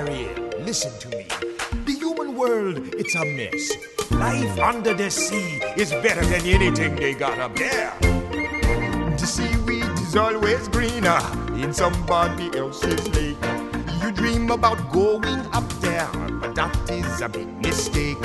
[0.00, 1.26] Ariel, listen to me.
[1.84, 3.70] The human world, it's a mess.
[4.10, 7.92] Life under the sea is better than anything they got up there.
[8.00, 11.20] The seaweed is always greener
[11.62, 13.36] in somebody else's lake.
[14.02, 16.08] You dream about going up there,
[16.40, 18.16] but that is a big mistake.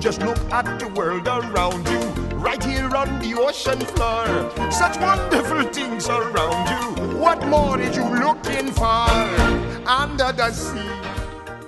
[0.00, 2.00] Just look at the world around you,
[2.38, 4.26] right here on the ocean floor.
[4.72, 7.16] Such wonderful things around you.
[7.16, 9.06] What more is you looking for
[9.86, 10.91] under the sea?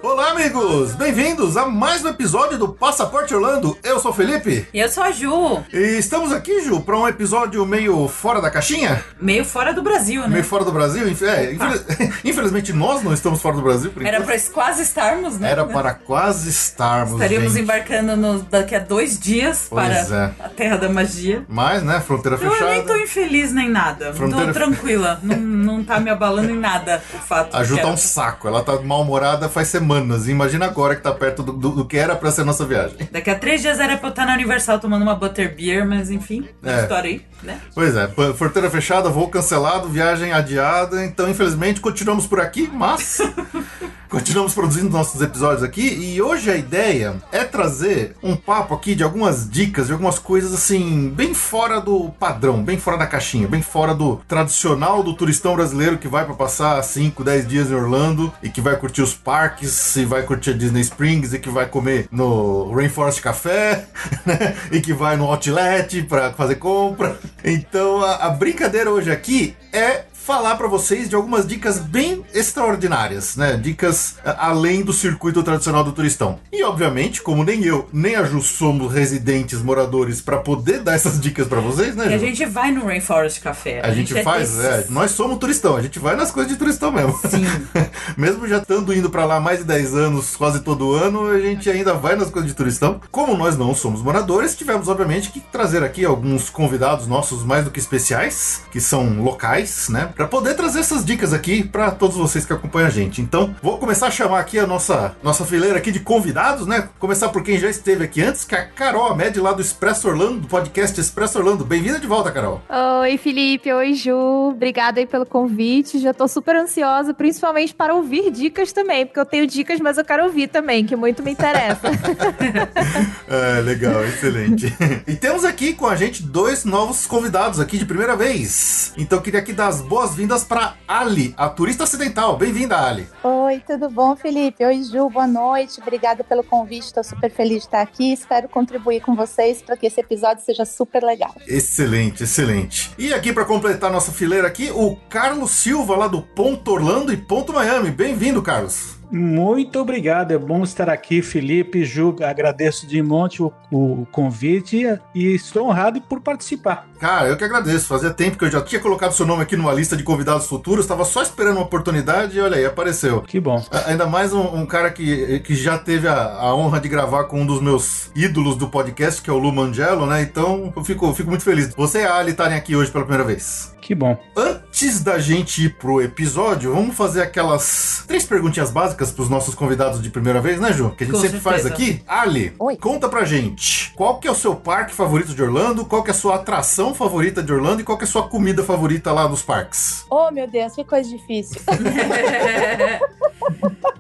[0.07, 0.93] Olá, amigos!
[0.93, 3.75] Bem-vindos a mais um episódio do Passaporte Orlando.
[3.83, 4.69] Eu sou o Felipe.
[4.75, 5.65] E eu sou a Ju.
[5.73, 9.03] E estamos aqui, Ju, para um episódio meio fora da caixinha?
[9.19, 10.29] Meio fora do Brasil, né?
[10.29, 11.07] Meio fora do Brasil?
[11.07, 11.87] É, infeliz...
[12.23, 13.93] Infelizmente nós não estamos fora do Brasil.
[13.93, 15.51] Por Era para quase estarmos, né?
[15.51, 17.15] Era para quase estarmos.
[17.15, 17.63] Estaríamos gente.
[17.63, 20.45] embarcando no, daqui a dois dias Pois para é.
[20.45, 21.47] a Terra da Magia.
[21.49, 22.73] Mas, né, fronteira Eu fechada.
[22.73, 24.13] nem tô infeliz nem nada.
[24.13, 25.19] Fronteira- Tô tranquila.
[25.23, 27.57] não, não tá me abalando em nada o fato.
[27.57, 30.29] A Ju tá um saco, ela tá mal-humorada faz semanas.
[30.29, 33.09] Imagina agora que tá perto do, do- do que era pra ser a nossa viagem.
[33.11, 36.47] Daqui a três dias era pra eu estar na Universal tomando uma Butterbeer, mas enfim,
[36.63, 36.83] É.
[36.83, 37.61] história aí, né?
[37.75, 41.05] Pois é, p- fronteira fechada, voo cancelado, viagem adiada.
[41.05, 43.19] Então, infelizmente, continuamos por aqui, mas
[44.09, 45.83] continuamos produzindo nossos episódios aqui.
[46.15, 50.53] E hoje a ideia é trazer um papo aqui de algumas dicas, de algumas coisas
[50.53, 55.55] assim, bem fora do padrão, bem fora da caixinha, bem fora do tradicional do turistão
[55.57, 59.15] brasileiro que vai pra passar 5, 10 dias em Orlando e que vai curtir os
[59.15, 63.87] parques, e vai curtir a Disney Springs e que vai comer no Rainforest Café,
[64.25, 64.57] né?
[64.73, 67.19] E que vai no Outlet pra fazer compra.
[67.45, 73.37] Então a, a brincadeira hoje aqui é falar pra vocês de algumas dicas bem extraordinárias,
[73.37, 73.57] né?
[73.59, 76.39] Dicas a- além do circuito tradicional do turistão.
[76.51, 81.21] E obviamente, como nem eu, nem a Ju somos residentes, moradores pra poder dar essas
[81.21, 82.25] dicas pra vocês, né, E a Ju?
[82.27, 83.81] gente vai no Rainforest Café.
[83.85, 84.65] A gente faz, desses.
[84.65, 87.19] é, nós somos turistão, a gente vai nas coisas de turistão mesmo.
[87.29, 87.45] Sim.
[88.17, 91.69] mesmo já estando indo pra lá mais de 10 anos, quase todo ano, a gente
[91.69, 92.99] ainda vai nas coisas de turistão.
[93.11, 97.71] Como nós não somos moradores, tivemos obviamente que trazer aqui alguns convidados nossos mais do
[97.71, 102.47] que especiais, que são locais, né, Pra poder trazer essas dicas aqui pra todos vocês
[102.47, 103.21] que acompanham a gente.
[103.21, 106.89] Então, vou começar a chamar aqui a nossa nossa fileira aqui de convidados, né?
[106.99, 110.09] Começar por quem já esteve aqui antes, que é a Carol Amed lá do Expresso
[110.09, 111.65] Orlando, do podcast Expresso Orlando.
[111.65, 112.63] Bem-vinda de volta, Carol.
[113.01, 113.73] Oi, Felipe.
[113.73, 114.51] Oi, Ju.
[114.53, 115.99] Obrigada aí pelo convite.
[115.99, 120.05] Já tô super ansiosa, principalmente para ouvir dicas também, porque eu tenho dicas, mas eu
[120.05, 121.89] quero ouvir também, que muito me interessa.
[123.27, 124.73] É, legal, excelente.
[125.09, 128.93] e temos aqui com a gente dois novos convidados aqui de primeira vez.
[128.97, 132.37] Então eu queria aqui dar as boas-vindas para Ali, a turista acidental.
[132.37, 133.09] Bem-vinda, Ali.
[133.23, 134.63] Oi, tudo bom, Felipe?
[134.63, 135.81] Oi, Ju, boa noite.
[135.81, 136.85] Obrigada pelo convite.
[136.85, 138.13] Estou super feliz de estar aqui.
[138.13, 141.35] Espero contribuir com vocês para que esse episódio seja super legal.
[141.47, 142.93] Excelente, excelente.
[142.99, 147.17] E aqui para completar nossa fileira aqui, o Carlos Silva lá do Ponto Orlando e
[147.17, 147.91] Ponto Miami.
[147.91, 148.97] Bem-vindo, Carlos.
[149.15, 155.35] Muito obrigado, é bom estar aqui, Felipe, Ju, agradeço de monte o, o convite e
[155.37, 156.89] estou honrado por participar.
[156.99, 157.87] Cara, eu que agradeço.
[157.87, 160.85] Fazia tempo que eu já tinha colocado seu nome aqui numa lista de convidados futuros,
[160.85, 163.21] estava só esperando uma oportunidade e olha aí, apareceu.
[163.23, 163.65] Que bom.
[163.87, 167.43] Ainda mais um, um cara que, que já teve a, a honra de gravar com
[167.43, 170.23] um dos meus ídolos do podcast, que é o Lu Mangelo, né?
[170.23, 171.73] Então eu fico, fico muito feliz.
[171.77, 173.75] Você e a Ali estarem aqui hoje pela primeira vez.
[173.85, 174.19] Que bom.
[174.35, 180.03] Antes da gente ir pro episódio, vamos fazer aquelas três perguntinhas básicas pros nossos convidados
[180.03, 180.91] de primeira vez, né, Ju?
[180.97, 181.83] Que a gente Com sempre faz certeza.
[181.83, 182.03] aqui.
[182.07, 182.77] Ali, Oi.
[182.77, 183.93] conta pra gente.
[183.95, 185.85] Qual que é o seu parque favorito de Orlando?
[185.85, 187.81] Qual que é a sua atração favorita de Orlando?
[187.81, 190.05] E qual que é a sua comida favorita lá nos parques?
[190.11, 191.61] Oh, meu Deus, que coisa difícil.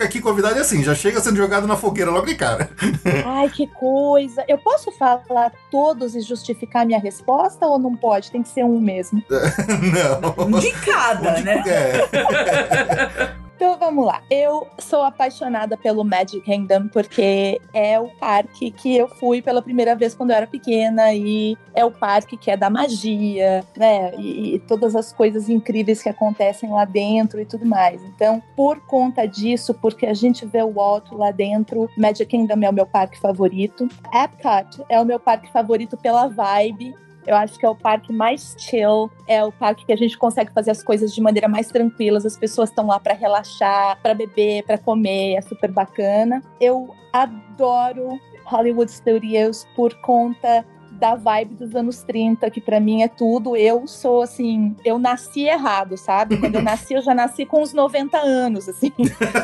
[0.00, 2.68] Aqui convidado é assim, já chega sendo jogado na fogueira logo de cara.
[3.24, 4.44] Ai, que coisa.
[4.46, 8.30] Eu posso falar todos e justificar minha resposta ou não pode?
[8.30, 9.22] Tem que ser um mesmo.
[9.30, 10.60] Não.
[10.60, 11.62] De cada, né?
[11.66, 13.34] É.
[13.56, 14.22] Então vamos lá.
[14.30, 19.94] Eu sou apaixonada pelo Magic Kingdom porque é o parque que eu fui pela primeira
[19.94, 24.12] vez quando eu era pequena e é o parque que é da magia, né?
[24.16, 28.02] E, e todas as coisas incríveis que acontecem lá dentro e tudo mais.
[28.04, 32.70] Então, por conta disso, porque a gente vê o Walt lá dentro, Magic Kingdom é
[32.70, 33.88] o meu parque favorito.
[34.12, 36.94] Epcot é o meu parque favorito pela vibe
[37.26, 40.52] Eu acho que é o parque mais chill, é o parque que a gente consegue
[40.52, 42.18] fazer as coisas de maneira mais tranquila.
[42.18, 46.42] As pessoas estão lá para relaxar, para beber, para comer, é super bacana.
[46.60, 50.64] Eu adoro Hollywood Studios por conta
[50.98, 53.56] da vibe dos anos 30, que para mim é tudo.
[53.56, 56.36] Eu sou assim, eu nasci errado, sabe?
[56.38, 58.92] Quando eu nasci, eu já nasci com uns 90 anos, assim.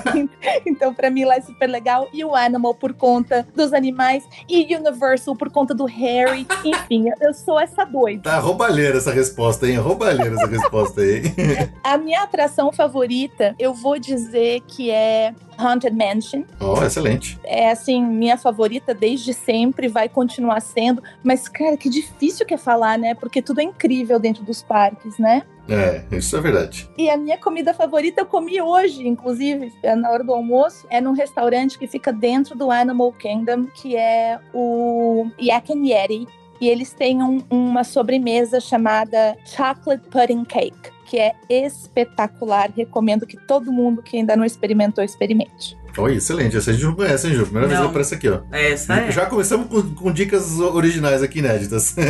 [0.66, 2.08] então, para mim lá é super legal.
[2.12, 6.46] E o Animal por conta dos animais, e Universal por conta do Harry.
[6.64, 8.22] Enfim, eu sou essa doida.
[8.22, 9.76] Tá roubalheira essa resposta, hein?
[9.76, 11.22] Roubalheira essa resposta aí.
[11.84, 16.44] A minha atração favorita, eu vou dizer que é Haunted Mansion.
[16.60, 17.38] Oh, excelente.
[17.44, 21.02] É assim, minha favorita desde sempre, vai continuar sendo.
[21.22, 23.14] Mas, cara, que difícil que é falar, né?
[23.14, 25.42] Porque tudo é incrível dentro dos parques, né?
[25.68, 26.88] É, isso é verdade.
[26.98, 30.86] E a minha comida favorita eu comi hoje, inclusive, é na hora do almoço.
[30.90, 36.26] É num restaurante que fica dentro do Animal Kingdom, que é o Yak and Yeti.
[36.60, 42.70] E eles têm um, uma sobremesa chamada Chocolate Pudding Cake, que é espetacular.
[42.70, 45.76] Recomendo que todo mundo que ainda não experimentou, experimente.
[45.98, 46.56] Oi, excelente.
[46.56, 47.42] Essa a gente não conhece, hein, Ju?
[47.44, 47.86] Primeira vez Não.
[47.86, 48.40] que aparece aqui, ó.
[48.52, 49.10] Essa é.
[49.10, 51.94] Já começamos com, com dicas originais aqui, inéditas.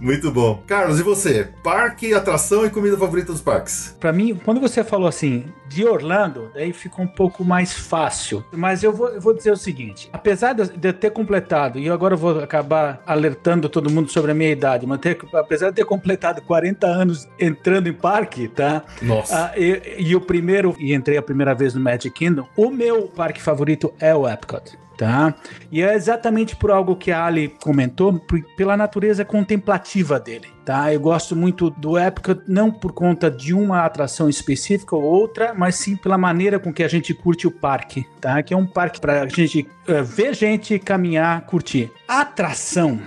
[0.00, 0.62] Muito bom.
[0.66, 1.48] Carlos, e você?
[1.62, 3.96] Parque, atração e comida favorita dos parques?
[3.98, 8.44] Pra mim, quando você falou assim, de Orlando, daí ficou um pouco mais fácil.
[8.52, 11.88] Mas eu vou, eu vou dizer o seguinte: apesar de de eu ter completado, e
[11.88, 15.76] agora eu vou acabar alertando todo mundo sobre a minha idade, mas ter- apesar de
[15.76, 18.82] ter completado 40 anos entrando em parque, tá?
[19.02, 19.46] Nossa.
[19.46, 23.02] Ah, e, e o primeiro, e entrei a primeira vez no Magic Kingdom, o meu
[23.08, 24.76] parque favorito é o Epcot.
[24.96, 25.34] Tá?
[25.70, 30.48] E é exatamente por algo que a Ali comentou, por- pela natureza contemplativa dele.
[30.64, 30.90] Tá?
[30.90, 35.74] Eu gosto muito do Epcot, não por conta de uma atração específica ou outra, mas
[35.74, 38.06] sim pela maneira com que a gente curte o parque.
[38.22, 38.42] Tá?
[38.42, 41.92] Que é um parque para a gente eh, ver gente caminhar, curtir.
[42.08, 42.98] Atração.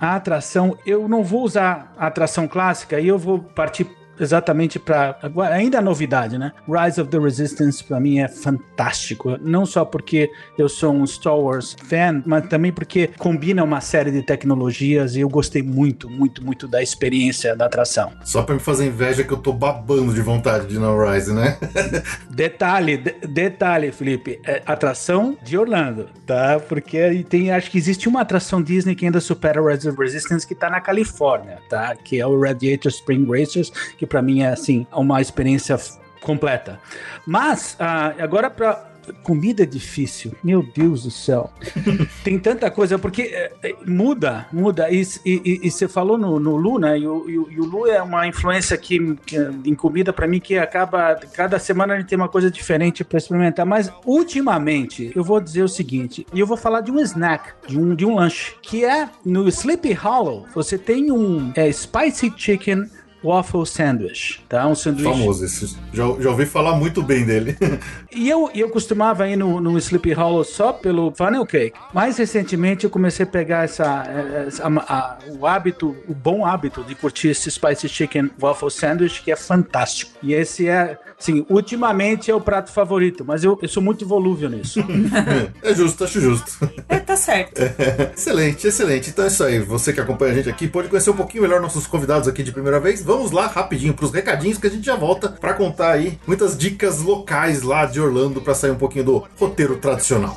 [0.00, 3.86] A atração, eu não vou usar a atração clássica e eu vou partir
[4.18, 5.18] exatamente para
[5.52, 6.52] ainda a novidade, né?
[6.68, 11.36] Rise of the Resistance para mim é fantástico, não só porque eu sou um Star
[11.38, 16.44] Wars fan, mas também porque combina uma série de tecnologias e eu gostei muito, muito,
[16.44, 18.12] muito da experiência da atração.
[18.24, 21.58] Só pra me fazer inveja que eu tô babando de vontade de na Rise, né?
[22.30, 26.58] Detalhe, de- detalhe, Felipe, é atração de Orlando, tá?
[26.60, 30.46] Porque tem, acho que existe uma atração Disney que ainda supera o Rise of Resistance
[30.46, 31.94] que tá na Califórnia, tá?
[31.96, 35.76] Que é o Radiator Spring Racers, que pra mim é assim uma experiência
[36.20, 36.80] completa.
[37.26, 38.90] Mas ah, agora pra
[39.22, 41.48] comida é difícil, meu Deus do céu.
[42.24, 44.90] Tem tanta coisa, porque é, é, muda, muda.
[44.90, 46.98] E, e- e você falou no, no Lu, né?
[46.98, 50.26] E o, e o- e o Lu é uma influência que, que, em comida para
[50.26, 51.14] mim que acaba.
[51.32, 53.64] Cada semana a gente tem uma coisa diferente para experimentar.
[53.64, 57.78] Mas ultimamente, eu vou dizer o seguinte: e eu vou falar de um snack, de
[57.78, 60.46] um, de um lanche, que é no Sleepy Hollow.
[60.52, 62.86] Você tem um é, spicy chicken.
[63.24, 64.66] Waffle sandwich, tá?
[64.66, 65.76] Um sanduíche Famoso esse.
[65.92, 67.56] Já, já ouvi falar muito bem dele.
[68.14, 71.76] e eu, eu costumava ir no, no Sleepy Hollow só pelo funnel cake.
[71.92, 74.04] Mais recentemente eu comecei a pegar essa,
[74.46, 79.22] essa- a- a- o hábito, o bom hábito de curtir esse Spicy Chicken Waffle Sandwich,
[79.22, 80.12] que é fantástico.
[80.22, 84.50] E esse é, assim, ultimamente é o prato favorito, mas eu, eu sou muito volúvel
[84.50, 84.80] nisso.
[85.62, 86.70] é justo, acho justo.
[86.88, 87.60] É, tá certo.
[88.16, 89.10] excelente, excelente.
[89.10, 89.58] Então é isso aí.
[89.60, 92.52] Você que acompanha a gente aqui pode conhecer um pouquinho melhor nossos convidados aqui de
[92.52, 93.02] primeira vez.
[93.06, 97.02] Vamos lá rapidinho pros recadinhos que a gente já volta pra contar aí muitas dicas
[97.02, 100.36] locais lá de Orlando pra sair um pouquinho do roteiro tradicional.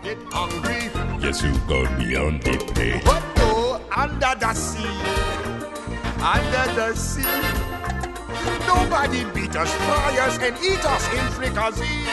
[1.20, 2.60] Yes, you the under
[4.38, 4.86] the sea.
[6.22, 7.24] Under the sea.
[8.68, 12.06] Nobody beat us, fry us, and eat us in fricassee.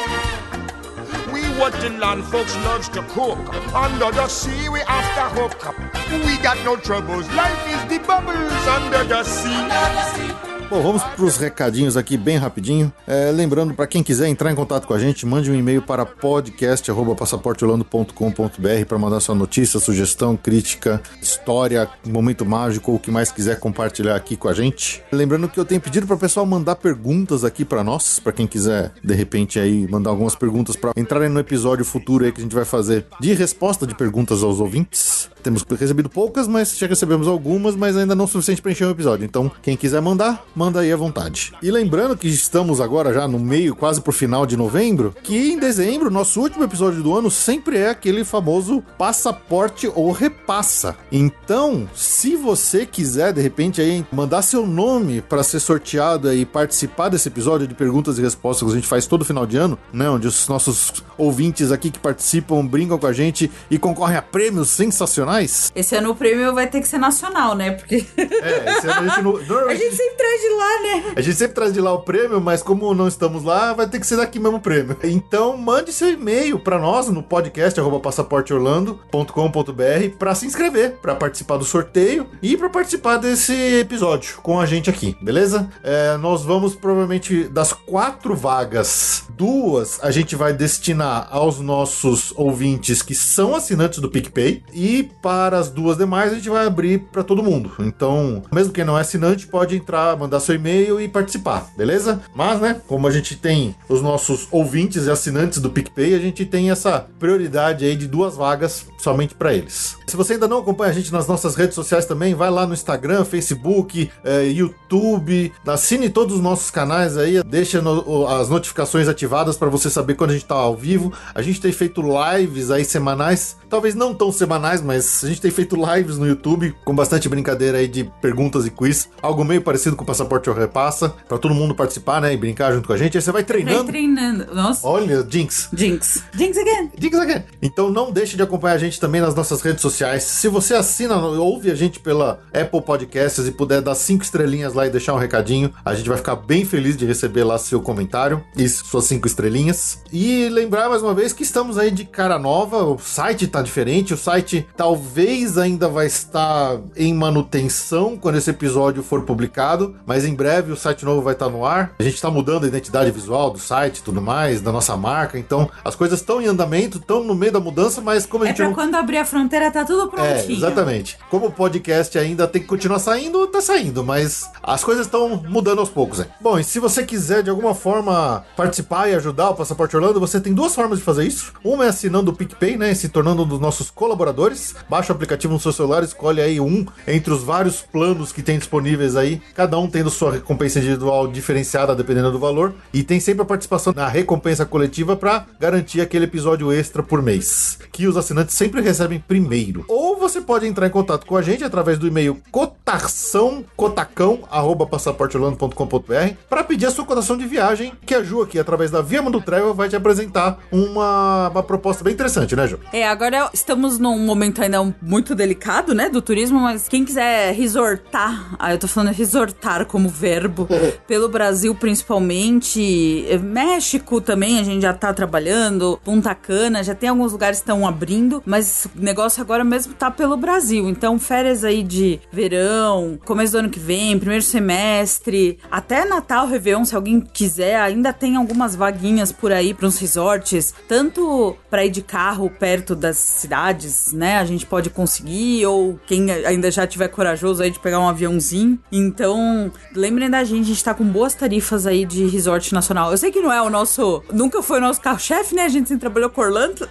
[1.30, 1.42] We
[1.82, 3.38] the land folks loves to cook.
[3.74, 5.76] Under the sea, we after hook up.
[6.10, 7.28] We got no troubles.
[7.34, 10.55] Life is the bubbles under the sea.
[10.68, 12.92] Bom, vamos pros recadinhos aqui bem rapidinho.
[13.06, 16.04] É, lembrando, para quem quiser entrar em contato com a gente, mande um e-mail para
[16.04, 23.60] podcast.passaporteorlando.com.br para mandar sua notícia, sugestão, crítica, história, momento mágico ou o que mais quiser
[23.60, 25.04] compartilhar aqui com a gente.
[25.12, 28.48] Lembrando que eu tenho pedido para o pessoal mandar perguntas aqui para nós, para quem
[28.48, 32.42] quiser de repente aí mandar algumas perguntas para entrarem no episódio futuro aí que a
[32.42, 35.30] gente vai fazer de resposta de perguntas aos ouvintes.
[35.46, 38.90] Temos recebido poucas, mas já recebemos algumas, mas ainda não o suficiente para encher o
[38.90, 39.24] episódio.
[39.24, 41.52] Então, quem quiser mandar, manda aí à vontade.
[41.62, 45.58] E lembrando que estamos agora já no meio, quase pro final de novembro, que em
[45.58, 50.96] dezembro, nosso último episódio do ano sempre é aquele famoso passaporte ou repassa.
[51.12, 57.10] Então, se você quiser de repente aí mandar seu nome para ser sorteado e participar
[57.10, 60.08] desse episódio de perguntas e respostas que a gente faz todo final de ano, né,
[60.08, 64.70] onde os nossos ouvintes aqui que participam brincam com a gente e concorrem a prêmios
[64.70, 65.70] sensacionais.
[65.74, 67.72] Esse ano o prêmio vai ter que ser nacional, né?
[67.72, 69.36] Porque É, esse ano a gente não,
[69.68, 71.12] a gente sempre traz de lá, né?
[71.16, 74.00] A gente sempre traz de lá o prêmio, mas como não estamos lá, vai ter
[74.00, 74.96] que ser daqui mesmo o prêmio.
[75.04, 81.64] Então, mande seu e-mail para nós no podcast passaporteorlando.com.br para se inscrever, para participar do
[81.64, 85.68] sorteio e para participar desse episódio com a gente aqui, beleza?
[85.82, 93.02] É, nós vamos provavelmente das quatro vagas, duas a gente vai destinar aos nossos ouvintes
[93.02, 97.22] que são assinantes do PicPay e para as duas demais a gente vai abrir para
[97.22, 97.72] todo mundo.
[97.80, 102.22] Então, mesmo quem não é assinante pode entrar, mandar seu e-mail e participar, beleza?
[102.34, 106.44] Mas, né, como a gente tem os nossos ouvintes e assinantes do PicPay, a gente
[106.44, 109.96] tem essa prioridade aí de duas vagas somente para eles.
[110.06, 112.74] Se você ainda não acompanha a gente nas nossas redes sociais também, vai lá no
[112.74, 114.44] Instagram, Facebook, eh,
[114.90, 120.14] YouTube, assine todos os nossos canais aí, deixa no- as notificações ativadas para você saber
[120.14, 121.12] quando a gente tá ao vivo.
[121.34, 125.50] A gente tem feito lives aí semanais, talvez não tão semanais, mas a gente tem
[125.50, 129.96] feito lives no YouTube com bastante brincadeira aí de perguntas e quiz, algo meio parecido
[129.96, 132.96] com o Passaporte ou Repassa, para todo mundo participar, né, e brincar junto com a
[132.96, 133.16] gente.
[133.16, 133.84] Aí você vai Vai treinando.
[133.84, 134.54] treinando.
[134.54, 134.86] Nossa.
[134.86, 135.68] Olha, Jinx.
[135.74, 136.22] Jinx.
[136.34, 136.90] Jinx again.
[136.96, 137.44] Dicas again.
[137.60, 140.22] Então não deixe de acompanhar a gente também nas nossas redes sociais.
[140.22, 144.86] Se você assina, ouve a gente pela Apple Podcasts e puder dar cinco estrelinhas lá
[144.86, 148.42] e deixar um recadinho, a gente vai ficar bem feliz de receber lá seu comentário
[148.56, 150.02] e suas cinco estrelinhas.
[150.12, 154.14] E lembrar mais uma vez que estamos aí de cara nova, o site tá diferente,
[154.14, 160.34] o site talvez ainda vai estar em manutenção quando esse episódio for publicado, mas em
[160.34, 161.94] breve o site novo vai estar no ar.
[161.98, 165.38] A gente está mudando a identidade visual do site e tudo mais, da nossa marca,
[165.38, 168.50] então as coisas estão em andamento, estão no meio da mudança, mas como a É
[168.50, 170.58] gente não quando abrir a fronteira tá tudo é, prontinho.
[170.58, 171.18] exatamente.
[171.30, 175.78] Como o podcast ainda tem que continuar saindo, tá saindo, mas as coisas estão mudando
[175.78, 176.26] aos poucos, hein?
[176.42, 180.38] Bom, e se você quiser de alguma forma participar e ajudar o Passaporte Orlando, você
[180.38, 181.54] tem duas formas de fazer isso.
[181.64, 182.92] Uma é assinando o PicPay, né?
[182.92, 184.74] e Se tornando um dos nossos colaboradores.
[184.90, 188.58] Baixa o aplicativo no seu celular, escolhe aí um entre os vários planos que tem
[188.58, 192.74] disponíveis aí, cada um tendo sua recompensa individual diferenciada dependendo do valor.
[192.92, 197.78] E tem sempre a participação na recompensa coletiva para garantir aquele episódio extra por mês,
[197.90, 199.84] que os assinantes sempre recebem primeiro.
[199.86, 204.86] Ou você pode entrar em contato com a gente através do e-mail cotação cotacão arroba
[204.86, 209.22] passaporteorlando.com.br para pedir a sua cotação de viagem, que a Ju aqui através da Via
[209.22, 212.80] Mundo Travel vai te apresentar uma, uma proposta bem interessante, né, Ju?
[212.92, 218.56] É, agora estamos num momento ainda muito delicado, né, do turismo, mas quem quiser resortar,
[218.58, 220.66] ah, eu tô falando resortar como verbo,
[221.06, 227.08] pelo Brasil principalmente, eh, México também a gente já tá trabalhando, Punta Cana, já tem
[227.08, 231.64] alguns lugares que estão abrindo, mas o negócio agora mesmo tá pelo Brasil, então férias
[231.64, 237.20] aí de verão, começo do ano que vem, primeiro semestre, até Natal, Réveillon, se alguém
[237.20, 242.50] quiser, ainda tem algumas vaguinhas por aí para uns resorts, tanto para ir de carro
[242.50, 244.38] perto das cidades, né?
[244.38, 248.78] A gente pode conseguir, ou quem ainda já tiver corajoso aí de pegar um aviãozinho.
[248.90, 253.10] Então, lembrem da gente, a gente tá com boas tarifas aí de resort nacional.
[253.10, 254.22] Eu sei que não é o nosso.
[254.32, 255.62] Nunca foi o nosso carro-chefe, né?
[255.62, 256.88] A gente sempre trabalhou com Orlando.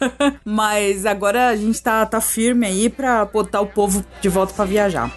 [0.44, 4.64] Mas agora a gente tá, tá firme aí pra botar o povo de volta pra
[4.64, 5.10] viajar.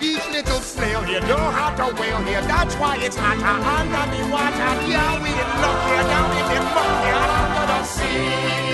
[0.00, 2.42] Each little snail here know how to wail here.
[2.42, 4.76] That's why it's hotter under the water.
[4.86, 8.66] Yeah, we in luck here down in the muck here under the sea.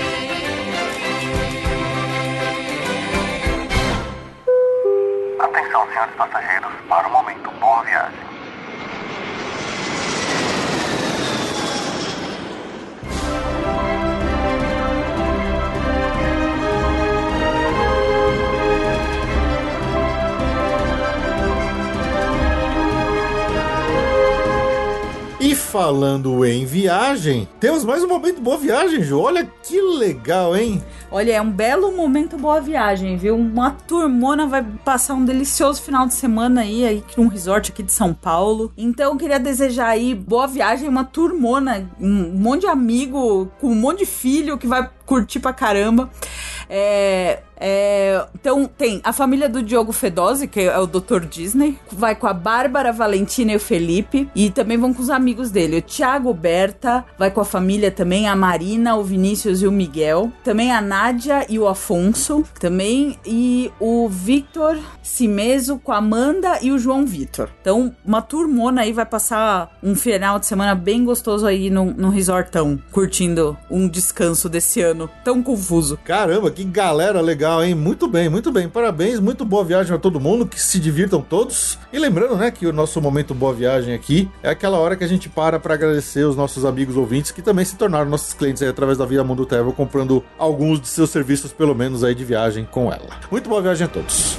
[5.39, 7.49] Atenção, senhores passageiros, para o momento.
[7.59, 8.22] Boa viagem.
[25.73, 29.19] Falando em viagem, temos mais um momento boa viagem, Ju.
[29.19, 30.83] Olha que legal, hein?
[31.09, 33.35] Olha, é um belo momento boa viagem, viu?
[33.35, 37.91] Uma turmona vai passar um delicioso final de semana aí, aí num resort aqui de
[37.91, 38.71] São Paulo.
[38.77, 43.75] Então, eu queria desejar aí boa viagem, uma turmona, um monte de amigo, com um
[43.75, 46.07] monte de filho que vai curtir pra caramba.
[46.69, 51.21] É, É, então, tem a família do Diogo Fedose, que é o Dr.
[51.21, 51.79] Disney.
[51.89, 54.29] Vai com a Bárbara, a Valentina e o Felipe.
[54.35, 55.77] E também vão com os amigos dele.
[55.77, 60.29] O Thiago Berta, vai com a família também, a Marina, o Vinícius e o Miguel.
[60.43, 62.43] Também a Nádia e o Afonso.
[62.59, 63.17] Também.
[63.25, 67.49] E o Victor Cimeso com a Amanda e o João Vitor.
[67.61, 72.09] Então, uma turmona aí vai passar um final de semana bem gostoso aí num, num
[72.09, 75.97] resortão, curtindo um descanso desse ano tão confuso.
[76.03, 77.75] Caramba, que galera legal, hein?
[77.75, 78.69] Muito bem, muito bem.
[78.69, 81.77] Parabéns, muito boa viagem a todo mundo, que se divirtam todos.
[81.91, 85.07] E lembrando, né, que o nosso momento boa viagem aqui é aquela hora que a
[85.07, 88.69] gente para para agradecer os nossos amigos ouvintes que também se tornaram nossos clientes aí
[88.69, 92.65] através da Via Mundo Travel, comprando alguns de seus serviços, pelo menos aí de viagem
[92.65, 93.09] com ela.
[93.29, 94.37] Muito boa viagem a todos.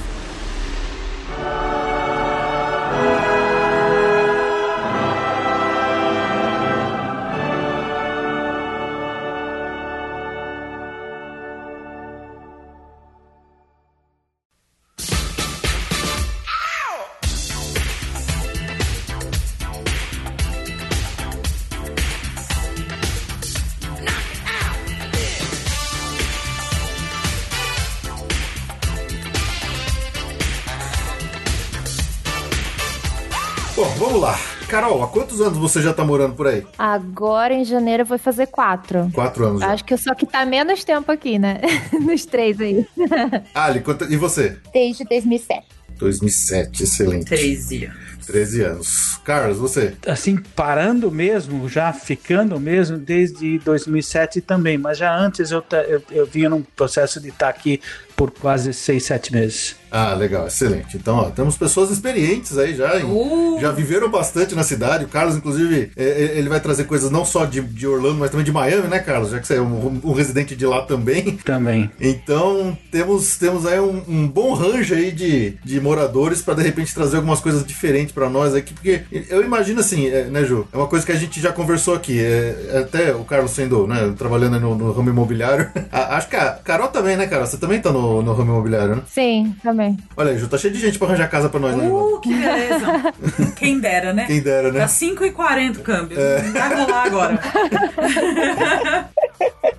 [35.35, 36.65] Quantos anos você já tá morando por aí?
[36.79, 39.11] Agora em janeiro eu vou fazer quatro.
[39.13, 39.73] Quatro anos já.
[39.73, 41.61] Acho que eu só que tá menos tempo aqui, né?
[42.01, 42.87] Nos três aí.
[43.55, 44.57] Ali, quanto- e você?
[44.73, 45.67] Desde 2007.
[45.99, 47.27] 2007, excelente.
[47.27, 47.91] 13.
[48.27, 49.21] 13 anos.
[49.23, 49.95] Carlos, você?
[50.07, 56.27] assim, parando mesmo, já ficando mesmo desde 2007 também, mas já antes eu, eu, eu
[56.27, 57.81] vinha num processo de estar aqui
[58.17, 59.77] por quase seis, sete meses.
[59.91, 60.97] Ah, legal, excelente.
[60.97, 63.59] Então, ó, temos pessoas experientes aí já, em- Uh.
[63.61, 65.05] já viveram bastante na cidade.
[65.05, 68.31] O Carlos, inclusive, é, é, ele vai trazer coisas não só de, de Orlando, mas
[68.31, 69.31] também de Miami, né, Carlos?
[69.31, 71.37] Já que você é um, um residente de lá também.
[71.45, 71.89] Também.
[72.01, 76.93] Então, temos, temos aí um, um bom range aí de, de moradores para de repente
[76.93, 80.67] trazer algumas coisas diferentes para nós aqui, porque eu imagino assim, é, né, Ju?
[80.73, 82.19] É uma coisa que a gente já conversou aqui.
[82.21, 85.71] é, até o Carlos sendo, né, trabalhando aí no, no ramo imobiliário.
[85.93, 87.47] A- acho que a Carol também, né, Carol?
[87.47, 89.03] Você também tá no, no ramo imobiliário, né?
[89.07, 89.97] Sim, também.
[90.17, 91.89] Olha aí, Ju, tá cheio de gente pra arranjar casa pra nós, né?
[91.89, 92.87] Uh, que beleza.
[93.57, 94.27] Quem dera, né?
[94.27, 94.81] Quem dera, né?
[94.81, 96.19] Tá 5,40 o câmbio.
[96.19, 97.41] Não vai rolar agora.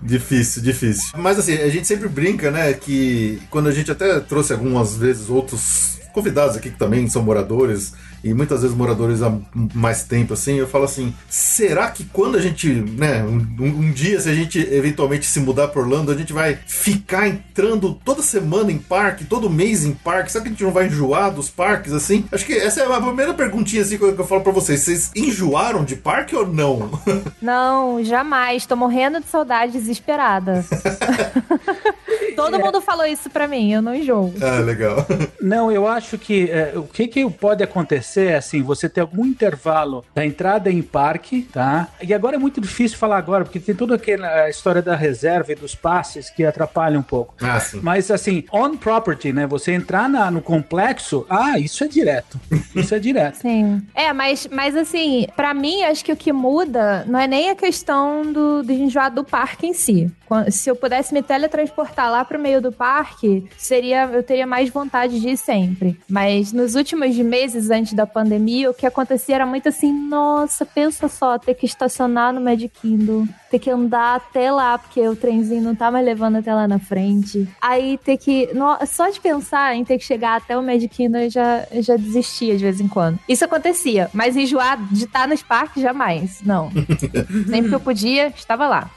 [0.01, 1.17] Difícil, difícil.
[1.17, 5.29] Mas assim, a gente sempre brinca, né, que quando a gente até trouxe algumas vezes
[5.29, 7.93] outros convidados aqui que também são moradores
[8.25, 9.31] e muitas vezes moradores há
[9.75, 14.19] mais tempo assim, eu falo assim, será que quando a gente, né, um, um dia
[14.19, 18.71] se a gente eventualmente se mudar para Orlando, a gente vai ficar entrando toda semana
[18.71, 20.31] em parque, todo mês em parque?
[20.31, 22.25] Será que a gente não vai enjoar dos parques assim?
[22.31, 24.81] Acho que essa é a primeira perguntinha assim que eu, que eu falo para vocês.
[24.81, 26.89] Vocês enjoaram de parque ou não?
[27.39, 28.65] Não, jamais.
[28.65, 30.65] Tô morrendo de saudade, desesperada.
[32.35, 34.33] Todo mundo falou isso pra mim, eu não enjoo.
[34.41, 35.05] ah, legal.
[35.41, 39.25] Não, eu acho que é, o que, que pode acontecer é assim, você ter algum
[39.25, 41.87] intervalo da entrada em parque, tá?
[42.01, 45.55] E agora é muito difícil falar agora, porque tem toda aquela história da reserva e
[45.55, 47.33] dos passes que atrapalha um pouco.
[47.41, 47.79] Ah, sim.
[47.81, 49.45] Mas assim, on property, né?
[49.47, 52.39] Você entrar na- no complexo, ah, isso é direto.
[52.75, 53.35] Isso é direto.
[53.45, 53.81] Sim.
[53.93, 57.55] É, mas, mas assim, pra mim, acho que o que muda não é nem a
[57.55, 60.11] questão do, do enjoar do parque em si.
[60.51, 65.19] Se eu pudesse me teletransportar lá pro meio do parque, seria eu teria mais vontade
[65.19, 65.99] de ir sempre.
[66.09, 71.07] Mas nos últimos meses antes da pandemia, o que acontecia era muito assim, nossa, pensa
[71.07, 75.61] só, ter que estacionar no Magic Kingdom, ter que andar até lá, porque o trenzinho
[75.61, 77.47] não tá mais levando até lá na frente.
[77.61, 78.49] Aí ter que.
[78.53, 81.81] no- só de pensar em ter que chegar até o Magic Kingdom eu já, eu
[81.81, 83.19] já desistia de vez em quando.
[83.29, 86.41] Isso acontecia, mas enjoar de estar nos parques, jamais.
[86.43, 86.71] Não.
[87.49, 88.89] Sempre que eu podia, estava lá.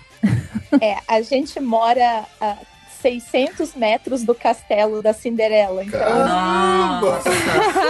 [0.81, 2.57] É, a gente mora a
[3.01, 5.85] 600 metros do castelo da Cinderela.
[5.85, 7.31] Então, Nossa.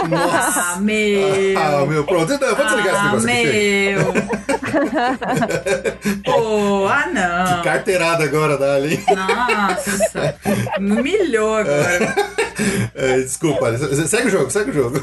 [0.09, 0.61] Nossa.
[0.61, 1.57] Ah, meu.
[1.57, 2.33] Ah, meu, pronto.
[2.33, 4.13] Então, vou desligar esse ah, negócio meu.
[6.23, 7.63] Pô, ah, não.
[7.63, 9.03] Carteirada agora da Ali.
[9.07, 10.35] Nossa.
[10.79, 12.15] Me humilhou agora.
[12.93, 13.77] É, desculpa, Ali.
[14.07, 14.97] segue o jogo, segue o jogo.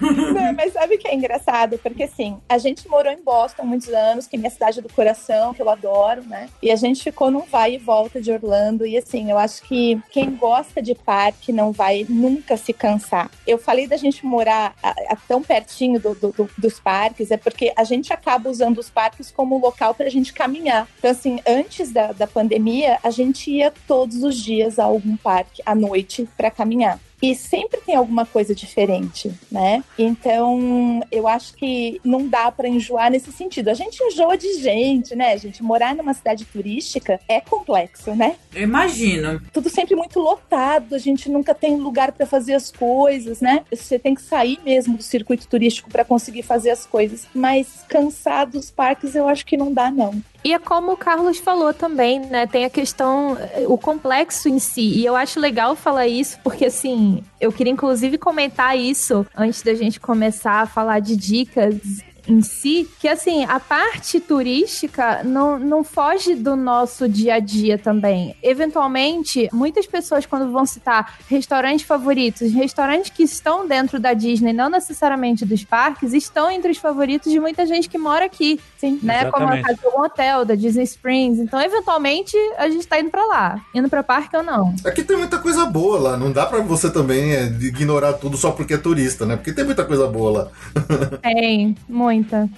[0.00, 1.78] Não, mas sabe o que é engraçado?
[1.78, 4.88] Porque assim, a gente morou em Boston há muitos anos, que é minha cidade do
[4.88, 6.48] coração, que eu adoro, né?
[6.62, 8.86] E a gente ficou num vai e volta de Orlando.
[8.86, 13.30] E assim, eu acho que quem gosta de parque não vai nunca se cansar.
[13.46, 17.36] Eu falei da gente morar a- a tão pertinho do- do- do- dos parques, é
[17.36, 20.86] porque a gente acaba usando os parques como local pra gente caminhar.
[20.98, 25.62] Então, assim, antes da, da pandemia, a gente ia todos os dias a algum parque
[25.66, 26.98] à noite pra caminhar.
[27.22, 29.84] E sempre tem alguma coisa diferente, né?
[29.96, 33.68] Então, eu acho que não dá para enjoar nesse sentido.
[33.68, 35.32] A gente enjoa de gente, né?
[35.32, 38.34] A gente morar numa cidade turística é complexo, né?
[38.52, 39.40] Eu imagino.
[39.52, 43.64] Tudo sempre muito lotado, a gente nunca tem lugar para fazer as coisas, né?
[43.70, 47.28] Você tem que sair mesmo do circuito turístico para conseguir fazer as coisas.
[47.32, 50.20] Mas cansar dos parques, eu acho que não dá, não.
[50.44, 52.46] E é como o Carlos falou também, né?
[52.46, 54.98] Tem a questão, o complexo em si.
[54.98, 59.74] E eu acho legal falar isso, porque assim, eu queria inclusive comentar isso antes da
[59.74, 65.82] gente começar a falar de dicas em si, que assim, a parte turística não, não
[65.82, 68.36] foge do nosso dia a dia também.
[68.42, 74.68] Eventualmente, muitas pessoas, quando vão citar restaurantes favoritos, restaurantes que estão dentro da Disney, não
[74.68, 78.60] necessariamente dos parques, estão entre os favoritos de muita gente que mora aqui.
[78.82, 79.30] Sim, né?
[79.30, 81.38] Como a casa de um hotel, da Disney Springs.
[81.38, 83.60] Então, eventualmente, a gente tá indo pra lá.
[83.72, 84.74] Indo pra parque ou não.
[84.84, 86.16] Aqui tem muita coisa boa lá.
[86.16, 89.36] Não dá pra você também é, ignorar tudo só porque é turista, né?
[89.36, 90.48] Porque tem muita coisa boa lá.
[91.22, 92.48] Tem, muita.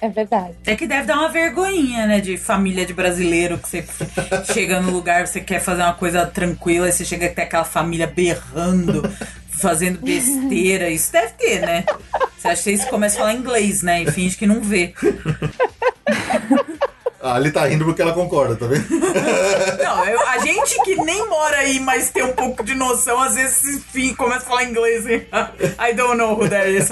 [0.00, 0.54] É verdade.
[0.64, 2.20] É que deve dar uma vergonhinha, né?
[2.20, 3.84] De família de brasileiro que você
[4.52, 8.06] chega no lugar, você quer fazer uma coisa tranquila, e você chega até aquela família
[8.06, 9.02] berrando,
[9.60, 10.88] fazendo besteira.
[10.90, 11.84] Isso deve ter, né?
[12.38, 14.02] Você acha que você começa a falar inglês, né?
[14.02, 14.94] E finge que não vê.
[17.26, 18.84] Ah, ele tá rindo porque ela concorda, tá vendo?
[19.82, 23.34] Não, eu- a gente que nem mora aí, mas tem um pouco de noção, às
[23.34, 25.06] vezes enfim, começa a falar inglês.
[25.06, 26.90] I don't know who that is.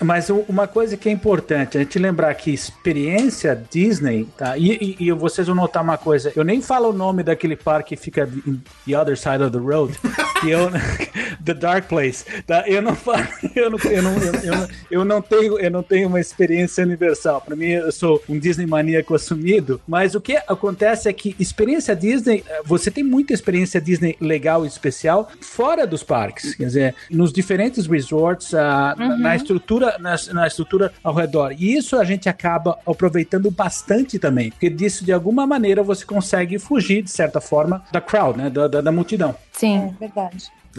[0.00, 4.56] Mas uma coisa que é importante, a gente lembrar que experiência Disney, tá?
[4.56, 7.96] E, e- e vocês vão notar uma coisa, eu nem falo o nome daquele parque
[7.96, 9.98] que fica in the other side of the road,
[10.40, 10.70] que eu,
[11.44, 12.64] The Dark Place, tá?
[12.66, 16.08] Eu não falo, eu não, eu não, eu, não, eu não tenho, eu não tenho
[16.08, 17.40] uma experiência universal.
[17.40, 21.94] Para mim, eu sou um Disney maníaco assumido, mas o que acontece é que experiência
[21.94, 26.94] Disney, eh, você tem muita experiência Disney legal e especial fora dos parques, quer dizer,
[27.10, 31.52] nos diferentes resorts, ah, na- na estrutura, na, na estrutura ao redor.
[31.58, 36.58] E isso a gente acaba aproveitando bastante também, porque disso de alguma maneira você consegue
[36.58, 39.34] fugir de certa forma da crowd, né, da, da, da multidão.
[39.52, 39.92] Sim.
[39.96, 40.25] É verdade.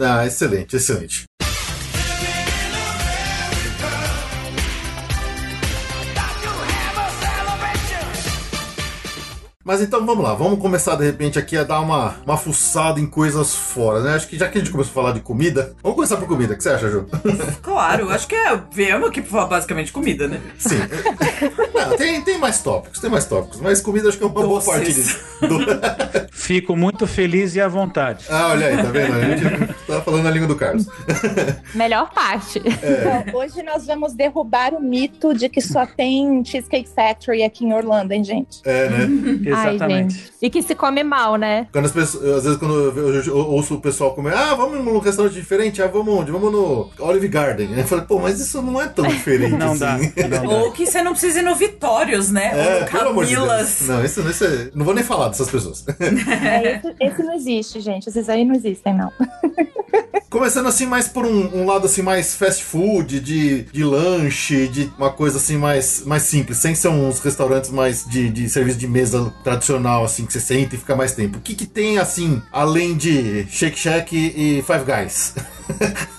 [0.00, 1.24] Ah, excelente, excelente.
[9.68, 13.04] Mas então vamos lá, vamos começar de repente aqui a dar uma, uma fuçada em
[13.06, 14.14] coisas fora, né?
[14.14, 16.54] Acho que já que a gente começou a falar de comida, vamos começar por comida.
[16.54, 17.04] O que você acha, Ju?
[17.60, 18.58] Claro, acho que é.
[18.72, 20.40] Viemos aqui pra falar basicamente comida, né?
[20.56, 20.78] Sim.
[21.74, 24.46] Não, tem, tem mais tópicos, tem mais tópicos, mas comida acho que é uma boa
[24.46, 24.66] Doces.
[24.72, 25.18] parte disso.
[25.46, 28.24] Do- Fico muito feliz e à vontade.
[28.30, 29.12] Ah, olha aí, tá vendo?
[29.12, 30.86] A gente tá falando a língua do Carlos.
[31.74, 32.58] Melhor parte.
[32.60, 37.74] Bom, hoje nós vamos derrubar o mito de que só tem Cheesecake Factory aqui em
[37.74, 38.60] Orlando, hein, gente?
[38.64, 39.08] É, né?
[39.58, 40.14] Ai, Exatamente.
[40.14, 40.32] gente.
[40.40, 41.66] E que se come mal, né?
[41.72, 44.84] Quando as pessoas, às vezes quando eu, eu- eu ouço o pessoal comer, ah, vamos
[44.84, 46.30] num restaurante diferente, ah, vamos onde?
[46.30, 47.76] Vamos no Olive Garden.
[47.76, 49.78] Eu falei, pô, mas isso não é tão diferente Não assim.
[49.80, 50.56] dá, não dá.
[50.58, 52.50] Ou que você não precisa ir no Vitórios, né?
[52.54, 53.46] Ou É, no pelo amor de Deus.
[53.46, 53.80] Camilas.
[53.88, 55.84] Não, isso, isso é- não vou nem falar dessas pessoas.
[56.48, 58.08] É, esse, esse não existe, gente.
[58.08, 59.10] Esses aí não existem, não.
[60.30, 64.90] Começando assim mais por um, um lado assim mais fast food, de, de lanche, de
[64.98, 68.86] uma coisa assim mais, mais simples, sem ser uns restaurantes mais de, de serviço de
[68.86, 71.38] mesa tradicional, assim, que você senta e fica mais tempo.
[71.38, 75.34] O que que tem assim, além de Shake Shack e Five Guys?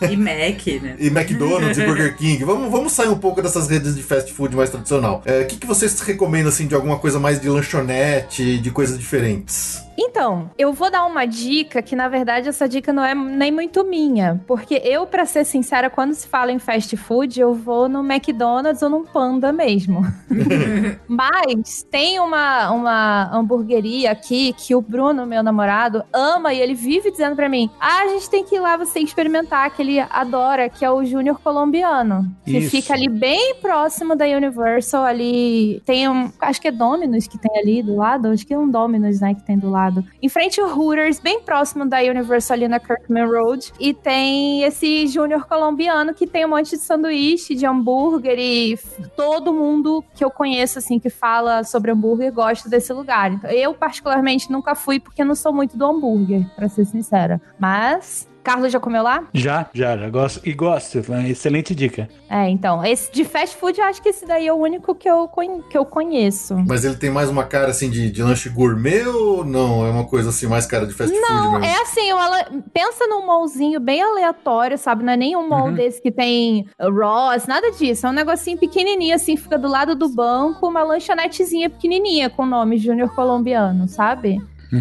[0.09, 0.95] E Mac, né?
[0.99, 2.43] e McDonald's e Burger King.
[2.43, 5.21] Vamos, vamos sair um pouco dessas redes de fast food mais tradicional.
[5.25, 8.97] É, O que, que vocês recomendam assim de alguma coisa mais de lanchonete, de coisas
[8.97, 9.81] diferentes?
[10.01, 13.83] Então, eu vou dar uma dica que, na verdade, essa dica não é nem muito
[13.83, 14.41] minha.
[14.47, 18.81] Porque eu, pra ser sincera, quando se fala em fast food, eu vou no McDonald's
[18.81, 20.01] ou num Panda mesmo.
[21.05, 27.11] Mas tem uma, uma hamburgueria aqui que o Bruno, meu namorado, ama e ele vive
[27.11, 30.69] dizendo pra mim: Ah, a gente tem que ir lá você experimentar, que ele adora,
[30.69, 32.25] que é o Júnior Colombiano.
[32.45, 35.81] Que fica ali bem próximo da Universal, ali.
[35.85, 36.31] Tem um.
[36.39, 38.29] Acho que é Domino's que tem ali do lado.
[38.29, 39.88] Acho que é um Domino's, né, que tem do lado.
[40.21, 43.71] Em frente ao Hooters, bem próximo da Universal ali na Kirkman Road.
[43.79, 48.77] E tem esse Júnior colombiano que tem um monte de sanduíche, de hambúrguer e
[49.15, 53.31] todo mundo que eu conheço, assim, que fala sobre hambúrguer gosta desse lugar.
[53.31, 57.41] Então, eu, particularmente, nunca fui porque não sou muito do hambúrguer, pra ser sincera.
[57.57, 58.27] Mas.
[58.43, 59.23] Carlos já comeu lá?
[59.33, 60.41] Já, já, já gosto.
[60.47, 62.09] E gosto, uma excelente dica.
[62.29, 65.09] É, então, esse de fast food, eu acho que esse daí é o único que
[65.09, 65.27] eu,
[65.69, 66.55] que eu conheço.
[66.67, 69.85] Mas ele tem mais uma cara assim de, de lanche gourmet ou não?
[69.85, 71.65] É uma coisa assim mais cara de fast food Não, mesmo?
[71.65, 72.29] é assim, uma,
[72.73, 75.03] pensa num mallzinho bem aleatório, sabe?
[75.03, 75.73] Não é nem um mall Uhum.
[75.73, 78.07] desse que tem Ross, nada disso.
[78.07, 82.45] É um negocinho pequenininho, assim, fica do lado do banco, uma lanchonetezinha pequenininha com o
[82.45, 84.37] nome Júnior Colombiano, sabe?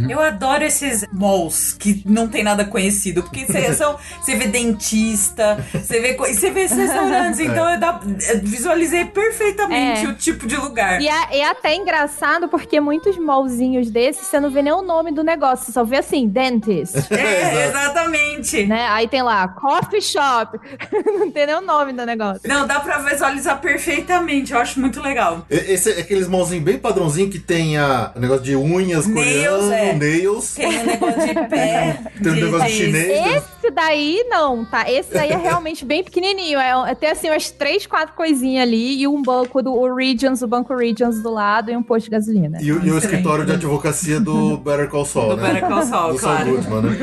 [0.09, 5.65] Eu adoro esses malls que não tem nada conhecido, porque você, são, você vê dentista,
[5.73, 10.09] você vê, co- você vê esses restaurantes, então eu, dá- eu visualizei perfeitamente É.
[10.09, 11.01] o tipo de lugar.
[11.01, 15.13] E é, é até engraçado porque muitos mallzinhos desses você não vê nem o nome
[15.13, 16.95] do negócio, você só vê assim, dentist.
[17.11, 18.67] É, exatamente.
[18.67, 18.87] né?
[18.91, 20.59] Aí tem lá, coffee shop.
[21.19, 22.43] não tem nem o nome do negócio.
[22.47, 25.45] Não, dá pra visualizar perfeitamente, eu acho muito legal.
[25.51, 29.93] Esse é aqueles mãozinhos bem padrãozinho que tem a o negócio de unhas Nails, é.
[29.95, 30.55] nails.
[30.55, 31.99] Tem um negócio de pé.
[32.23, 33.09] Tem um negócio chinês.
[33.09, 33.37] né?
[33.37, 34.91] Esse daí não, tá?
[34.91, 36.59] Esse daí é realmente bem pequenininho.
[36.59, 40.43] É, é ter assim umas três, quatro coisinhas ali e um banco do o Regions,
[40.43, 42.59] o banco Regions do lado e um posto de gasolina.
[42.61, 45.53] E, o- e o escritório de advocacia do Better Call Saul, Do né?
[45.55, 46.45] Better Call Saul, do claro.
[46.45, 46.97] Saul Goodman, né?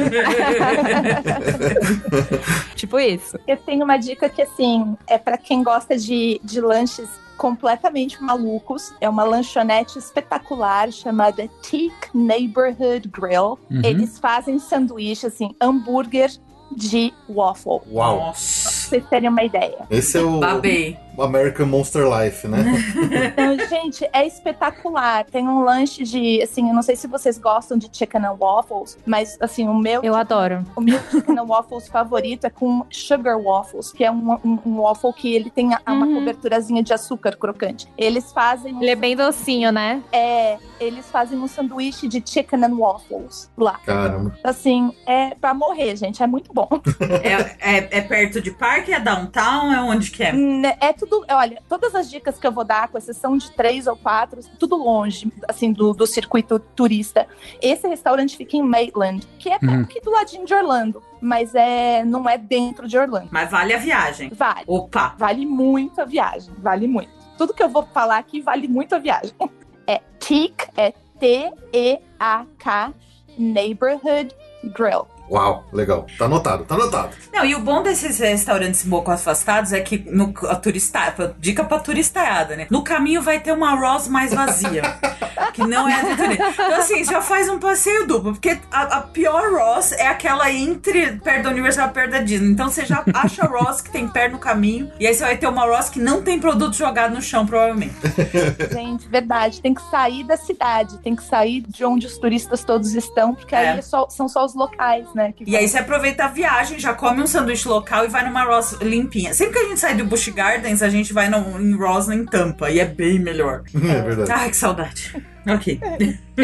[2.76, 3.38] Tipo isso.
[3.48, 8.94] Eu tenho uma dica que, assim, é pra quem gosta de, de lanches completamente malucos.
[9.00, 13.60] É uma lanchonete espetacular chamada Teak Neighborhood Grill.
[13.70, 13.82] Uhum.
[13.84, 16.32] Eles fazem sanduíche, assim, hambúrguer
[16.72, 17.82] de waffle.
[17.92, 18.18] Uau.
[18.18, 18.85] Nossa.
[18.88, 19.78] Vocês terem uma ideia.
[19.90, 20.98] Esse é o Babei.
[21.18, 22.58] American Monster Life, né?
[23.38, 25.24] Então, gente, é espetacular.
[25.26, 28.98] Tem um lanche de, assim, eu não sei se vocês gostam de chicken and waffles,
[29.06, 30.64] mas, assim, o meu Eu adoro.
[30.76, 34.82] O meu chicken and waffles favorito é com sugar waffles, que é um, um, um
[34.82, 36.16] waffle que ele tem a- uma Uhum.
[36.16, 37.88] coberturazinha de açúcar crocante.
[37.98, 40.02] Eles fazem, Ele é bem docinho, né?
[40.12, 43.80] é, eles fazem um sanduíche de chicken and waffles lá.
[43.86, 44.38] Caramba.
[44.44, 46.22] Assim, é pra morrer, gente.
[46.22, 46.68] É muito bom.
[47.24, 48.94] É, é, é perto de parque?
[48.94, 49.72] É downtown?
[49.74, 50.32] É onde que é?
[50.34, 53.88] Né, É tudo, olha, todas as dicas que eu vou dar, com exceção de três
[53.88, 57.28] ou quatro, tudo longe, assim, do, do circuito turista.
[57.62, 59.82] Esse restaurante fica em Maitland, que é Uhum.
[59.82, 63.30] aqui do ladinho de Orlando, mas é, não é dentro de Orlando.
[63.32, 64.30] Mas vale a viagem.
[64.34, 64.64] Vale.
[64.68, 65.16] Opa.
[65.18, 67.10] Vale muito a viagem, vale muito.
[67.38, 69.32] Tudo que eu vou falar aqui vale muito a viagem.
[69.88, 72.92] É TEAK, é T-E-A-K,
[73.38, 74.36] Neighborhood
[74.76, 75.06] Grill.
[75.30, 76.06] Uau, legal.
[76.18, 77.10] Tá anotado, tá anotado.
[77.34, 81.64] Não, e o bom desses restaurantes um pouco afastados é que no a turista, dica
[81.64, 82.68] pra turistada, né?
[82.70, 84.84] No caminho vai ter uma Ross mais vazia.
[85.54, 86.50] que não é de turista.
[86.50, 91.14] Então, assim, já faz um passeio duplo, porque a, a pior Ross é aquela entre
[91.18, 92.50] perto da Universal, perto da Disney.
[92.52, 95.38] Então você já acha a Ross que tem pé no caminho, e aí você vai
[95.38, 97.96] ter uma Ross que não tem produto jogado no chão, provavelmente.
[98.72, 102.94] Gente, verdade, tem que sair da cidade, tem que sair de onde os turistas todos
[102.94, 103.70] estão, porque É.
[103.72, 105.32] aí é só- são só os locais, né?
[105.36, 108.44] que E aí você aproveita a viagem, já come um sanduíche local e vai numa
[108.44, 109.34] Ross limpinha.
[109.34, 112.26] Sempre que a gente sai do Busch Gardens, a gente vai no, em Ross em
[112.26, 113.64] Tampa, e é bem melhor.
[113.86, 114.32] É verdade.
[114.32, 115.16] Ai, que saudade.
[115.48, 115.80] Ok.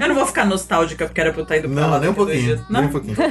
[0.00, 2.10] eu não vou ficar nostálgica porque era pra eu estar indo pra lá Não, nem
[2.10, 2.42] um pouquinho.
[2.42, 2.60] dias.
[2.68, 2.90] Nem um Não?
[2.90, 3.16] pouquinho.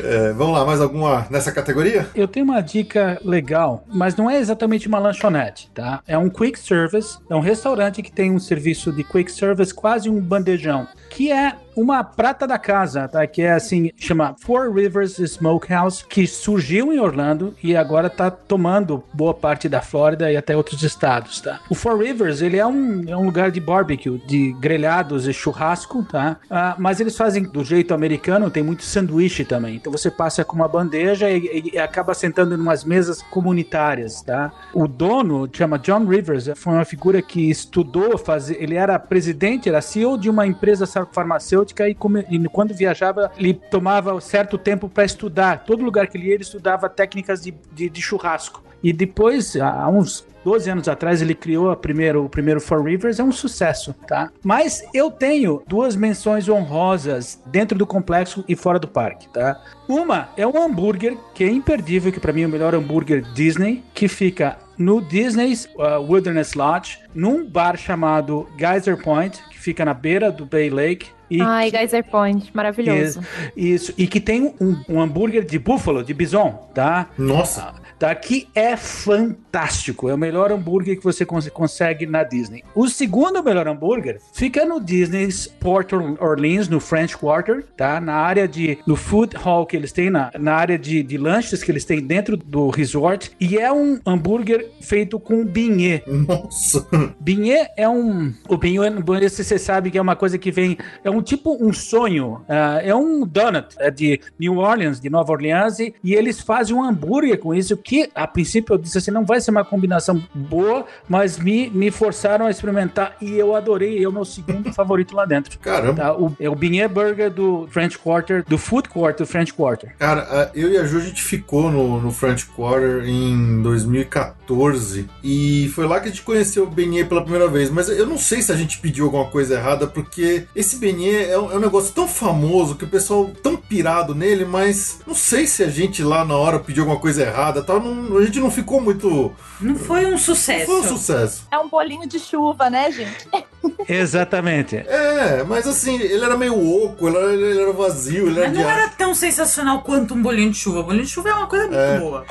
[0.00, 2.08] É, vamos lá, mais alguma nessa categoria?
[2.14, 6.00] Eu tenho uma dica legal, mas não é exatamente uma lanchonete, tá?
[6.06, 10.08] É um quick service, é um restaurante que tem um serviço de quick service, quase
[10.08, 13.24] um bandejão, que é uma prata da casa, tá?
[13.26, 19.04] Que é assim, chama Four Rivers Smokehouse, que surgiu em Orlando e agora tá tomando
[19.14, 21.60] boa parte da Flórida e até outros estados, tá?
[21.70, 26.02] O Four Rivers, ele é um, é um lugar de barbecue, de grelhados e churrasco,
[26.02, 26.38] tá?
[26.50, 29.76] Ah, mas eles fazem do jeito americano, tem muito sanduíche também.
[29.76, 34.50] Então você passa com uma bandeja e, e- acaba sentando em umas mesas comunitárias, tá?
[34.74, 39.80] O dono chama John Rivers, foi uma figura que estudou fazer, ele era presidente, era
[39.80, 45.04] CEO de uma empresa farmacêutica e, come- e quando viajava, ele tomava certo tempo para
[45.04, 45.64] estudar.
[45.64, 48.62] Todo lugar que ele ia, ele estudava técnicas de, de, de churrasco.
[48.82, 53.18] E depois, há uns 12 anos atrás, ele criou a primeiro, o primeiro Four Rivers,
[53.18, 54.30] é um sucesso, tá?
[54.42, 59.60] Mas eu tenho duas menções honrosas dentro do complexo e fora do parque, tá?
[59.88, 63.82] Uma é um hambúrguer que é imperdível, que para mim é o melhor hambúrguer Disney,
[63.92, 69.92] que fica no Disney's uh, Wilderness Lodge, num bar chamado Geyser Point, que fica na
[69.92, 71.08] beira do Bay Lake.
[71.30, 73.20] E Ai, que- Geyser Point, maravilhoso.
[73.56, 77.08] isso, e que tem um, um hambúrguer de búfalo, de bison, tá?
[77.18, 77.74] Nossa.
[77.98, 80.08] Tá, que é fantástico.
[80.08, 82.62] É o melhor hambúrguer que você cons- consegue na Disney.
[82.74, 88.00] O segundo melhor hambúrguer fica no Disney's Port Or- Orleans, no French Quarter, tá?
[88.00, 88.78] Na área de.
[88.86, 92.00] no food hall que eles têm, na, na área de, de lanches que eles têm
[92.00, 93.32] dentro do resort.
[93.40, 96.04] E é um hambúrguer feito com beignet.
[96.08, 96.86] Nossa.
[97.20, 98.32] Beignet é um.
[98.48, 100.76] O beignet, se você sabe que é uma coisa que vem.
[101.02, 102.42] É um tipo um sonho.
[102.48, 105.78] ah, é um donut é de New Orleans, de Nova Orleans.
[105.78, 109.24] E, e eles fazem um hambúrguer com isso que a princípio eu disse assim, não
[109.24, 114.06] vai ser uma combinação boa, mas me, me forçaram a experimentar e eu adorei, é
[114.06, 115.58] o meu segundo favorito lá dentro.
[115.58, 115.94] Caramba.
[115.94, 119.96] Tá, o, é o Beignet Burger do French Quarter, do Food Court do French Quarter.
[119.98, 125.72] Cara, eu e a Ju, a gente ficou no, no French Quarter em 2014 e
[125.74, 127.70] foi lá que a gente conheceu o beignet pela primeira vez.
[127.70, 131.38] Mas eu não sei se a gente pediu alguma coisa errada, porque esse beignet é
[131.38, 135.46] um, é um negócio tão famoso que o pessoal tão pirado nele, mas não sei
[135.46, 137.92] se a gente lá na hora pediu alguma coisa errada, tal.
[137.94, 139.32] Não- a gente não ficou muito.
[139.60, 140.66] Não foi um Não sucesso.
[140.66, 141.46] foi um sucesso.
[141.50, 143.28] É um bolinho de chuva, né, gente?
[143.88, 144.76] Exatamente.
[144.76, 148.58] É, mas assim, ele era meio oco, ele era, ele era vazio, ele era Mas
[148.58, 150.82] não era tão sensacional quanto um bolinho de chuva.
[150.82, 151.98] Bolinho de chuva é uma coisa muito É.
[151.98, 152.24] boa.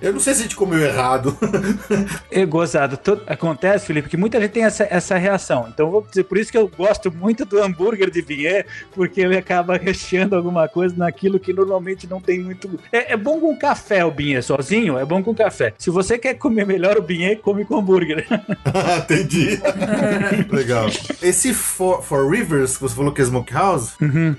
[0.00, 1.36] Eu não sei se a gente comeu errado.
[2.30, 2.98] É gozado.
[3.26, 5.66] Acontece, Felipe, que muita gente tem essa, essa reação.
[5.72, 9.36] Então, vou dizer, por isso que eu gosto muito do hambúrguer de Vier, porque ele
[9.36, 12.68] acaba recheando alguma coisa naquilo que normalmente não tem muito.
[12.92, 15.74] É, é bom com café o Binha sozinho, é bom com café.
[15.78, 18.26] Se você quer comer melhor o Binha, come com hambúrguer.
[18.98, 19.60] Entendi.
[20.50, 20.86] Legal.
[21.22, 23.92] Esse For, For Rivers, que você falou que é Smokehouse,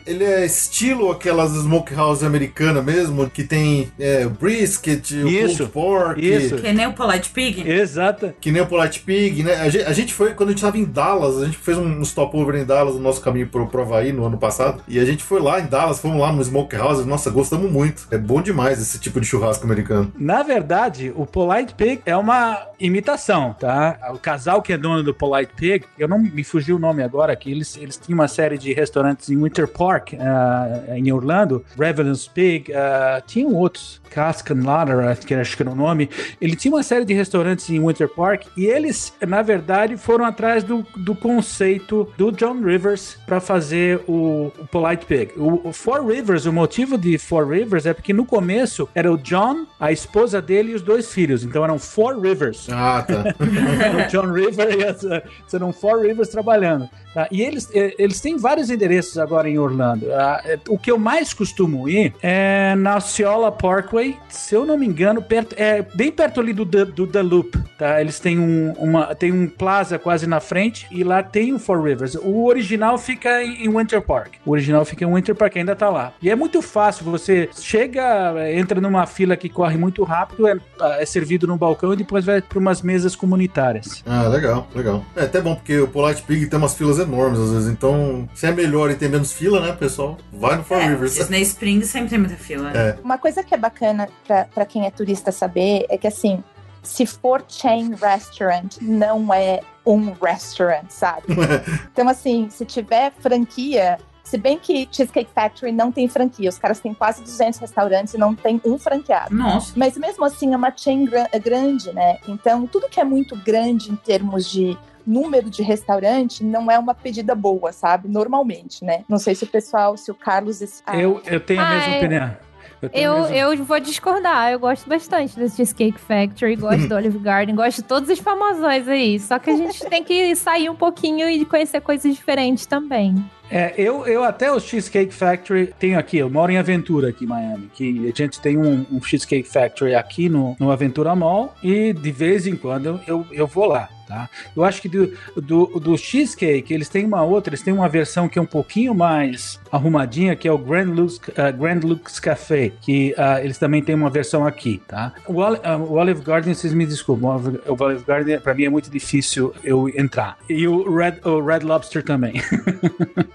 [0.06, 6.26] ele é estilo aquelas Smokehouse americana mesmo, que tem é, brisket, o Isso, pulled pork,
[6.26, 6.56] isso.
[6.56, 7.70] Que nem o Polite Pig.
[7.70, 8.36] Exata.
[8.42, 9.56] que nem o Polite Pig, né?
[9.56, 12.04] A gente, a gente foi, quando a gente tava em Dallas, a gente fez um
[12.04, 15.24] stopover em Dallas, no nosso caminho pro, pro Havaí no ano passado, e a gente
[15.24, 18.08] foi lá em Dallas, fomos lá no Smokehouse, nossa, gostamos muito.
[18.10, 20.12] É bom demais esse tipo de churrasco americano.
[20.18, 23.98] Na verdade, o Polite Pig é uma imitação, tá?
[24.14, 27.36] O casal que é dono do Polite Pig, eu não me fugiu o nome agora,
[27.36, 32.28] que eles, eles tinham uma série de restaurantes em Winter Park, ah, em Orlando, Revenant's
[32.28, 36.10] Pig, ah, tinham outros, Cask and Ladder, acho que era o nome.
[36.40, 40.64] Ele tinha uma série de restaurantes em Winter Park e eles, na verdade, foram atrás
[40.64, 45.34] do, do conceito do John Rivers para fazer o, o Polite Pig.
[45.36, 49.18] O, o Four Rivers, o motivo de Four Rivers é porque no começo era o
[49.18, 51.44] John, a esposa dele e os dois filhos.
[51.44, 52.68] Então eram Four Rivers.
[52.72, 53.24] Ah, tá.
[53.40, 56.90] o John River e essa, serão Four Rivers trabalhando.
[57.14, 57.28] tá?
[57.32, 60.12] E eles, eh, eles têm vários endereços agora em Orlando.
[60.14, 64.78] Ah, eh, O que eu mais costumo ir é na Osceola Parkway, se eu não
[64.78, 67.58] me engano, perto, é bem perto ali do, The- do The Loop.
[67.78, 68.00] Tá?
[68.02, 71.82] Eles têm um, uma, tem um plaza quase na frente e lá tem o Four
[71.84, 72.16] Rivers.
[72.16, 74.34] O original fica em, em Winter Park.
[74.46, 76.14] O original fica em Winter Park, ainda tá lá.
[76.22, 80.58] E é muito fácil, você chega, eh, entra numa fila que corre muito rápido, é,
[81.00, 84.04] é servido no balcão e depois vai para umas mesas comunitárias.
[84.06, 85.04] Ah, legal, legal.
[85.16, 88.46] É até bom, porque o Polite Pig tem umas filas enormes às vezes, então se
[88.48, 90.18] é melhor e tem menos fila, né, pessoal?
[90.34, 91.16] Vai no Four É, Rivers.
[91.16, 92.72] Disney Springs sempre tem muita fila.
[92.72, 92.98] É.
[93.04, 96.44] Uma coisa que é bacana pra pra quem é turista saber é que, assim,
[96.84, 101.24] se for chain restaurant, não é um restaurant, sabe?
[101.92, 106.80] Então, assim, se tiver franquia, se bem que Cheesecake Factory não tem franquia, os caras
[106.82, 109.34] têm quase 200 restaurantes e não tem um franqueado.
[109.34, 109.72] Nossa.
[109.78, 112.18] Mas mesmo assim é uma chain gra- grande, né?
[112.28, 116.96] Então, tudo que é muito grande em termos de número de restaurante não é uma
[116.96, 118.08] pedida boa, sabe?
[118.10, 119.04] Normalmente, né?
[119.08, 120.82] Não sei se o pessoal, se o Carlos...
[120.86, 122.24] Ah, Eu, eu tenho a mesma Ai, opinião.
[122.26, 124.52] a Eu, mesma- eu vou discordar.
[124.52, 128.88] Eu gosto bastante do Cheesecake Factory, gosto do Olive Garden, gosto de todos os famosões
[128.88, 129.20] aí.
[129.20, 133.14] Só que a gente tem que sair um pouquinho e conhecer coisas diferentes também.
[133.50, 137.28] É, eu, eu até o Cheesecake Factory tenho aqui, eu moro em Aventura aqui em
[137.28, 141.94] Miami, que a gente tem um, um Cheesecake Factory aqui no, no Aventura Mall e
[141.94, 144.30] de vez em quando eu, eu vou lá, tá?
[144.56, 148.28] Eu acho que do, do, do Cheesecake eles têm uma outra, eles têm uma versão
[148.28, 152.72] que é um pouquinho mais arrumadinha, que é o Grand Lux, ah, Grand Lux Café,
[152.82, 155.14] que ah, eles também têm uma versão aqui, tá?
[155.28, 158.90] O, ah, o Olive Garden, vocês me desculpem, o Olive, Garden pra mim é muito
[158.90, 160.38] difícil eu entrar.
[160.50, 162.34] E o Red, o Red Lobster também.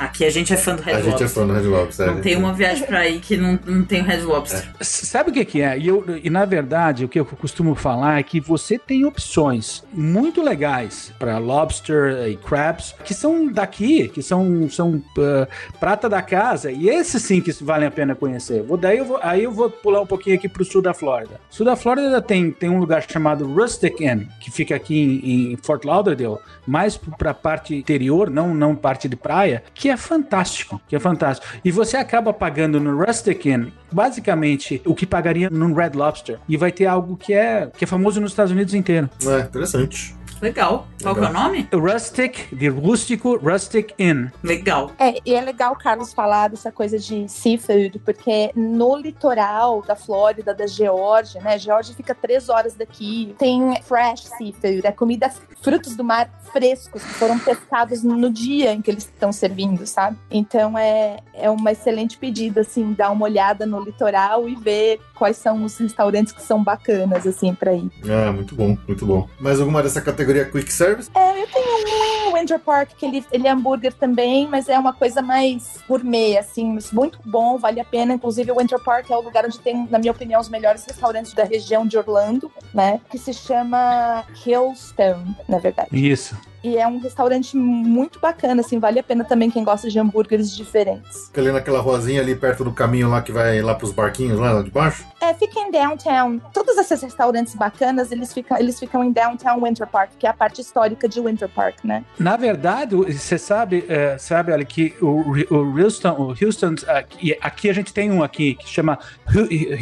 [0.00, 1.28] Aqui a gente é fã do Red A gente é Lobster.
[1.28, 2.06] fã do Red Lobster.
[2.06, 4.66] Não tem uma viagem pra ir que não, não tem o Red Lobster.
[4.80, 5.78] S- Sabe o que, que é?
[5.78, 9.84] E, eu, e na verdade, o que eu costumo falar é que você tem opções
[9.92, 15.46] muito legais para lobster e crabs que são daqui, que são, são ah,
[15.78, 18.62] prata da casa, e esses sim que valem a pena conhecer.
[18.62, 21.38] Vou, daí eu vou, aí eu vou pular um pouquinho aqui pro sul da Flórida.
[21.50, 25.56] Sul da Flórida tem, tem um lugar chamado Rustic Inn, que fica aqui em, em
[25.58, 30.80] Fort Lauderdale, mais para a parte interior, não, não parte de praia, que é fantástico,
[30.88, 31.46] que é fantástico.
[31.64, 36.38] E você acaba pagando no Rustic Inn, basicamente, o que pagaria num Red Lobster.
[36.48, 39.08] E vai ter algo que é, que é famoso nos Estados Unidos inteiro.
[39.26, 40.14] É, interessante.
[40.40, 40.86] Legal.
[41.02, 41.68] Qual que é o nome?
[41.72, 44.28] Rustic, de rústico, Rustic Inn.
[44.42, 44.90] Legal.
[44.98, 50.54] É, e é legal, Carlos, falar dessa coisa de seafood, porque no litoral da Flórida,
[50.54, 51.58] da Geórgia, né?
[51.58, 55.30] Geórgia fica três horas daqui, tem fresh seafood, é comida,
[55.62, 60.16] frutos do mar frescos, que foram pescados no dia em que eles estão servindo, sabe?
[60.30, 65.36] Então é, é uma excelente pedida, assim, dar uma olhada no litoral e ver quais
[65.36, 67.90] são os restaurantes que são bacanas, assim, pra ir.
[68.08, 69.28] Ah, muito bom, muito bom.
[69.38, 71.10] Mais alguma dessa categoria Quick Service?
[71.14, 74.78] É, eu tenho um em Winter Park, que ele, ele é hambúrguer também, mas é
[74.78, 78.14] uma coisa mais gourmet, assim, mas muito bom, vale a pena.
[78.14, 81.32] Inclusive, o Winter Park é o lugar onde tem, na minha opinião, os melhores restaurantes
[81.32, 83.00] da região de Orlando, né?
[83.10, 85.88] Que se chama Hillstone, na verdade.
[85.92, 86.36] Isso.
[86.62, 90.54] E é um restaurante muito bacana, assim, vale a pena também quem gosta de hambúrgueres
[90.54, 91.26] diferentes.
[91.26, 94.52] Fica ali naquela ruazinha ali perto do caminho lá que vai lá pros barquinhos lá,
[94.52, 95.06] lá de baixo.
[95.20, 96.38] É, fica em downtown.
[96.52, 100.34] Todos esses restaurantes bacanas, eles ficam, eles ficam em downtown Winter Park, que é a
[100.34, 102.04] parte histórica de Winter Park, né?
[102.18, 107.70] Na verdade, você sabe, é, sabe olha, que o, o Houston, o Houston aqui, aqui
[107.70, 108.98] a gente tem um aqui que chama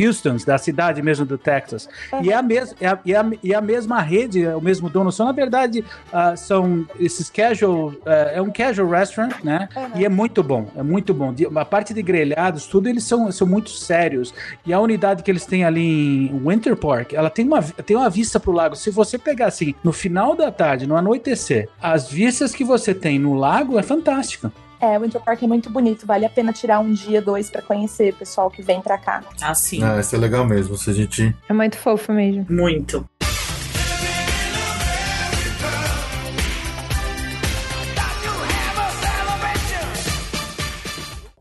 [0.00, 1.88] Houston's, da cidade mesmo do Texas.
[2.22, 4.88] E, é a mes, é a, e, a, e a mesma rede, é o mesmo
[4.88, 6.67] dono, só na verdade ah, são
[6.98, 9.68] esses casual, ah, é um casual restaurant, né?
[9.94, 11.32] E é muito bom, é muito bom.
[11.32, 14.32] De- A parte de grelhados, tudo, eles são, são muito sérios.
[14.66, 18.10] E a unidade que eles têm ali em Winter Park, ela tem uma, tem uma
[18.10, 18.76] vista pro lago.
[18.76, 23.18] Se você pegar assim, no final da tarde, no anoitecer, as vistas que você tem
[23.18, 24.52] no lago é fantástica.
[24.80, 28.12] É, Winter Park é muito bonito, vale a pena tirar um dia, dois pra conhecer
[28.12, 29.24] o pessoal que vem pra cá.
[29.42, 29.82] Ah, sim.
[29.82, 30.76] Ah, isso é legal mesmo.
[30.78, 31.34] Se a gente.
[31.48, 32.46] É muito fofo mesmo.
[32.48, 33.04] Muito.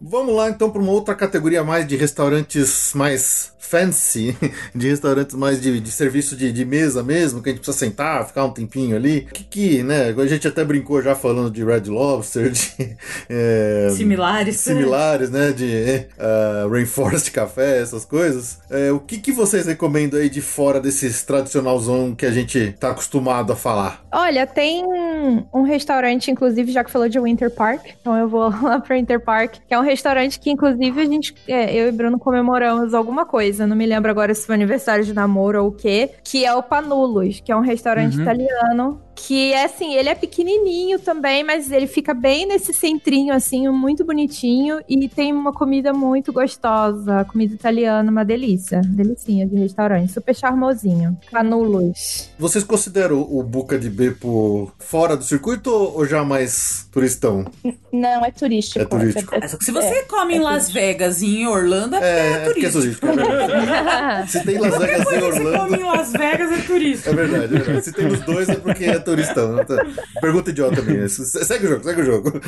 [0.10, 4.36] Vamos lá então para uma outra categoria mais de restaurantes mais fancy,
[4.74, 8.26] de restaurantes mais de, de serviço de, de mesa mesmo, que a gente precisa sentar,
[8.26, 9.28] ficar um tempinho ali.
[9.34, 10.14] Que, que né?
[10.18, 12.68] A gente até brincou já falando de Red Lobster, de.
[13.30, 14.58] é, Similares.
[14.58, 15.52] similares, né?
[15.52, 18.60] De uh, Rainforest Café, essas coisas.
[18.70, 22.92] É, o que, que vocês recomendam aí de fora desses tradicionalzão que a gente tá
[22.92, 24.06] acostumado a falar?
[24.12, 24.84] Olha, tem
[25.54, 29.20] um restaurante, inclusive, já que falou de Winter Park, então eu vou lá pro Winter
[29.20, 33.26] Park, que é um restaurante que, inclusive, a gente, é, eu e Bruno comemoramos alguma
[33.26, 36.54] coisa, não me lembro agora se foi aniversário de namoro ou o quê, que é
[36.54, 38.22] o Panulos, que é um restaurante Uhum.
[38.22, 43.68] italiano, que é assim, ele é pequenininho também, mas ele fica bem nesse centrinho, assim,
[43.70, 50.14] muito bonitinho, e tem uma comida muito gostosa, comida italiana, uma delícia, delicinha de restaurante,
[50.14, 51.18] super charmosinho.
[51.32, 52.30] Panulos.
[52.38, 57.46] Vocês consideram o Buca de Beppo fora do circuito ou já mais turistão?
[57.92, 58.80] Não, é turístico.
[58.80, 59.36] É turístico.
[59.36, 62.46] É, se você come em Las Vegas e em Orlando, é, É, é, é é
[62.54, 63.08] turístico.
[63.08, 63.32] turístico.
[63.52, 64.26] É.
[64.28, 65.76] Se tem Las Vegas e Quando você come Orlando.
[65.76, 67.10] em Las Vegas, é turístico.
[67.10, 67.86] É verdade, é verdade.
[67.86, 69.56] Se tem os dois é porque é turistão.
[70.20, 71.08] Pergunta idiota minha.
[71.08, 72.32] Segue o jogo, segue o jogo.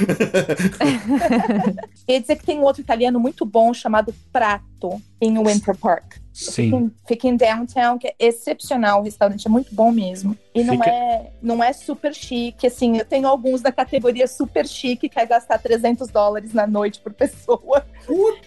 [2.06, 6.16] Quer dizer que tem um outro italiano muito bom chamado Prato, em Winter Park.
[6.34, 6.92] Sim.
[7.08, 9.02] Fica em downtown, que é excepcional.
[9.02, 10.38] O restaurante é muito bom mesmo.
[10.56, 12.98] E não, Fica- é, não é super chique, assim.
[12.98, 17.14] Eu tenho alguns da categoria super chique, que é gastar 300 dólares na noite por
[17.14, 17.86] pessoa.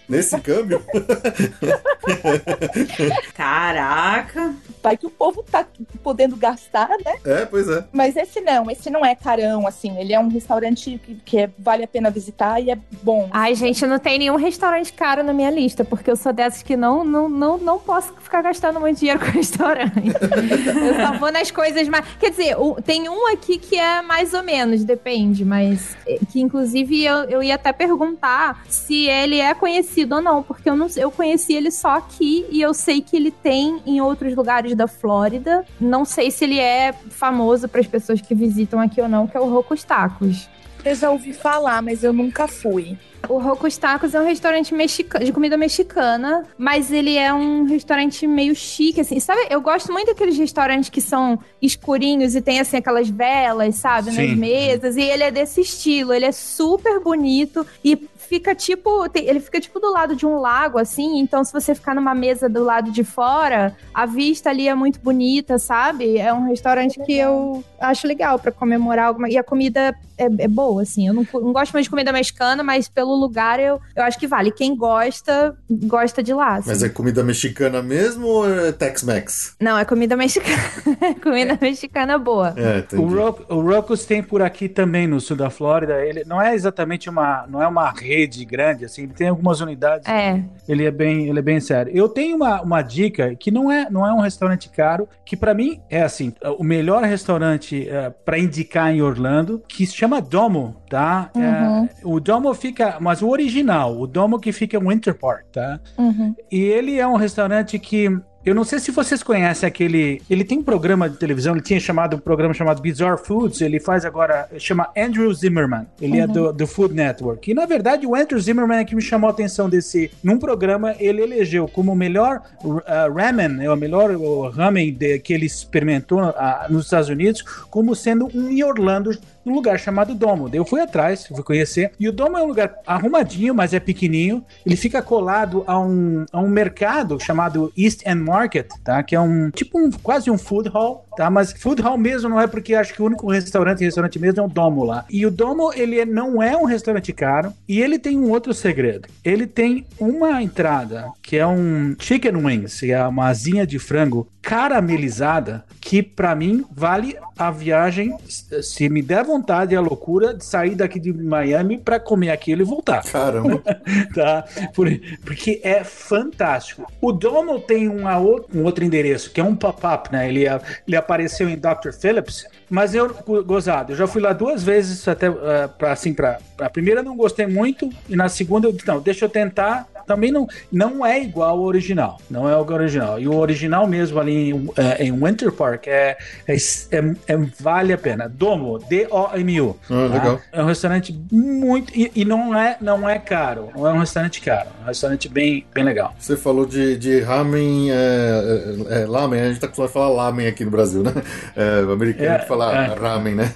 [0.09, 0.83] Nesse câmbio.
[3.35, 4.55] Caraca.
[4.83, 5.67] Vai que o povo tá
[6.03, 7.15] podendo gastar, né?
[7.25, 7.85] É, pois é.
[7.93, 9.97] Mas esse não, esse não é carão, assim.
[9.99, 13.29] Ele é um restaurante que, que é- vale a pena visitar e é bom.
[13.31, 16.77] Ai, gente, não tem nenhum restaurante caro na minha lista, porque eu sou dessas que
[16.77, 20.07] não, não, não, não posso ficar gastando muito dinheiro com restaurante.
[20.07, 22.05] eu só vou nas coisas mais.
[22.19, 27.05] Quer dizer, tem um aqui que é mais ou menos, depende, mas eh, que inclusive
[27.05, 31.11] eu, eu ia até perguntar se ele é conhecido ou não, porque eu não eu
[31.11, 35.65] conheci ele só aqui e eu sei que ele tem em outros lugares da Flórida.
[35.81, 39.37] Não sei se ele é famoso para as pessoas que visitam aqui ou não, que
[39.37, 40.49] é o Rocos Tacos.
[40.85, 42.99] Eu já ouvi falar, mas eu nunca fui.
[43.29, 48.27] O Rocos Tacos é um restaurante mexica- de comida mexicana, mas ele é um restaurante
[48.27, 49.21] meio chique, assim.
[49.21, 54.07] Sabe, eu gosto muito daqueles restaurantes que são escurinhos e tem, assim, aquelas velas, sabe,
[54.11, 54.37] nas Sim.
[54.37, 54.97] mesas.
[54.97, 59.07] E ele é desse estilo, ele é super bonito e fica tipo...
[59.15, 61.19] ele fica tipo do lado de um lago, assim.
[61.19, 64.99] Então, se você ficar numa mesa do lado de fora, a vista ali é muito
[65.01, 66.19] bonita, sabe?
[66.19, 69.29] É um restaurante que eu acho legal pra comemorar alguma...
[69.29, 71.07] E a comida é, é boa, assim.
[71.09, 74.19] Eu não, não gosto muito de comida mexicana, mas pelo pelo lugar, eu, eu acho
[74.19, 74.51] que vale.
[74.51, 76.57] Quem gosta, gosta de lá.
[76.57, 76.71] assim.
[76.71, 79.57] Mas é comida mexicana mesmo ou é Tex-Mex?
[79.61, 80.57] Não, é comida mexicana.
[81.23, 82.55] comida mexicana boa.
[82.57, 82.97] É.
[82.97, 86.05] O, Ro o Rocos tem por aqui também no sul da Flórida.
[86.05, 89.03] Ele não é exatamente uma, não é uma rede grande assim.
[89.03, 90.09] Ele tem algumas unidades.
[90.09, 90.43] É.
[90.69, 91.93] Ele é bem, ele é bem sério.
[91.95, 95.53] Eu tenho uma, uma dica que não é, não é um restaurante caro, que pra
[95.53, 100.77] mim é assim, o melhor restaurante é, para indicar em Orlando, que se chama Domo,
[100.89, 101.31] tá?
[101.35, 101.43] Uhum.
[101.43, 105.81] É, o Domo fica, mas o original, o Domo que fica em Winter Park, tá?
[105.99, 106.35] Uhum.
[106.51, 108.09] E ele é um restaurante que
[108.45, 110.21] eu não sei se vocês conhecem aquele.
[110.29, 113.79] Ele tem um programa de televisão, ele tinha chamado um programa chamado Bizarre Foods, ele
[113.79, 114.49] faz agora.
[114.59, 115.87] Chama Andrew Zimmerman.
[116.01, 117.49] Ele é do, do Food Network.
[117.49, 120.11] E na verdade, o Andrew Zimmerman é que me chamou a atenção desse.
[120.25, 122.81] Num programa, ele elegeu como o melhor uh,
[123.15, 127.95] ramen, é o melhor uh, ramen de- que ele experimentou ah, nos Estados Unidos, como
[127.95, 130.49] sendo um em Orlando, num lugar chamado Domo.
[130.49, 131.93] Daí eu fui atrás, fui conhecer.
[131.99, 134.45] E o Domo é um lugar arrumadinho, mas é pequenininho.
[134.65, 139.03] Ele fica colado a um, a um mercado chamado East End Market, tá?
[139.03, 141.31] Que é um tipo um quase um food hall, tá?
[141.31, 144.45] Mas food hall mesmo não é porque acho que o único restaurante, restaurante mesmo é
[144.45, 145.05] o Domo lá.
[145.11, 148.53] E o Domo, ele é- não é um restaurante caro e ele tem um outro
[148.55, 149.09] segredo.
[149.25, 154.29] Ele tem uma entrada que é um chicken wings, que é uma asinha de frango
[154.43, 158.17] caramelizada, que pra mim vale a viagem,
[158.63, 162.63] se me der vontade e a loucura de sair daqui de Miami pra comer aquilo
[162.63, 163.63] e voltar Caramba.
[164.15, 164.45] tá?
[164.75, 164.89] Por-
[165.25, 166.87] porque é fantástico.
[167.01, 170.29] O Domo tem uma um outro endereço, que é um pop-up, né?
[170.29, 170.45] Ele,
[170.87, 171.93] ele apareceu em Dr.
[171.99, 175.35] Phillips, mas eu, go- gozado, eu já fui lá duas vezes até uh,
[175.79, 179.25] para assim, pra, pra primeira não gostei muito, e na segunda eu disse, não, deixa
[179.25, 179.87] eu tentar.
[180.07, 182.19] Também não, não é igual ao original.
[182.31, 183.19] Não é o original.
[183.21, 187.93] E o original mesmo ali em, eh, em Winter Park é, é, é- é- vale
[187.93, 188.29] a pena.
[188.29, 189.77] Domo, D-O-M-U.
[189.91, 190.41] Ah, legal.
[190.53, 191.93] É um restaurante muito.
[191.97, 193.71] E, e não, é, não é caro.
[193.75, 194.69] Não é um restaurante caro.
[194.81, 196.15] É um restaurante bem, bem legal.
[196.19, 200.09] Você falou de, de ramen, é, é, é, lamen, a gente tá acostumado a falar
[200.11, 201.13] lamen aqui no Brasil, né?
[201.57, 202.95] É, o americano É, que fala é.
[202.95, 203.53] ramen, né?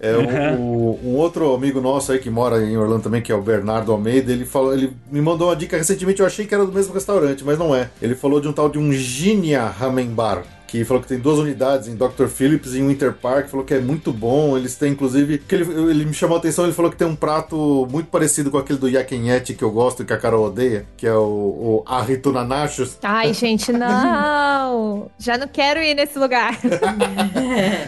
[0.00, 3.34] É, o- o- um outro amigo nosso aí que mora em Orlando também, que é
[3.34, 6.64] o Bernardo Almeida, ele falou, ele me mandou uma dica recentemente, eu achei que era
[6.64, 7.90] do mesmo restaurante, mas não é.
[8.00, 10.42] Ele falou de um tal de um Ginia Ramen Bar.
[10.70, 12.28] Que falou que tem duas unidades em Dr.
[12.28, 14.56] Phillips e em Winter Park, falou que é muito bom.
[14.56, 17.16] Eles têm, inclusive, que ele, ele me chamou a atenção, ele falou que tem um
[17.16, 20.86] prato muito parecido com aquele do Yakinyeti que eu gosto e que a Carol odeia,
[20.96, 22.98] que é o, o Arrituna Nachos.
[23.02, 25.10] Ai, gente, não!
[25.18, 26.56] Já não quero ir nesse lugar.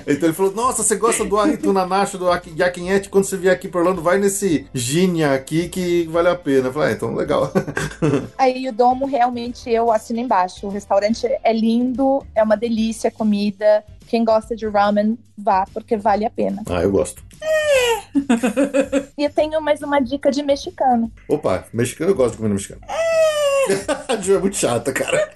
[0.07, 3.09] Então ele falou: Nossa, você gosta do Arrituna Nacho, do Yakinyeti?
[3.09, 6.68] Quando você vier aqui pra Orlando, vai nesse Ginia aqui que vale a pena.
[6.68, 7.53] Eu falei: ah, então legal.
[8.37, 10.66] Aí o Domo realmente eu assino embaixo.
[10.66, 12.72] O restaurante é lindo, é uma delícia
[13.07, 13.85] a comida.
[14.09, 16.62] Quem gosta de ramen, vá, porque vale a pena.
[16.68, 17.23] ah, eu gosto.
[19.16, 21.11] E eu tenho mais uma dica de mexicano.
[21.29, 22.81] Opa, mexicano, eu gosto de comida mexicana.
[24.09, 25.31] A Ju é muito chata, cara.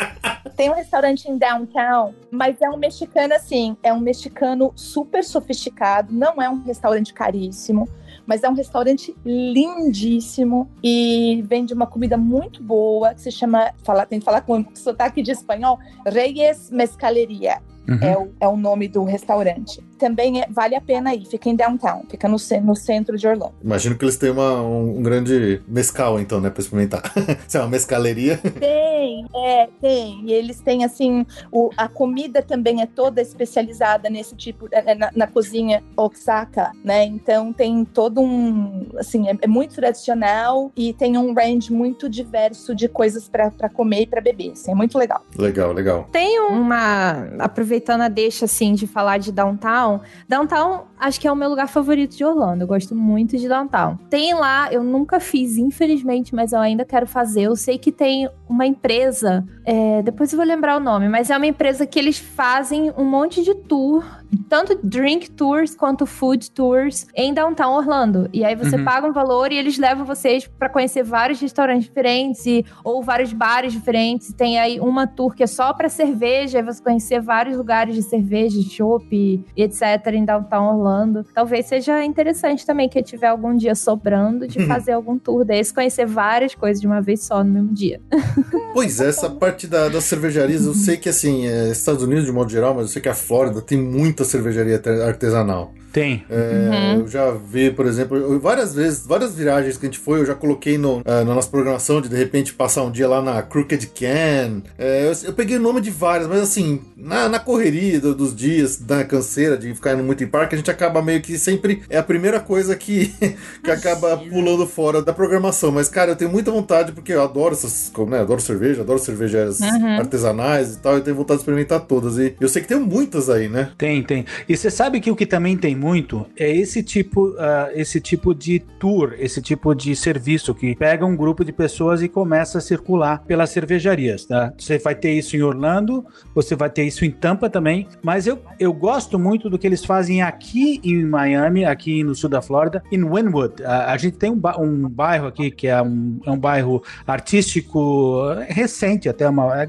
[0.57, 6.13] Tem um restaurante em downtown, mas é um mexicano assim, é um mexicano super sofisticado,
[6.13, 7.89] não é um restaurante caríssimo,
[8.27, 14.05] mas é um restaurante lindíssimo e vende uma comida muito boa que se chama, fala,
[14.05, 17.63] tem que falar com sotaque de espanhol, Reyes Mescaleria.
[17.89, 17.99] Uhum.
[18.01, 19.83] É, o, é o nome do restaurante.
[19.99, 23.55] Também é- vale a pena ir, fica em downtown, fica no, no centro de Orlando.
[23.63, 27.03] Imagino que eles têm uma, um, um grande mescal, então, né, pra experimentar.
[27.47, 28.39] Se é uma mescaleria.
[28.39, 30.23] Tem, é, tem.
[30.27, 34.95] E eles têm, assim, o, a comida também é toda especializada nesse tipo, é, é,
[34.95, 37.05] na, na cozinha Oaxaca, né?
[37.05, 42.75] Então tem todo um, assim, é, é muito tradicional e tem um range muito diverso
[42.75, 44.53] de coisas para comer e para beber.
[44.53, 45.23] Assim, é muito legal.
[45.39, 46.09] Legal, legal.
[46.11, 47.29] Tem uma.
[47.39, 50.01] Aproveitando a deixa, assim, de falar de downtown.
[50.29, 52.63] Downtown, acho que é o meu lugar favorito de Orlando.
[52.63, 53.97] Eu gosto muito de downtown.
[54.11, 57.43] Tem lá, eu nunca fiz, infelizmente, mas eu ainda quero fazer.
[57.43, 61.37] Eu sei que tem uma empresa, é, depois eu vou lembrar o nome, mas é
[61.37, 64.05] uma empresa que eles fazem um monte de tour.
[64.49, 68.29] Tanto drink tours quanto food tours em downtown Orlando.
[68.33, 68.85] E aí você Uhum.
[68.85, 73.33] paga um valor e eles levam vocês pra conhecer vários restaurantes diferentes e, ou vários
[73.33, 74.33] bares diferentes.
[74.33, 78.03] Tem aí uma tour que é só pra cerveja, aí você conhecer vários lugares de
[78.03, 79.83] cerveja, chopp e etc.
[80.13, 81.25] em downtown Orlando.
[81.35, 86.07] Talvez seja interessante também que tiver algum dia sobrando de fazer algum tour desse, conhecer
[86.07, 88.01] várias coisas de uma vez só no mesmo dia.
[88.77, 92.33] Pois é, essa parte da, das cervejarias, eu sei que, assim, é, Estados Unidos de
[92.33, 95.75] modo geral, mas eu sei que a Flórida tem muito muita cervejaria arte- artesanal.
[95.93, 96.25] Tem.
[96.29, 100.21] É, Eu já vi, por exemplo, eu- várias vezes, várias viragens que a gente foi,
[100.21, 103.23] eu já coloquei no, ah, na nossa programação de de repente passar um dia lá
[103.23, 104.63] na Crooked Can.
[104.79, 108.37] É, eu, eu peguei o nome de várias, mas assim, na, na correria do- dos
[108.37, 111.83] dias, da canseira de ficar indo muito em parque, a gente acaba meio que sempre.
[111.89, 113.15] É a primeira coisa que,
[113.65, 115.73] que acaba pulando fora da programação.
[115.73, 117.91] Mas, cara, eu tenho muita vontade, porque eu adoro essas.
[117.93, 119.61] como, Né, adoro cerveja, adoro cervejas
[119.99, 122.19] artesanais e tal, eu tenho vontade de experimentar todas.
[122.19, 123.71] E eu sei que tem muitas aí, né?
[123.79, 124.25] Tem, tem.
[124.49, 128.35] E você sabe que o que também tem muito é esse tipo, ah, esse tipo
[128.35, 132.61] de tour, esse tipo de serviço que pega um grupo de pessoas e começa a
[132.61, 134.53] circular pelas cervejarias, tá?
[134.57, 136.05] Você vai ter isso em Orlando,
[136.35, 139.85] você vai ter isso em Tampa também, mas eu, eu gosto muito do que eles
[139.85, 143.65] fazem aqui em Miami, aqui no sul da Flórida, em Wynwood.
[143.65, 148.23] A, a gente tem um, um bairro aqui que é um, é um bairro artístico
[148.39, 149.67] eh, recente até uma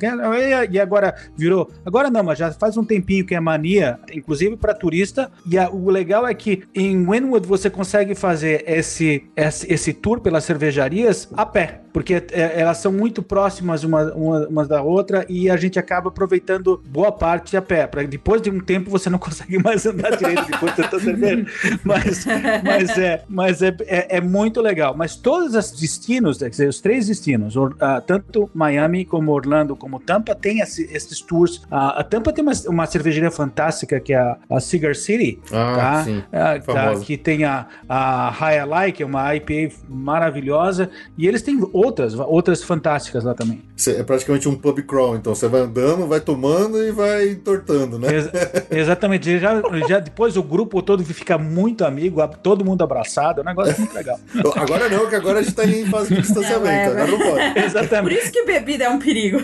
[0.70, 4.74] e agora virou agora não mas já faz um tempinho que é mania inclusive para
[4.74, 5.32] turista.
[5.50, 10.20] E a- o legal é que em Wynwood você consegue fazer esse, esse esse tour
[10.20, 15.26] pelas cervejarias a pé porque eh, elas são muito próximas uma, uma, uma da outra
[15.28, 19.10] e a gente acaba aproveitando boa parte a pé para depois de um tempo você
[19.10, 21.46] não consegue mais andar direito depois de tanta cerveja.
[21.84, 22.26] Mas
[22.64, 24.94] mas é mas é, é, é muito legal.
[24.96, 29.76] Mas todos os destinos quer dizer, os três destinos or- ah, tanto Miami como Orlando
[29.76, 31.62] como Tampa tem esse- esses tours.
[31.72, 35.76] Ah, a Tampa tem uma, uma cervejaria fantástica que é a, a Cigar City Ah,
[35.78, 36.04] tá?
[36.04, 36.24] sim.
[36.32, 41.42] Ah, tá, que tem a, a High Ally, que é uma IPA maravilhosa e eles
[41.42, 45.62] têm outras outras fantásticas lá também Cê- É praticamente um pub crawl, então você vai
[45.62, 48.08] andando, vai tomando e vai entortando, né?
[48.14, 48.30] Ex-
[48.72, 49.40] exatamente.
[49.40, 53.78] Já, já depois o grupo todo fica muito amigo, todo mundo abraçado, é um negócio
[53.80, 54.20] muito legal.
[54.56, 57.54] Agora não, que agora a gente tá em fase de distanciamento, É, agora não pode.
[57.54, 58.18] Por Exatamente.
[58.20, 59.40] isso que bebida é um perigo.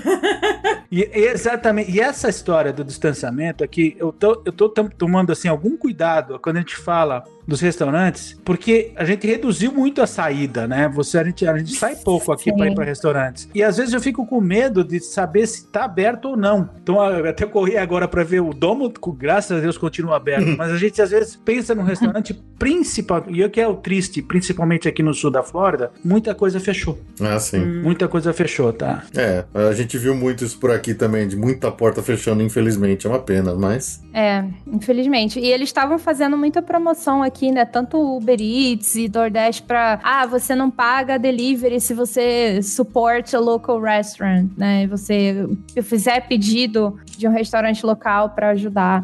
[0.91, 1.91] E, exatamente.
[1.91, 6.39] E essa história do distanciamento aqui, eu tô, eu tô tam- tomando assim algum cuidado
[6.39, 10.89] quando a gente fala dos restaurantes, porque a gente reduziu muito a saída, né?
[10.93, 13.49] Você a gente, a gente sai pouco aqui para ir para restaurantes.
[13.53, 16.69] E às vezes eu fico com medo de saber se tá aberto ou não.
[16.81, 20.55] Então eu até corri agora para ver o domo, com- graças a Deus continua aberto,
[20.57, 24.21] mas a gente às vezes pensa num restaurante principal, e o que é o triste,
[24.21, 26.97] principalmente aqui no sul da Flórida, muita coisa fechou.
[27.19, 27.59] Ah, sim.
[27.59, 29.03] Muita coisa fechou, tá?
[29.15, 33.05] É, a gente viu muito isso por aqui também, de muita porta fechando, infelizmente.
[33.05, 34.01] É uma pena, mas.
[34.13, 35.39] É, infelizmente.
[35.39, 37.65] E eles estavam fazendo muita promoção aqui, né?
[37.65, 39.99] Tanto Uber Eats e DoorDash pra...
[40.03, 44.88] Ah, você não paga delivery se você support a local restaurant, né?
[44.88, 45.47] Você
[45.84, 49.03] fizer pedido de um restaurante local pra ajudar.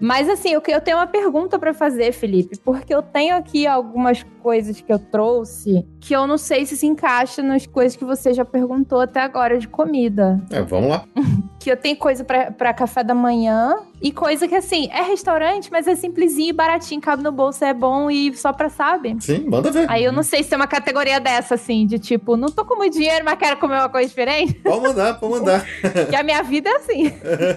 [0.00, 4.24] Mas assim, eu, eu tenho uma pergunta pra fazer, Felipe, porque eu tenho aqui algumas
[4.42, 8.32] coisas que eu trouxe que eu não sei se se encaixa nas coisas que você
[8.32, 10.40] já perguntou até agora de comida.
[10.50, 11.04] É, vamos lá.
[11.58, 15.72] Que eu tenho coisa pra, pra café da manhã e coisa que assim, é restaurante,
[15.72, 19.16] mas é simplesinho e baratinho, cabe no bolso, é bom e só pra sabe.
[19.18, 19.90] Sim, manda ver.
[19.90, 22.76] Aí eu não sei se tem uma categoria dessa, assim, de tipo, não tô com
[22.76, 24.54] muito dinheiro, mas quero comer uma coisa diferente.
[24.62, 25.64] Pode mandar, pode mandar.
[26.08, 27.12] que a minha vida é assim.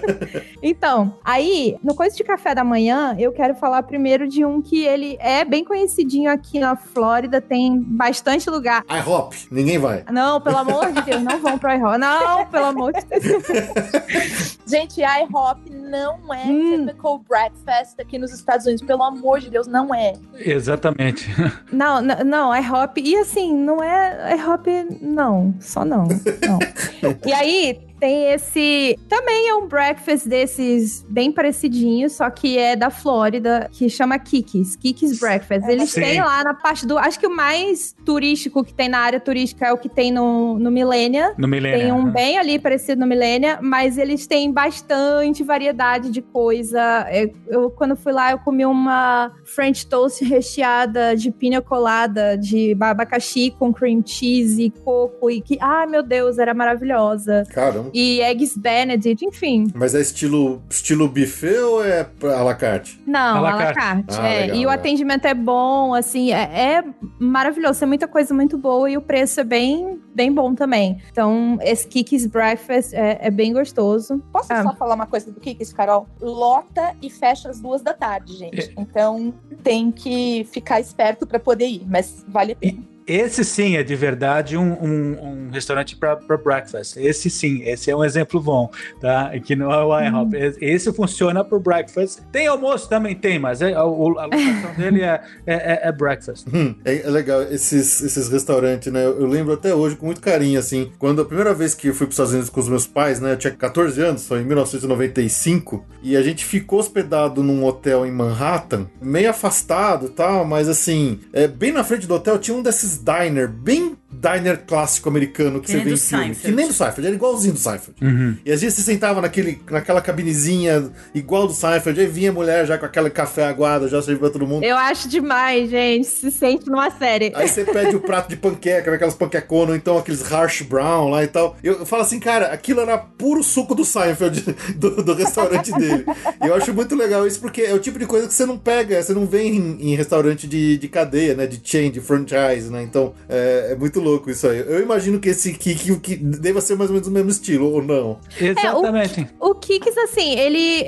[0.60, 4.82] então, aí, no Coisa de Café da Manhã, eu quero falar primeiro de um que
[4.86, 8.82] ele é bem conhecidinho aqui na Flórida, tem bastante lugar.
[8.88, 10.02] iHop, ninguém vai.
[10.10, 11.98] Não, pelo amor de Deus, não vão pro iHop.
[11.98, 14.56] Não, pelo amor de Deus.
[14.66, 16.86] Gente, IHOP não é Hum.
[16.86, 18.82] typical breakfast aqui nos Estados Unidos.
[18.86, 20.14] Pelo amor de Deus, não é.
[20.34, 21.28] Exatamente.
[21.70, 23.00] Não, não, não, iHop.
[23.00, 24.68] E assim, não é iHop,
[25.00, 25.54] não.
[25.60, 26.04] Só não.
[26.04, 26.58] não.
[27.26, 28.98] e aí, tem esse.
[29.08, 34.74] Também é um breakfast desses bem parecidinhos, só que é da Flórida, que chama Kikis.
[34.74, 35.68] Kikis Breakfast.
[35.68, 36.00] Eles Sim.
[36.00, 36.98] têm lá na parte do.
[36.98, 40.58] Acho que o mais turístico que tem na área turística é o que tem no,
[40.58, 41.32] no Millennia.
[41.38, 41.78] No Milênio.
[41.78, 47.06] Tem um bem ali parecido no Millennia, mas eles têm bastante variedade de coisa.
[47.12, 52.76] Eu, eu, quando fui lá, eu comi uma French toast recheada de pina colada, de
[52.80, 57.44] abacaxi com cream cheese e coco e que, ai meu Deus, era maravilhosa.
[57.48, 57.91] Caramba.
[57.92, 59.66] E eggs Benedict, enfim.
[59.74, 63.00] Mas é estilo, estilo buffet ou é à la carte?
[63.06, 63.74] Não, À la la carte.
[63.78, 64.16] carte.
[64.20, 64.40] Ah, é.
[64.42, 64.74] legal, e o legal.
[64.74, 66.42] atendimento é bom, assim, é,
[66.78, 66.84] é
[67.18, 67.78] maravilhoso.
[67.80, 71.00] Tem muita coisa muito boa e o preço é bem, bem bom também.
[71.10, 74.22] Então, esse Kikis Breakfast é, é bem gostoso.
[74.32, 74.62] Posso Ah.
[74.62, 76.06] só falar uma coisa do Kikis, Carol?
[76.20, 78.72] Lota e fecha às duas da tarde, gente.
[78.78, 82.91] Então tem que ficar esperto pra poder ir, mas vale a pena.
[83.06, 86.96] Esse sim é de verdade um, um, um restaurante para breakfast.
[86.96, 89.32] Esse sim, esse é um exemplo bom, tá?
[89.44, 90.36] Que não é o IHOP.
[90.60, 92.20] Esse funciona para breakfast.
[92.30, 96.46] Tem almoço também tem, mas é, a, a locação dele é, é, é- é breakfast.
[96.52, 99.04] Hum, é, é legal esses, esses restaurantes, né?
[99.04, 101.94] Eu, eu lembro até hoje com muito carinho, assim, quando a primeira vez que eu
[101.94, 103.32] fui para os Estados Unidos com os meus pais, né?
[103.32, 108.10] Eu tinha 14 anos, foi em 1995, e a gente ficou hospedado num hotel em
[108.10, 112.62] Manhattan, meio afastado e tal, mas assim, é, bem na frente do hotel tinha um
[112.62, 115.98] desses diner, bem diner clássico americano que, Que você vê em filme.
[115.98, 116.40] Seinfeld.
[116.40, 117.96] Que nem do Seinfeld, era igualzinho do Seinfeld.
[118.44, 122.66] E às vezes você sentava naquele, naquela cabinezinha igual do Seinfeld, aí vinha a mulher
[122.66, 124.64] já com aquele café aguado, já servia pra todo mundo.
[124.64, 126.06] Eu acho demais, gente.
[126.06, 127.32] Se sente numa série.
[127.34, 131.24] Aí você pede o prato de panqueca, aquelas panqueconas, ou então aqueles harsh brown lá
[131.24, 131.56] e tal.
[131.62, 136.04] Eu, eu falo assim, cara, aquilo era puro suco do Seinfeld, do, do restaurante dele.
[136.42, 138.58] E eu acho muito legal isso, porque é o tipo de coisa que você não
[138.58, 141.46] pega, você não vê em, em restaurante de, de cadeia, né?
[141.46, 142.82] De chain, de franchise, né?
[142.82, 144.58] Então é, é muito louco isso aí.
[144.58, 147.70] Eu imagino que esse que, que, que deva ser mais ou menos o mesmo estilo,
[147.70, 148.18] ou não.
[148.40, 149.26] Exatamente.
[149.40, 150.84] O Kikis, assim, ele.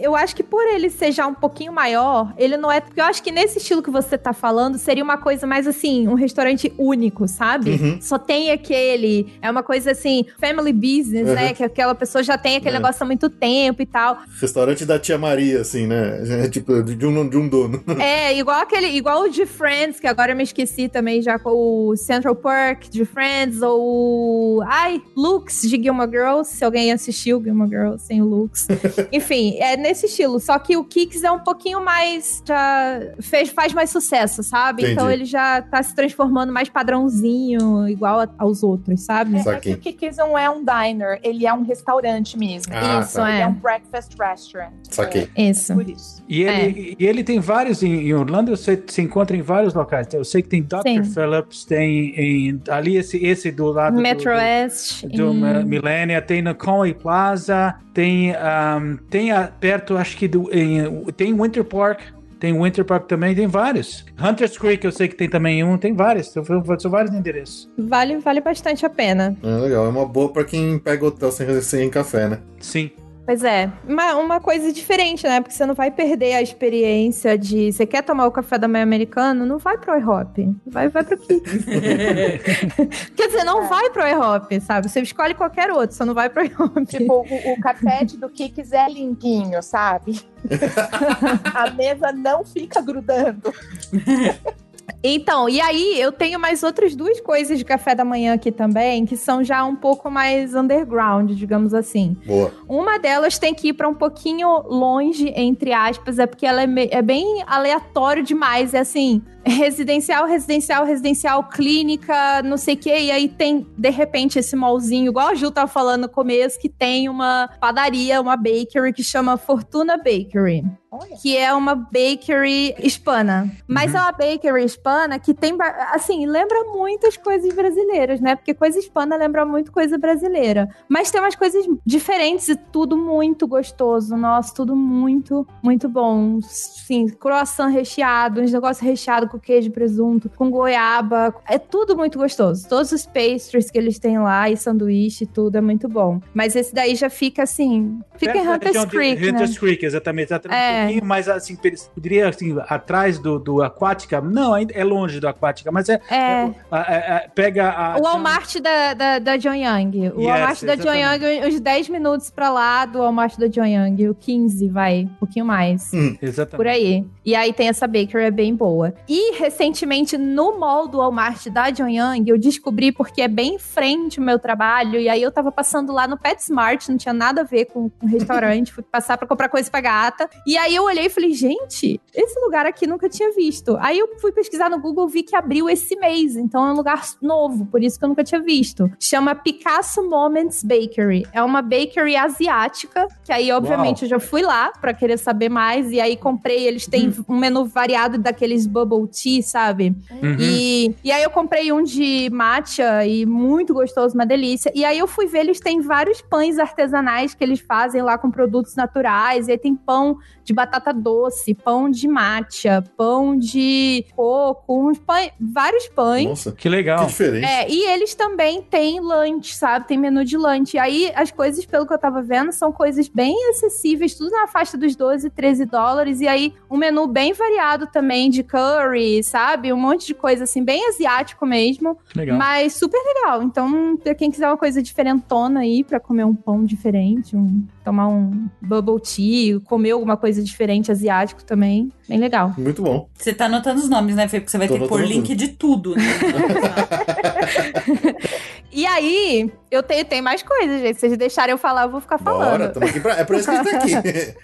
[0.00, 2.80] Eu acho que por ele ser já um pouquinho maior, ele não é.
[2.80, 6.06] Porque eu acho que nesse estilo que você tá falando, seria uma coisa mais assim,
[6.08, 7.70] um restaurante único, sabe?
[7.72, 7.98] Uhum.
[8.00, 9.32] Só tem aquele.
[9.42, 11.48] É uma coisa assim, family business, né?
[11.48, 11.54] Uhum.
[11.54, 12.78] Que aquela pessoa já tem aquele É.
[12.78, 14.18] negócio há muito tempo e tal.
[14.40, 16.44] Restaurante da tia Maria, assim, né?
[16.44, 17.82] É tipo, de um, de um dono.
[17.98, 21.50] É, igual aquele, igual o de Friends, que agora eu me esqueci também já com
[21.50, 24.62] o Central Park de Friends, ou.
[24.62, 28.66] Ai, Lux de Gilmore Girls, se alguém assistiu Gilmore Girls sem o Lux.
[29.12, 30.38] Enfim, é nesse estilo.
[30.38, 32.42] Só que o Kicks é um pouquinho mais.
[32.46, 34.82] Já fez, faz mais sucesso, sabe?
[34.82, 34.92] Entendi.
[34.94, 39.36] Então ele já tá se transformando mais padrãozinho, igual a- aos outros, sabe?
[39.36, 42.72] É, é que o Kikis não é um diner, ele é um restaurante mesmo.
[42.74, 43.28] Ah, Isso, tá.
[43.30, 43.42] Ele é.
[43.42, 44.72] é um breakfast restaurant.
[44.90, 45.28] Saquei.
[45.36, 45.72] Isso.
[45.72, 46.17] É, por isso.
[46.28, 50.06] E ele, e ele tem vários em, em Orlando, você se encontra em vários locais.
[50.12, 50.82] Eu sei que tem Dr.
[50.86, 51.02] Sim.
[51.04, 55.06] Phillips, tem em- ali esse, esse do lado do- Metro do, West.
[55.06, 60.50] do em- Millennia, tem no Conway Plaza, tem, um, tem a- perto, acho que do,
[60.54, 62.00] em- tem Winter Park,
[62.38, 64.04] tem Winter Park também, tem vários.
[64.22, 66.44] Hunters Creek eu sei que tem também um, tem vários, são,
[66.78, 67.68] são vários endereços.
[67.78, 69.34] Vale, vale bastante a pena.
[69.42, 72.38] É legal, é uma boa pra quem pega hotel sem, sem café, né?
[72.60, 72.90] Sim.
[73.28, 75.42] Pois é, uma, uma coisa diferente, né?
[75.42, 77.70] Porque você não vai perder a experiência de.
[77.70, 79.44] Você quer tomar o café da manhã americano?
[79.44, 80.56] Não vai pro IHOP.
[80.66, 81.66] Vai, vai pro Kicks.
[83.14, 84.88] Quer dizer, não vai pro IHOP, sabe?
[84.88, 86.86] Você escolhe qualquer outro, só não vai pro IHOP.
[86.86, 90.22] Tipo, o, o carpete do Kikis é limpinho, sabe?
[91.54, 93.52] A mesa não fica grudando.
[95.02, 99.04] Então, e aí eu tenho mais outras duas coisas de café da manhã aqui também,
[99.04, 102.16] que são já um pouco mais underground, digamos assim.
[102.26, 102.52] Boa.
[102.68, 106.66] Uma delas tem que ir pra um pouquinho longe, entre aspas, é porque ela é,
[106.90, 108.74] é bem aleatório demais.
[108.74, 112.98] É assim, residencial, residencial, residencial, clínica, não sei o quê.
[113.00, 116.68] E aí tem, de repente, esse mallzinho, igual a Gil tava falando no começo, que
[116.68, 121.16] tem uma padaria, uma bakery que chama Fortuna Bakery Olha.
[121.20, 123.50] que é uma bakery hispana.
[123.66, 125.56] Mas é uma bakery hispana que tem,
[125.92, 128.34] assim, lembra muitas coisas brasileiras, né?
[128.34, 130.68] Porque coisa hispana lembra muito coisa brasileira.
[130.88, 134.16] Mas tem umas coisas diferentes e tudo muito gostoso.
[134.16, 136.40] Nossa, tudo muito, muito bom.
[136.42, 141.34] Sim, croissant recheado, uns negócios recheados com queijo e presunto, com goiaba.
[141.48, 142.68] É tudo muito gostoso.
[142.68, 146.20] Todos os pastries que eles têm lá e sanduíche, tudo é muito bom.
[146.34, 148.00] Mas esse daí já fica assim.
[148.16, 149.28] Fica Perto em Hunters região de- Creek, né?
[149.30, 150.28] Hunters Creek, exatamente.
[150.28, 150.58] Exatamente.
[150.60, 150.78] É.
[150.80, 151.56] Um pouquinho mais assim,
[151.96, 154.20] diria assim, atrás do, do Aquática.
[154.20, 156.00] Não, ainda é longe do Aquática, mas é.
[156.10, 156.16] É.
[156.16, 157.98] é- é- é- pega a.
[157.98, 160.10] O Walmart da, da, da John Young.
[160.14, 160.94] O Yes, Walmart da John.
[160.94, 164.08] Young, uns 10 minutos pra lá do Walmart da John Young.
[164.08, 165.02] O 15, vai.
[165.04, 165.90] Um pouquinho mais.
[166.20, 166.56] Exatamente.
[166.56, 167.04] Por aí.
[167.24, 168.94] E aí tem essa bakery, é bem boa.
[169.08, 173.58] E recentemente, no mall do Walmart da John Young, eu descobri porque é bem em
[173.58, 175.00] frente o meu trabalho.
[175.00, 178.06] E aí eu tava passando lá no PetSmart, não tinha nada a ver com o
[178.06, 178.72] restaurante.
[178.72, 180.28] fui passar pra comprar coisa pra gata.
[180.46, 183.76] E aí eu olhei e falei, gente, esse lugar aqui nunca tinha visto.
[183.80, 186.36] Aí eu fui pesquisar no Google, vi que abriu esse mês.
[186.36, 188.90] Então é um lugar novo, por isso que eu nunca tinha visto.
[189.00, 191.26] Chama Picasso Moments Bakery.
[191.32, 195.90] É uma bakery asiática, que aí, obviamente, eu já fui lá pra querer saber mais.
[195.90, 199.96] E aí comprei, eles têm um menu variado daqueles bubble tea, sabe?
[200.10, 200.36] Uhum.
[200.38, 204.70] E, e aí eu comprei um de matcha e muito gostoso, uma delícia.
[204.74, 208.30] E aí eu fui ver, eles têm vários pães artesanais que eles fazem lá com
[208.30, 209.48] produtos naturais.
[209.48, 215.32] E aí tem pão de batata doce, pão de matcha, pão de coco, uns pães,
[215.40, 216.28] vários pães.
[216.28, 217.06] Nossa, Que que legal.
[217.06, 217.44] diferente.
[217.44, 219.88] É, e eles também têm lunch, sabe?
[219.88, 220.74] Tem menu de lunch.
[220.76, 224.46] E aí, as coisas, pelo que eu tava vendo, são coisas bem acessíveis, tudo na
[224.46, 226.20] faixa dos 12, 13 dólares.
[226.20, 229.72] E aí, um menu bem variado também de curry, sabe?
[229.72, 231.96] Um monte de coisa, assim, bem asiático mesmo.
[232.14, 232.36] Legal.
[232.38, 233.42] Mas super legal.
[233.42, 238.08] Então, pra quem quiser uma coisa diferentona aí, pra comer um pão diferente, um- tomar
[238.08, 242.52] um bubble tea, comer alguma coisa diferente asiático também, bem legal.
[242.58, 243.08] Muito bom.
[243.14, 244.40] Você tá anotando os nomes, né, Fê?
[244.40, 246.02] Porque você vai Tô ter que pôr link de tudo, né?
[248.70, 250.94] E aí, eu tenho, tem mais coisas, gente.
[250.94, 252.50] Se vocês deixarem eu falar, eu vou ficar falando.
[252.50, 253.14] Bora, tamo aqui pra...
[253.14, 254.34] é pra isso que a gente tá aqui.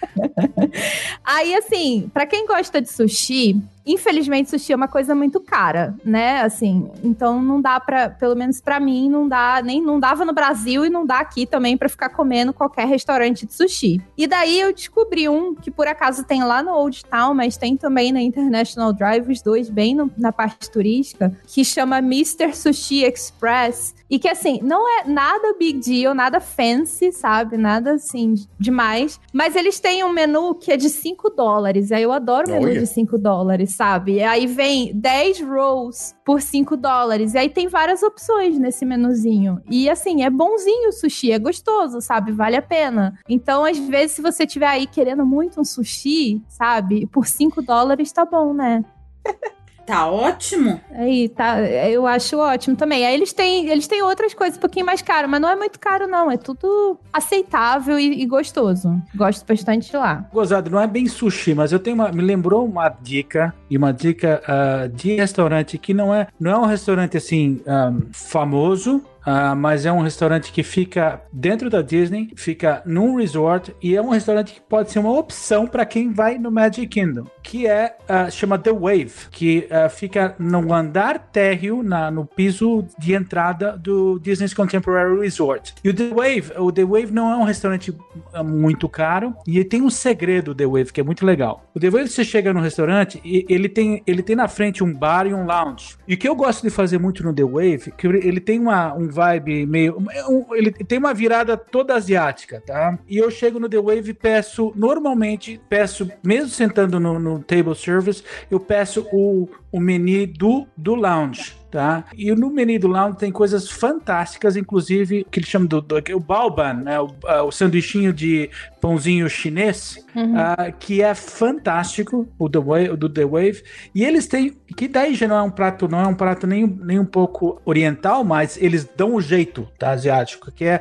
[1.25, 3.57] Aí, assim, pra quem gosta de sushi,
[3.87, 6.41] infelizmente sushi é uma coisa muito cara, né?
[6.43, 10.33] Assim, então não dá pra, pelo menos pra mim, não dá, nem não dava no
[10.33, 14.01] Brasil e não dá aqui também pra ficar comendo qualquer restaurante de sushi.
[14.17, 17.77] E daí eu descobri um que por acaso tem lá no Old Town, mas tem
[17.77, 22.55] também na International Drive, os dois bem no- na parte turística, que chama Mr.
[22.55, 23.95] Sushi Express.
[24.15, 27.57] E que assim, não é nada big deal, nada fancy, sabe?
[27.57, 29.19] Nada assim demais.
[29.33, 31.91] Mas eles têm um menu que é de 5 dólares.
[31.91, 32.79] Aí eu adoro menu Olha.
[32.79, 34.23] de 5 dólares, sabe?
[34.23, 37.35] Aí vem 10 rolls por 5 dólares.
[37.35, 39.61] E aí tem várias opções nesse menuzinho.
[39.69, 42.31] E assim, é bonzinho o sushi, é gostoso, sabe?
[42.31, 43.19] Vale a pena.
[43.29, 47.05] Então, às vezes, se você tiver aí querendo muito um sushi, sabe?
[47.09, 48.85] Por 5 dólares tá bom, né?
[49.87, 50.81] Tá ótimo.
[50.93, 53.05] Aí, tá, eu acho ótimo também.
[53.05, 55.79] Aí eles têm, eles têm outras coisas um pouquinho mais caro, mas não é muito
[55.79, 56.31] caro, não.
[56.31, 59.01] É tudo aceitável e, e gostoso.
[59.15, 60.29] Gosto bastante de lá.
[60.33, 62.11] Gozado, não é bem sushi, mas eu tenho uma.
[62.11, 66.59] Me lembrou uma dica, e uma dica ah, de restaurante que não é, não é
[66.59, 69.03] um restaurante assim ah, famoso.
[69.25, 74.03] Ah, mas é um restaurante que fica dentro da Disney, fica num resort e é
[74.03, 77.97] um restaurante que pode ser uma opção para quem vai no Magic Kingdom, que é
[78.09, 83.77] ah, chama The Wave, que ah, fica no andar térreo na, no piso de entrada
[83.77, 85.75] do Disney's Contemporary Resort.
[85.83, 87.97] E o The Wave, o The Wave não é um restaurante
[88.45, 91.65] muito caro e tem um segredo do The Wave que é muito legal.
[91.75, 94.93] O The Wave você chega no restaurante e ele tem ele tem na frente um
[94.93, 95.97] bar e um lounge.
[96.07, 98.95] E o que eu gosto de fazer muito no The Wave, que ele tem uma
[98.95, 99.97] um vibe meio
[100.29, 102.99] um- ele tem uma virada toda asiática, tá?
[103.09, 107.75] E eu chego no The Wave e peço normalmente peço mesmo sentando no, no table
[107.75, 112.05] service, eu peço o o menu do, do lounge, tá?
[112.17, 116.21] E no menu do lounge tem coisas fantásticas, inclusive que eles chamam do, do o
[116.21, 117.01] baoban, né?
[117.01, 118.49] O, ah, o sanduichinho de
[118.81, 119.99] pãozinho chinês,
[120.37, 123.65] ah, que é fantástico, o The Wave, o do The Wave.
[123.93, 126.65] E eles têm, que daí já não é um prato, não é um prato nem,
[126.65, 129.91] nem um pouco oriental, mas eles dão o jeito, tá?
[129.91, 130.81] Asiático, que é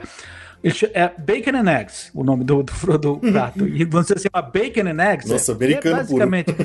[0.93, 3.68] É Bacon and Eggs, o nome do, do, do prato.
[3.68, 5.30] E você chama Bacon and Eggs.
[5.30, 6.55] Nossa, é- americano é basicamente.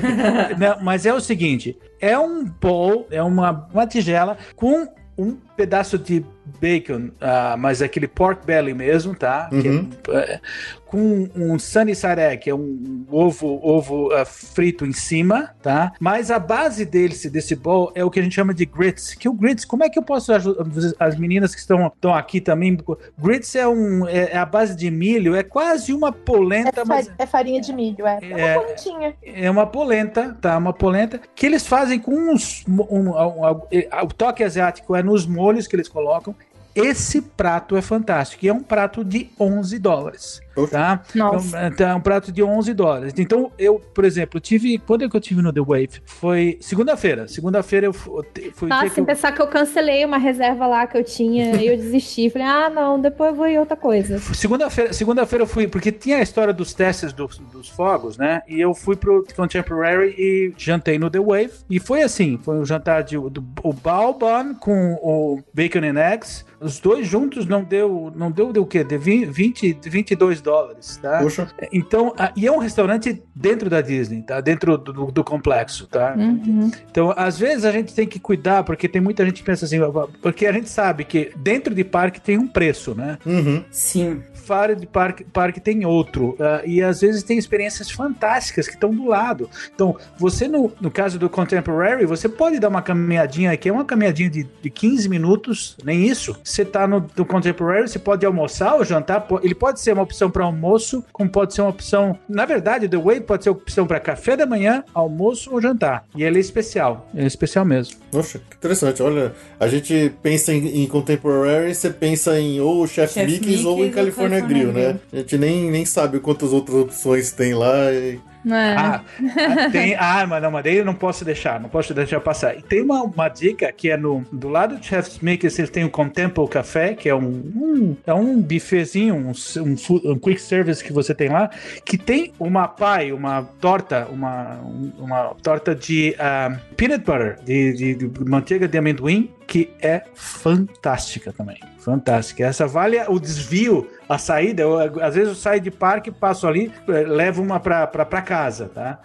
[0.57, 4.87] Não, mas é o seguinte: é um bowl, é uma, uma tigela com
[5.17, 6.23] um pedaço de
[6.61, 9.49] bacon, ah, mas é aquele pork belly mesmo, tá?
[9.49, 9.89] Que é, Uhum.
[10.11, 10.39] é,
[10.85, 15.91] com um sunny side egg, que é um ovo, ovo ah, frito em cima, tá?
[15.99, 19.13] Mas a base desse, desse bowl é o que a gente chama de grits.
[19.13, 20.63] Que o grits, como é que eu posso ajudar
[20.97, 22.75] as meninas que estão, estão aqui também?
[23.17, 27.11] Grits é, um, é, é a base de milho, é quase uma polenta, É, mas
[27.19, 28.17] é farinha de milho, é.
[28.21, 28.57] É É.
[28.57, 29.13] uma pontinha.
[29.23, 30.57] é uma polenta, tá?
[30.57, 32.63] Uma polenta que eles fazem com uns.
[32.67, 33.57] Um, um- um-
[34.03, 36.35] o toque asiático é nos molhos que eles colocam.
[36.75, 38.45] Esse prato é fantástico.
[38.45, 40.41] E é um prato de 11 dólares.
[40.71, 41.01] Tá?
[41.15, 41.57] Nossa.
[41.57, 43.13] É um- É um prato de 11 dólares.
[43.17, 44.77] Então, eu, por exemplo, tive.
[44.77, 46.01] Quando é que eu tive no The Wave?
[46.05, 47.27] Foi segunda-feira.
[47.27, 48.23] Segunda-feira eu fu-
[48.53, 51.55] foi o Nossa, sem eu, pensar que eu cancelei uma reserva lá que eu tinha
[51.55, 52.29] e eu desisti.
[52.29, 54.19] Falei, ah, não, depois eu vou em outra coisa.
[54.19, 58.41] Segunda-feira, segunda-feira eu fui, porque tinha a história dos testes dos, dos fogos, né?
[58.47, 61.51] E eu fui pro Contemporary e jantei no The Wave.
[61.69, 66.45] E foi assim: foi um jantar de do, o Balban com o Bacon and Eggs.
[66.61, 68.83] Os dois juntos não deu, não deu, deu o quê?
[68.83, 71.19] De 20, 22 dólares, tá?
[71.19, 74.39] Poxa, Então, a- e é um restaurante dentro da Disney, tá?
[74.41, 76.13] Dentro do, do- do complexo, tá?
[76.17, 76.71] Uhum.
[76.89, 79.77] Então, às vezes a gente tem que cuidar, porque tem muita gente que pensa assim,
[80.21, 83.17] porque a gente sabe que dentro de parque tem um preço, né?
[83.25, 83.63] uhum.
[83.71, 84.21] Sim.
[84.49, 86.35] Fora de parque, parque tem outro.
[86.39, 89.47] Ah, e às vezes tem experiências fantásticas que estão do lado.
[89.71, 93.85] Então, você, no, no caso do Contemporary, você pode dar uma caminhadinha aqui, é uma
[93.85, 96.35] caminhadinha de, de 15 minutos, nem isso.
[96.43, 99.27] Você tá no, no Contemporary, você pode almoçar ou jantar.
[99.43, 102.17] Ele pode ser uma opção para almoço, como pode ser uma opção.
[102.27, 105.61] Na verdade, o The Way pode ser uma opção para café da manhã, almoço ou
[105.61, 106.05] jantar.
[106.15, 107.07] E ele é especial.
[107.15, 107.97] É especial mesmo.
[108.11, 109.03] Poxa, que interessante.
[109.03, 113.85] Olha, a gente pensa em, em Contemporary, você pensa em ou Chef, Chef Mickey's ou
[113.85, 114.99] em California Grill, né?
[115.13, 117.91] A gente nem, nem sabe quantas outras opções tem lá.
[117.91, 118.19] e
[118.49, 118.75] É.
[118.77, 122.19] Ah, ah, tem, ah, mas não, mas daí eu não posso deixar, não posso deixar
[122.21, 122.57] passar.
[122.57, 125.83] E tem uma, uma dica que é no, do lado do Chef's Makers, eles têm
[125.83, 130.81] o Contemple Café, que é um, um- é um buffetzinho, um, um, um quick service
[130.83, 131.49] que você tem lá,
[131.85, 137.73] que tem uma pie, uma torta, uma, um- uma torta de ah, peanut butter, de,
[137.73, 141.57] de- de manteiga de amendoim, que é fantástica também.
[141.89, 142.45] Fantástica.
[142.45, 144.61] Essa vale o desvio, a saída.
[144.61, 148.99] Eu, às vezes eu saio de parque, passo ali, eh, levo uma pra casa, tá?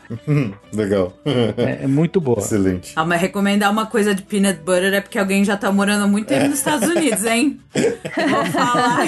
[0.70, 1.14] Legal.
[1.56, 2.38] É, é muito boa.
[2.38, 2.92] Excelente.
[2.94, 6.06] Ah, mas recomendar uma coisa de peanut butter é porque alguém já tá morando há
[6.06, 7.58] muito tempo nos Estados Unidos, hein?
[7.74, 9.06] Vou falar.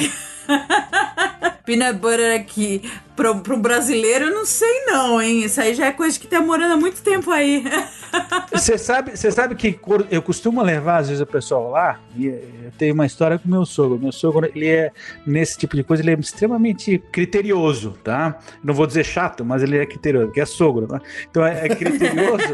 [1.67, 2.83] peanut butter aqui
[3.17, 5.45] pro, pro brasileiro, eu não sei não, hein?
[5.45, 7.65] Isso aí já é coisa que tá morando há muito tempo aí.
[8.53, 9.79] Você sabe, sabe que
[10.11, 13.65] eu costumo levar, às vezes, o pessoal lá, e eu tenho uma história com meu
[13.65, 13.99] sogro.
[13.99, 14.93] Meu sogro, ele é,
[15.27, 18.39] nesse tipo de coisa, ele é extremamente criterioso, tá?
[18.63, 21.01] Não vou dizer chato, mas ele é criterioso, porque é sogro, né?
[21.31, 22.45] Então é, é criterioso.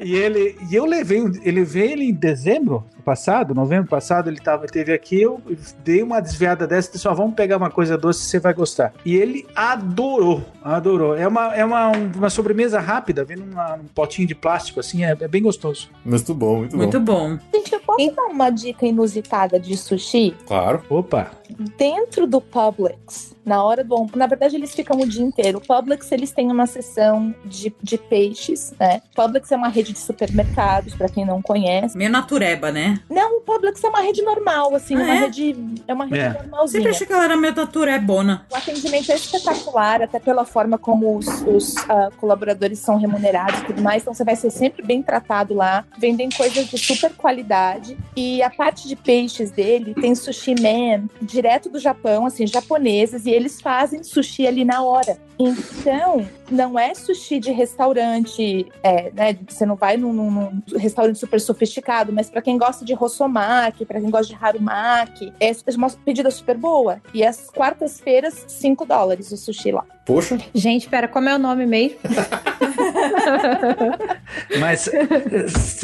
[0.00, 4.38] e ele, e eu levei, um- ele veio ele em dezembro passado, novembro passado, ele
[4.40, 5.38] tava, teve aqui, eu
[5.84, 8.94] dei uma desviada dessa, disse, ó, vamos pegar uma coisa doce, você vai gostar.
[9.04, 11.16] E ele adorou, adorou.
[11.16, 15.16] É uma, é uma, uma sobremesa rápida, vem numa- num potinho de plástico, assim, é,
[15.20, 15.88] é bem gostoso.
[16.04, 17.36] Muito bom, muito, Muito bom.
[17.36, 17.38] bom.
[17.54, 20.34] Gente, eu posso dar uma dica inusitada de sushi?
[20.46, 20.82] Claro.
[20.88, 21.30] Opa!
[21.78, 25.58] Dentro do Publix, na hora do na verdade eles ficam o dia inteiro.
[25.58, 29.02] O Publix, eles têm uma seção de, de peixes, né?
[29.14, 31.96] Publix é uma rede de supermercados, pra quem não conhece.
[31.96, 32.98] Meio natureba, né?
[33.08, 35.18] Não, o Publix é uma rede normal, assim, Ah, uma é?
[35.20, 35.56] rede,
[35.86, 36.28] é uma rede É.
[36.42, 36.66] normalzinha.
[36.68, 38.46] Sempre achei que ela era meio naturebona.
[38.50, 39.53] O atendimento é espetacular,
[40.04, 44.02] até pela forma como os, os, ah, colaboradores são remunerados e tudo mais.
[44.02, 45.84] Então você vai ser sempre bem tratado lá.
[45.98, 47.96] Vendem coisas de super qualidade.
[48.16, 53.30] E a parte de peixes dele tem sushi man, direto do Japão, assim, japoneses, e
[53.30, 55.18] eles fazem sushi ali na hora.
[55.38, 59.36] Então, não é sushi de restaurante, é, né?
[59.48, 63.84] Você não vai num, num- num restaurante super sofisticado, mas para quem gosta de rossomaki,
[63.84, 67.00] para quem gosta de harumaki, é uma pedida super boa.
[67.12, 69.84] E as quartas-feiras, 5 dólares o sushi lá.
[70.06, 71.98] Poxa, Gente, pera, como é o nome mesmo?
[74.58, 74.88] Mas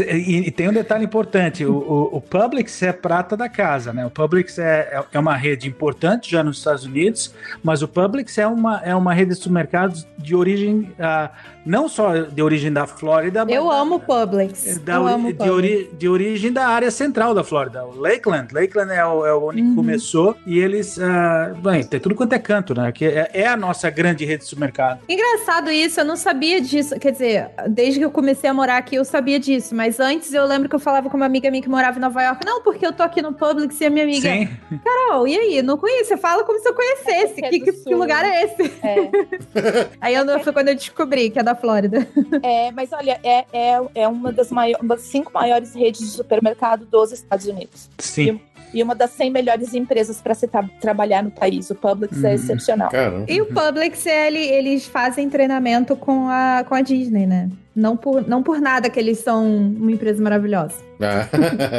[0.01, 4.05] e, tem um detalhe importante: o, o, o Publix é prata da casa, né?
[4.07, 8.37] O Publix é, é- é uma rede importante já nos Estados Unidos, mas o Publix
[8.39, 11.31] é uma, é uma rede de supermercados de origem, ah,
[11.65, 14.79] não só de origem da Flórida, Eu amo Publix.
[14.79, 15.55] da eu amo de, Publix.
[15.57, 18.53] ori- de origem da área central da Flórida, o Lakeland.
[18.53, 19.75] Lakeland é o, é o onde Uhum.
[19.75, 22.91] começou e eles, ah, bem, tem tudo quanto é canto, né?
[22.93, 25.01] Que é, é a nossa grande rede de supermercado.
[25.09, 26.99] Engraçado isso, eu não sabia disso.
[27.11, 29.75] Quer dizer, desde que eu comecei a morar aqui, eu sabia disso.
[29.75, 32.23] Mas antes eu lembro que eu falava com uma amiga minha que morava em Nova
[32.23, 32.47] York.
[32.47, 34.31] Não, porque eu tô aqui no Publix e a minha amiga.
[34.31, 34.49] Sim.
[34.85, 35.61] Carol, e aí?
[35.61, 36.05] Não conheço.
[36.11, 37.35] Você fala como se eu conhecesse.
[37.35, 38.63] Que é Que, do que, que lugar é esse?
[38.81, 39.11] É,
[40.01, 42.07] Aí eu, não- foi quando eu descobri que é da Flórida.
[42.45, 46.07] é, mas olha, é, é, é uma, das mai- uma das cinco maiores redes de
[46.09, 47.91] supermercado dos Estados Unidos.
[47.99, 48.23] Sim.
[48.23, 48.41] E
[48.83, 51.69] uma das 100 melhores empresas para se tra- trabalhar no país.
[51.71, 52.35] O Publix é Uhum.
[52.35, 52.91] excepcional.
[52.91, 53.27] caramba.
[53.29, 57.49] E o Publix, ele- eles fazem treinamento com a, com a Disney, né?
[57.75, 60.75] Não por, não por nada que eles são uma empresa maravilhosa.
[61.01, 61.27] Ah.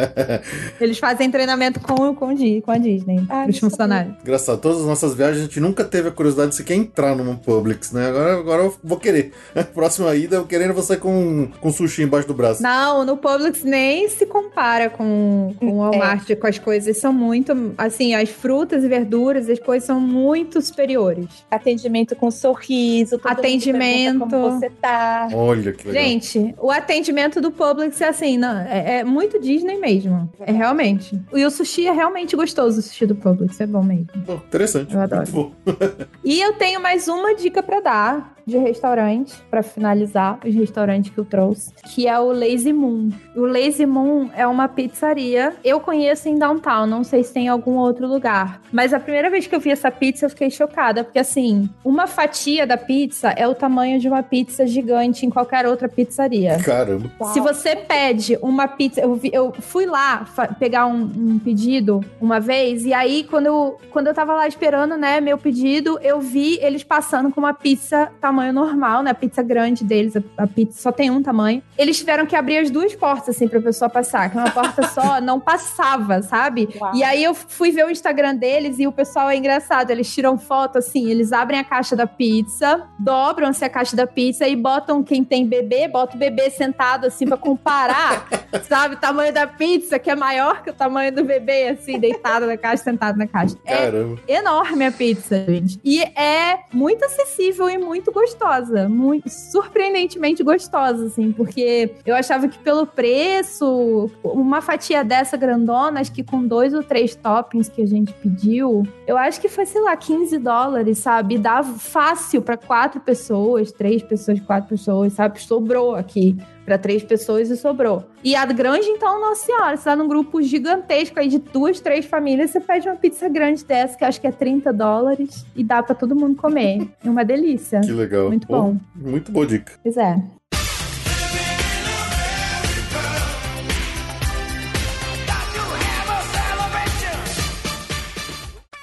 [0.82, 4.16] Eles fazem treinamento com, com, com a Disney, Ah, os funcionários.
[4.22, 7.36] Engraçado, todas as nossas viagens a gente nunca teve a curiosidade de sequer entrar numa
[7.36, 8.08] Publix, né?
[8.08, 9.32] Agora, agora eu vou querer.
[9.74, 12.64] Próxima ida, eu querendo você com, com sushi embaixo do braço.
[12.64, 16.98] Não, no Publix nem se compara com, com o Walmart, com as coisas.
[16.98, 21.28] São muito, assim, as frutas e verduras, as coisas são muito superiores.
[21.50, 23.20] Atendimento com sorriso.
[23.24, 24.20] Atendimento.
[24.20, 25.28] Como você tá.
[25.34, 25.81] Olha que.
[25.90, 30.32] Gente, o atendimento do Publix é assim, não, é, é muito Disney mesmo.
[30.40, 31.20] É realmente.
[31.34, 33.60] E o sushi é realmente gostoso, o sushi do Publix.
[33.60, 34.08] É bom mesmo.
[34.48, 34.94] Interessante.
[34.94, 35.24] Eu adoro.
[35.32, 35.72] Muito bom.
[36.24, 41.18] E eu tenho mais uma dica pra dar de restaurante, pra finalizar os restaurantes que
[41.18, 43.10] eu trouxe, que é o Lazy Moon.
[43.36, 45.54] O Lazy Moon é uma pizzaria.
[45.64, 48.62] Eu conheço em Downtown, não sei se tem em algum outro lugar.
[48.72, 52.08] Mas a primeira vez que eu vi essa pizza, eu fiquei chocada, porque assim, uma
[52.08, 56.58] fatia da pizza é o tamanho de uma pizza gigante em qualquer outra pizzaria.
[56.64, 57.10] Caramba.
[57.34, 60.26] Se você pede uma pizza, eu, vi- eu fui lá
[60.60, 64.98] pegar um, um pedido uma vez, e aí quando eu, quando eu tava lá esperando,
[64.98, 69.42] né, meu pedido, eu vi eles passando com uma pizza tamanho normal, né, a pizza
[69.42, 71.62] grande deles, a, pizza só tem um tamanho.
[71.78, 75.20] Eles tiveram que abrir as duas portas, assim, pra pessoa passar, que uma porta só
[75.22, 76.70] não passava, sabe?
[76.80, 76.96] Uau.
[76.96, 80.38] E aí eu fui ver o Instagram deles e o pessoal é engraçado, eles tiram
[80.38, 85.04] foto assim, eles abrem a caixa da pizza, dobram-se a caixa da pizza e botam
[85.04, 88.28] quem tem bebê, bota o bebê sentado assim pra comparar,
[88.68, 92.46] sabe, o tamanho da pizza, que é maior que o tamanho do bebê, assim, deitado
[92.46, 93.58] na caixa, sentado na caixa.
[93.66, 94.22] É Caramba.
[94.28, 95.80] enorme a pizza, gente.
[95.84, 102.60] E é muito acessível e muito gostosa, muito surpreendentemente gostosa, assim, porque eu achava que
[102.60, 107.88] pelo preço, uma fatia dessa grandona, acho que com dois ou três toppings que a
[107.88, 111.38] gente pediu, eu acho que foi, sei lá, 15 dólares, sabe?
[111.38, 115.42] Dava fácil para quatro pessoas, três pessoas, quatro pessoas, sabe?
[115.42, 118.06] Sobrou aqui para três pessoas e sobrou.
[118.24, 122.06] E a grande, então, nossa senhora, você tá num grupo gigantesco aí de duas, três
[122.06, 125.82] famílias, você pede uma pizza grande dessa, que acho que é 30 dólares, e dá
[125.82, 126.90] para todo mundo comer.
[127.04, 127.82] É uma delícia.
[127.82, 128.28] Que legal.
[128.28, 128.78] Muito Pô, bom.
[128.96, 129.74] Muito boa dica.
[129.82, 130.22] Pois é.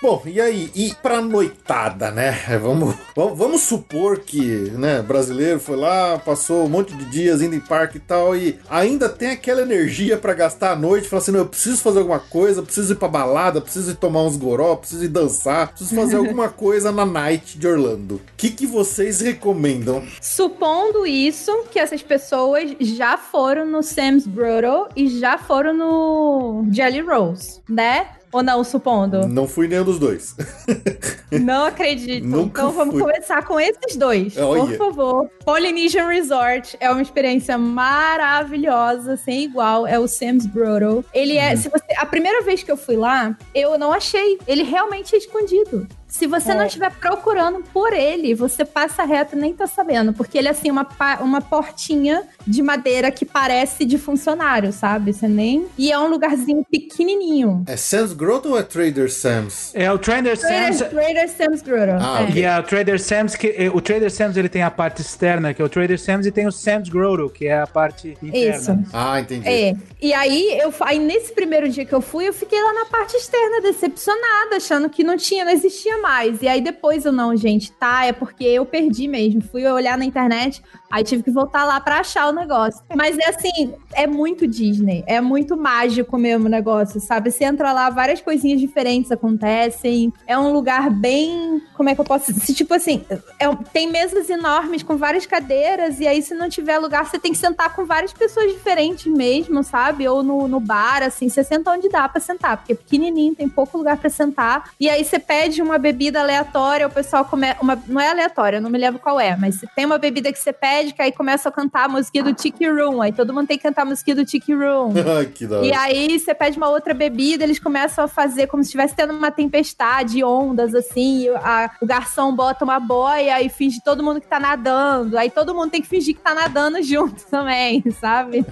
[0.09, 0.71] Bom, e aí?
[0.75, 2.31] E pra noitada, né?
[2.63, 4.41] Vamos, vamos, vamos supor que,
[4.71, 8.59] né, brasileiro foi lá, passou um monte de dias indo em parque e tal, e
[8.71, 12.21] ainda tem aquela energia pra gastar a noite, fala assim, não, eu preciso fazer alguma
[12.21, 16.17] coisa, preciso ir pra balada, preciso ir tomar uns goró, preciso ir dançar, preciso fazer
[16.17, 18.15] alguma coisa na night de Orlando.
[18.15, 20.03] O que, que vocês recomendam?
[20.23, 27.01] Supondo isso, que essas pessoas já foram no Sam's Grotto e já foram no Jelly
[27.03, 28.07] Rolls, né?
[28.33, 29.27] Ou não, supondo?
[29.27, 30.37] Não fui nenhum dos dois.
[31.31, 32.27] Não acredito.
[32.27, 33.03] Nunca então vamos fui.
[33.03, 34.63] começar com esses dois, Olha.
[34.63, 35.31] por favor.
[35.45, 39.87] Polynesian Resort é uma experiência maravilhosa, sem igual.
[39.87, 41.05] É o Sam's Grotto.
[41.13, 44.39] Ele é, se você, a primeira vez que eu fui lá, eu não achei.
[44.47, 45.87] Ele realmente é escondido.
[46.07, 50.13] Se você não estiver procurando por ele, você passa reto e nem tá sabendo.
[50.15, 50.87] Porque ele é assim, uma,
[51.21, 55.13] uma portinha de madeira que parece de funcionário, sabe?
[55.13, 55.67] Você nem.
[55.77, 57.63] E é um lugarzinho pequenininho.
[57.67, 59.71] É Sam's Grotto ou é Trader Sam's?
[59.75, 60.91] É o Trader Trader, Sam's.
[60.91, 62.03] Trader Sam's Grotto.
[62.05, 62.31] Ah, é.
[62.31, 65.61] E a Trader Sam's, que, eh, o Trader Sam's ele tem a parte externa, que
[65.61, 68.57] é o Trader Sam's, e tem o Sam's Grotto, que é a parte interna.
[68.57, 68.79] Isso.
[68.93, 69.49] Ah, entendi.
[69.49, 69.75] É.
[70.01, 73.17] E aí, eu, aí, nesse primeiro dia que eu fui, eu fiquei lá na parte
[73.17, 76.41] externa, decepcionada, achando que não tinha, não existia mais.
[76.41, 79.43] E aí depois eu, não, gente, tá, é porque eu perdi mesmo.
[79.43, 82.83] Fui olhar na internet, aí tive que voltar lá pra achar o negócio.
[82.97, 87.33] Mas é assim, é muito Disney, é muito mágico mesmo o negócio, sabe?
[87.33, 90.13] Você entra lá, várias coisinhas diferentes acontecem.
[90.25, 91.61] É um lugar bem.
[91.75, 92.33] Como é que eu posso.
[92.33, 93.05] Se, tipo assim,
[93.41, 97.33] é tem mesas enormes com várias cadeiras, e aí, se não tiver lugar, você tem
[97.33, 100.07] que sentar com várias pessoas diferentes mesmo, sabe?
[100.07, 103.49] Ou no, no bar, assim, você senta onde dá pra sentar, porque é pequenininho, tem
[103.49, 104.71] pouco lugar pra sentar.
[104.79, 107.59] E aí você pede uma bebida aleatória, o pessoal começa.
[107.89, 110.93] Não é aleatória, não me lembro qual é, mas tem uma bebida que você pede,
[110.93, 113.65] que aí começa a cantar a musiquinha do Tiki Room, aí todo mundo tem que
[113.65, 114.93] cantar a musiquinha do Tiki Room.
[115.35, 115.67] Que da hora.
[115.67, 119.13] E aí você pede uma outra bebida, eles começam a fazer como se estivesse tendo
[119.13, 121.23] uma tempestade, ondas, assim.
[121.25, 125.17] e a- o garçom bota uma boia e finge todo mundo que tá nadando.
[125.19, 128.45] Aí todo mundo tem que fingir que tá nadando junto também, sabe?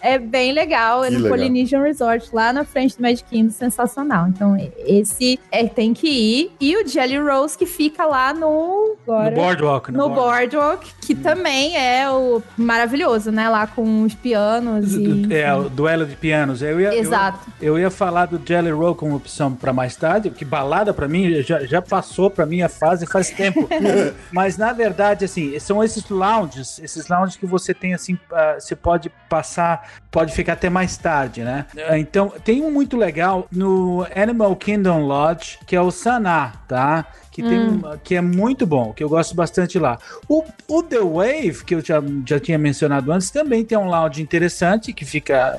[0.00, 1.04] é bem legal.
[1.04, 1.38] É Que no legal.
[1.38, 4.28] Polynesian Resort, lá na frente do Magic Kingdom, sensacional.
[4.28, 4.56] Então,
[4.86, 6.52] esse é, tem que ir.
[6.60, 8.96] E o Jelly Rolls, que fica lá no.
[9.06, 9.92] Agora, No Boardwalk.
[9.92, 13.48] no Boardwalk, que também é o maravilhoso, né?
[13.48, 14.37] Lá com os pianos
[14.94, 15.34] e.
[15.34, 16.62] É, o duelo de pianos.
[16.62, 17.40] Eu ia, eu- Exato.
[17.60, 21.42] Eu, ia falar do Jelly Roll como opção pra mais tarde, que balada pra mim
[21.42, 23.68] já, já passou pra mim a fase faz tempo.
[24.32, 28.74] Mas na verdade, assim, são esses lounges, esses lounges que você tem assim, ah, você
[28.76, 31.66] pode passar, pode ficar até mais tarde, né?
[31.88, 37.04] Ah, Então, tem um muito legal no Animal Kingdom Lodge, que é o Saná, tá?
[37.38, 39.96] Que, tem, um- que é muito bom, que eu gosto bastante lá.
[40.28, 44.20] O, o The Wave, que eu já, já tinha mencionado antes, também tem um lounge
[44.20, 45.56] interessante, que fica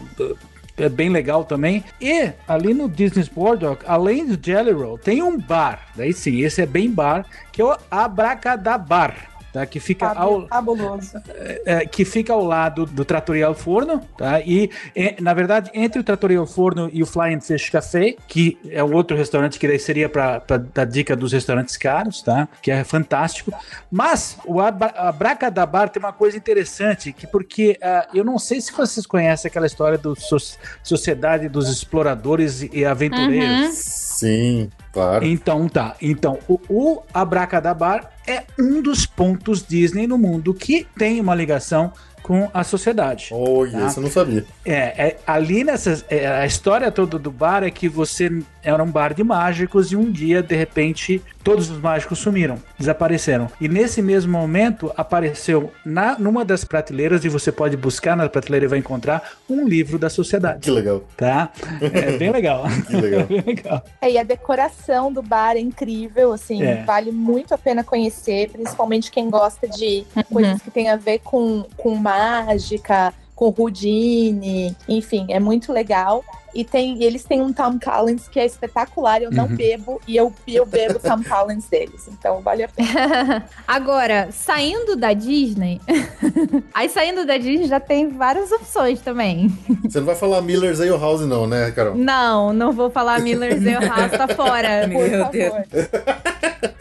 [0.78, 1.82] é bem legal também.
[2.02, 5.88] E ali no Disney's Boardwalk, além do Jelly Roll, tem um bar.
[5.96, 9.29] Daí sim, esse é bem bar, que é o Abracadabar.
[9.52, 11.18] Tá, que fica ao, Fabuloso.
[11.66, 14.40] é, que fica ao lado do Trattorial Forno, tá?
[14.42, 18.84] E, é, na verdade, entre o Trattorial Forno e o Flying Fish Café, que é
[18.84, 20.40] o outro restaurante que daí seria para
[20.72, 22.48] dar dica dos restaurantes caros, tá?
[22.62, 23.52] Que é fantástico.
[23.90, 28.72] Mas o Abra- Abracadabar tem uma coisa interessante, que porque ah, eu não sei se
[28.72, 30.38] vocês conhecem aquela história do so-
[30.84, 33.74] Sociedade dos Exploradores e Aventureiros.
[33.76, 35.26] Sim, claro.
[35.26, 35.96] Então tá.
[36.02, 41.92] Então, o, o Abracadabar é um dos pontos Disney no mundo que tem uma ligação
[42.22, 43.30] com a sociedade.
[43.32, 43.88] Olha, Tá.
[43.88, 44.46] isso eu não sabia.
[44.64, 46.04] É, é, ali nessa.
[46.10, 48.30] é, a história toda do bar é que você
[48.64, 53.50] era um bar de mágicos e um dia, de repente, todos os mágicos sumiram, desapareceram.
[53.60, 58.66] E nesse mesmo momento apareceu na, numa das prateleiras, e você pode buscar na prateleira
[58.66, 60.60] e vai encontrar um livro da sociedade.
[60.62, 61.04] Que legal.
[61.16, 61.50] Tá?
[61.82, 62.64] É bem legal.
[62.88, 63.24] Que legal.
[63.26, 63.84] bem legal.
[64.02, 66.84] É, e a decoração do bar é incrível, assim, É.
[66.84, 71.66] vale muito a pena conhecer, principalmente quem gosta de coisas que tem a ver com,
[71.78, 76.24] com mágica, com Houdini, enfim, é muito legal.
[76.54, 79.22] E tem, eles têm um Tom Collins que é espetacular.
[79.22, 79.56] Eu não Uhum.
[79.56, 82.08] bebo e eu, eu bebo Tom Collins deles.
[82.08, 83.46] Então vale a pena.
[83.68, 85.80] Agora, saindo da Disney.
[86.74, 89.50] aí saindo da Disney já tem várias opções também.
[89.84, 91.96] Você não vai falar Miller's Ale House, não, né, Carol?
[91.96, 94.88] Não, não vou falar Miller's Ale House, tá fora.
[94.88, 95.32] Meu Por favor.
[95.32, 95.90] Deus.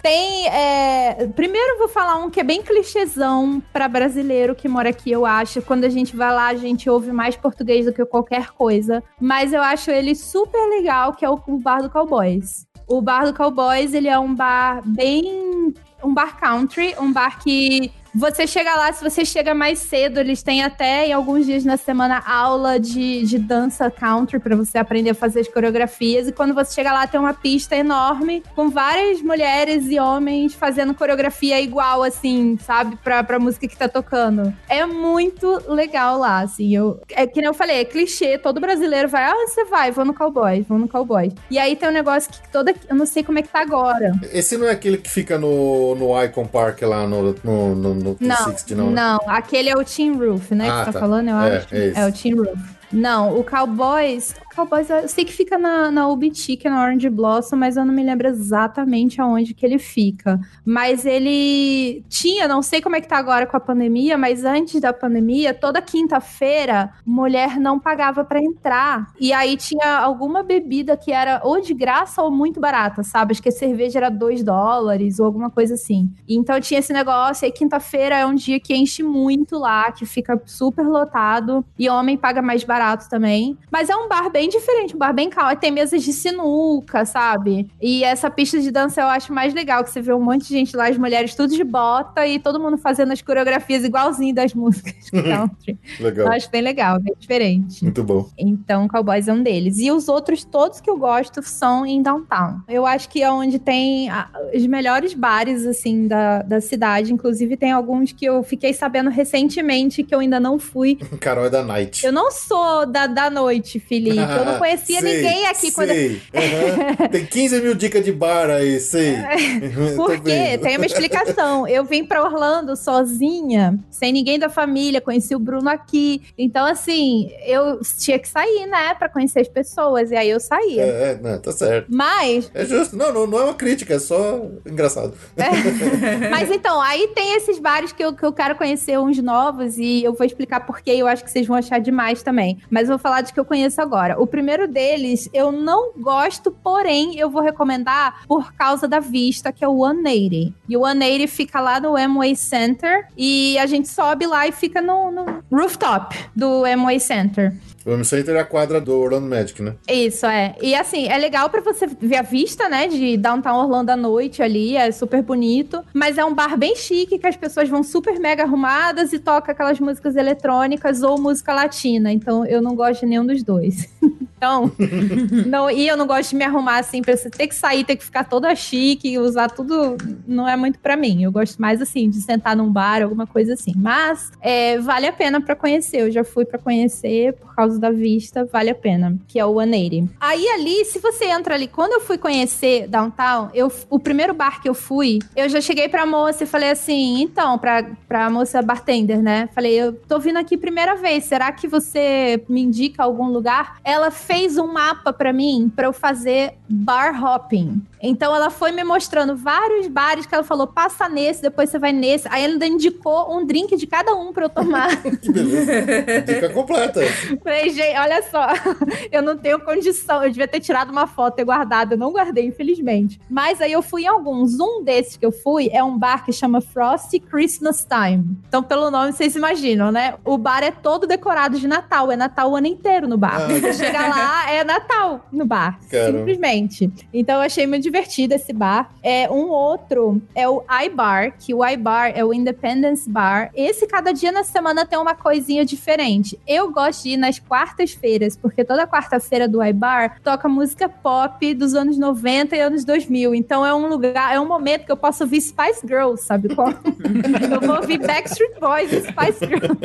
[0.02, 0.46] Tem.
[0.48, 5.10] é, Primeiro eu vou falar um que é bem clichêzão pra brasileiro que mora aqui,
[5.10, 5.60] eu acho.
[5.62, 9.02] Quando a gente vai lá, a gente ouve mais português do que qualquer coisa.
[9.20, 12.66] Mas eu acho ele super legal, que é o, o Bar do Cowboys.
[12.86, 15.74] O Bar do Cowboys, ele é um bar bem.
[16.02, 20.42] Um bar country, um bar que você chega lá, se você chega mais cedo, eles
[20.42, 25.10] têm até em alguns dias na semana aula de, de dança country pra você aprender
[25.10, 26.28] a fazer as coreografias.
[26.28, 30.94] E quando você chega lá, tem uma pista enorme com várias mulheres e homens fazendo
[30.94, 32.96] coreografia igual, assim, sabe?
[33.02, 34.52] Pra, pra música que tá tocando.
[34.68, 36.74] É muito legal lá, assim.
[36.74, 40.04] Eu, é que nem eu falei, é clichê, todo brasileiro vai, ah, você vai, vou
[40.04, 41.32] no cowboy, vou no cowboy.
[41.50, 42.74] E aí tem um negócio que toda.
[42.88, 44.12] Eu não sei como é que tá agora.
[44.32, 48.16] Esse não é aquele que fica no, no Icon Park lá no, no, no, no
[48.20, 49.02] Não, 360, não, né?
[49.02, 50.68] não, aquele é o Team Roof, né?
[50.68, 51.00] Ah, que você tá, tá.
[51.00, 51.74] falando, eu É, acho.
[51.74, 52.00] é esse.
[52.00, 52.58] o Team Roof.
[52.92, 54.34] Não, o Cowboys.
[54.58, 58.02] Cowboys, eu sei que fica na, na Ubitic, na Orange Blossom, mas eu não me
[58.02, 60.40] lembro exatamente aonde que ele fica.
[60.64, 64.80] Mas ele tinha, não sei como é que tá agora com a pandemia, mas antes
[64.80, 69.12] da pandemia, toda quinta-feira, mulher não pagava pra entrar.
[69.20, 73.30] E aí tinha alguma bebida que era ou de graça ou muito barata, sabe?
[73.30, 76.10] Acho que a cerveja era 2 dólares ou alguma coisa assim.
[76.28, 80.40] Então tinha esse negócio, e quinta-feira é um dia que enche muito lá, que fica
[80.46, 81.64] super lotado.
[81.78, 83.56] E homem paga mais barato também.
[83.70, 85.56] Mas é um bar bem diferente, um bar bem calmo.
[85.56, 87.70] Tem mesas de sinuca, sabe?
[87.80, 90.54] E essa pista de dança eu acho mais legal, que você vê um monte de
[90.54, 94.52] gente lá, as mulheres tudo de bota e todo mundo fazendo as coreografias igualzinho das
[94.54, 95.78] músicas country.
[96.00, 96.26] Legal.
[96.26, 97.82] Eu acho bem legal, bem diferente.
[97.82, 98.28] Muito bom.
[98.38, 99.78] Então, Cowboys é um deles.
[99.78, 102.60] E os outros, todos que eu gosto, são em downtown.
[102.68, 107.12] Eu acho que é onde tem ah, os melhores bares, assim, da, da cidade.
[107.12, 110.96] Inclusive, tem alguns que eu fiquei sabendo recentemente que eu ainda não fui.
[111.20, 112.04] Carol é da Night.
[112.04, 114.18] Eu não sou da, da noite, Felipe.
[114.36, 115.88] Eu não conhecia Sei, ninguém aqui quando.
[115.88, 116.20] sei.
[116.34, 117.08] Aham.
[117.08, 119.14] Tem 15 mil dicas de bar aí, sei.
[119.96, 120.20] Tô Por quê?
[120.30, 120.62] vendo.
[120.62, 121.66] Tem uma explicação.
[121.66, 126.22] Eu vim pra Orlando sozinha, sem ninguém da família, conheci o Bruno aqui.
[126.36, 130.10] Então, assim, eu tinha que sair, né, pra conhecer as pessoas.
[130.10, 130.82] E aí eu saía.
[130.82, 131.86] É, é, não, tá certo.
[131.90, 132.96] Mas É justo.
[132.96, 135.14] Não, não, não é uma crítica, é só engraçado.
[135.36, 136.28] É.
[136.30, 140.02] Mas então, aí tem esses bares que eu, que eu quero conhecer uns novos e
[140.04, 140.92] eu vou explicar por quê.
[140.92, 142.58] Eu acho que vocês vão achar demais também.
[142.70, 144.17] Mas eu vou falar dos que eu conheço agora.
[144.18, 149.64] O primeiro deles eu não gosto, porém eu vou recomendar por causa da vista, que
[149.64, 150.54] é o 180.
[150.68, 154.80] E o 180 fica lá no Amway Center e a gente sobe lá e fica
[154.80, 157.54] no, no rooftop do Amway Center.
[157.88, 159.74] O M Center é a quadra do Orlando Magic, né?
[159.88, 160.54] Isso, é.
[160.60, 164.42] E assim, é legal pra você ver a vista, né, de Downtown Orlando à noite
[164.42, 165.82] ali, é super bonito.
[165.94, 169.52] Mas é um bar bem chique, que as pessoas vão super mega arrumadas e toca
[169.52, 172.12] aquelas músicas eletrônicas ou música latina.
[172.12, 173.88] Então, eu não gosto de nenhum dos dois.
[174.38, 174.70] Então,
[175.46, 177.96] não, e eu não gosto de me arrumar assim, pra você ter que sair, ter
[177.96, 179.96] que ficar toda chique, usar tudo,
[180.26, 181.24] não é muito pra mim.
[181.24, 183.72] Eu gosto mais assim, de sentar num bar, alguma coisa assim.
[183.76, 186.02] Mas, é, vale a pena pra conhecer.
[186.02, 189.60] Eu já fui pra conhecer por causa da vista, vale a pena, que é o
[189.60, 190.14] 180.
[190.20, 194.62] Aí ali, se você entra ali, quando eu fui conhecer Downtown, eu, o primeiro bar
[194.62, 198.62] que eu fui, eu já cheguei pra moça e falei assim, então, pra, pra moça
[198.62, 199.48] bartender, né?
[199.52, 203.78] Falei, eu tô vindo aqui primeira vez, será que você me indica algum lugar?
[203.82, 207.80] Ela fez um mapa pra mim, pra eu fazer bar hopping.
[208.02, 211.92] Então ela foi me mostrando vários bares que ela falou, passa nesse, depois você vai
[211.92, 212.28] nesse.
[212.28, 214.88] Aí ela ainda indicou um drink de cada um pra eu tomar.
[215.20, 216.22] Que beleza.
[216.22, 217.00] Dica completa.
[217.42, 218.46] Falei, gente, olha só,
[219.10, 220.22] eu não tenho condição.
[220.22, 221.92] Eu devia ter tirado uma foto e guardado.
[221.92, 223.20] Eu não guardei, infelizmente.
[223.28, 224.58] Mas aí eu fui em alguns.
[224.60, 228.36] Um desses que eu fui é um bar que chama Frosty Christmas Time.
[228.46, 230.14] Então, pelo nome, vocês imaginam, né?
[230.24, 232.12] O bar é todo decorado de Natal.
[232.12, 233.40] É Natal o ano inteiro no bar.
[233.42, 233.48] Ah.
[233.48, 235.78] Você chega lá, é Natal no bar.
[235.90, 236.18] Caramba.
[236.18, 236.90] Simplesmente.
[237.12, 238.90] Então, eu achei muito divertido esse bar.
[239.02, 243.50] É um outro é o iBar, que o iBar é o Independence Bar.
[243.54, 246.38] Esse, cada dia na semana, tem uma coisinha diferente.
[246.46, 251.74] Eu gosto de ir nas quartas-feiras, porque toda quarta-feira do iBar toca música pop dos
[251.74, 253.34] anos 90 e anos 2000.
[253.34, 256.68] Então é um lugar, é um momento que eu posso ouvir Spice Girls, sabe qual?
[257.50, 259.78] eu vou ouvir Backstreet Boys e Spice Girls.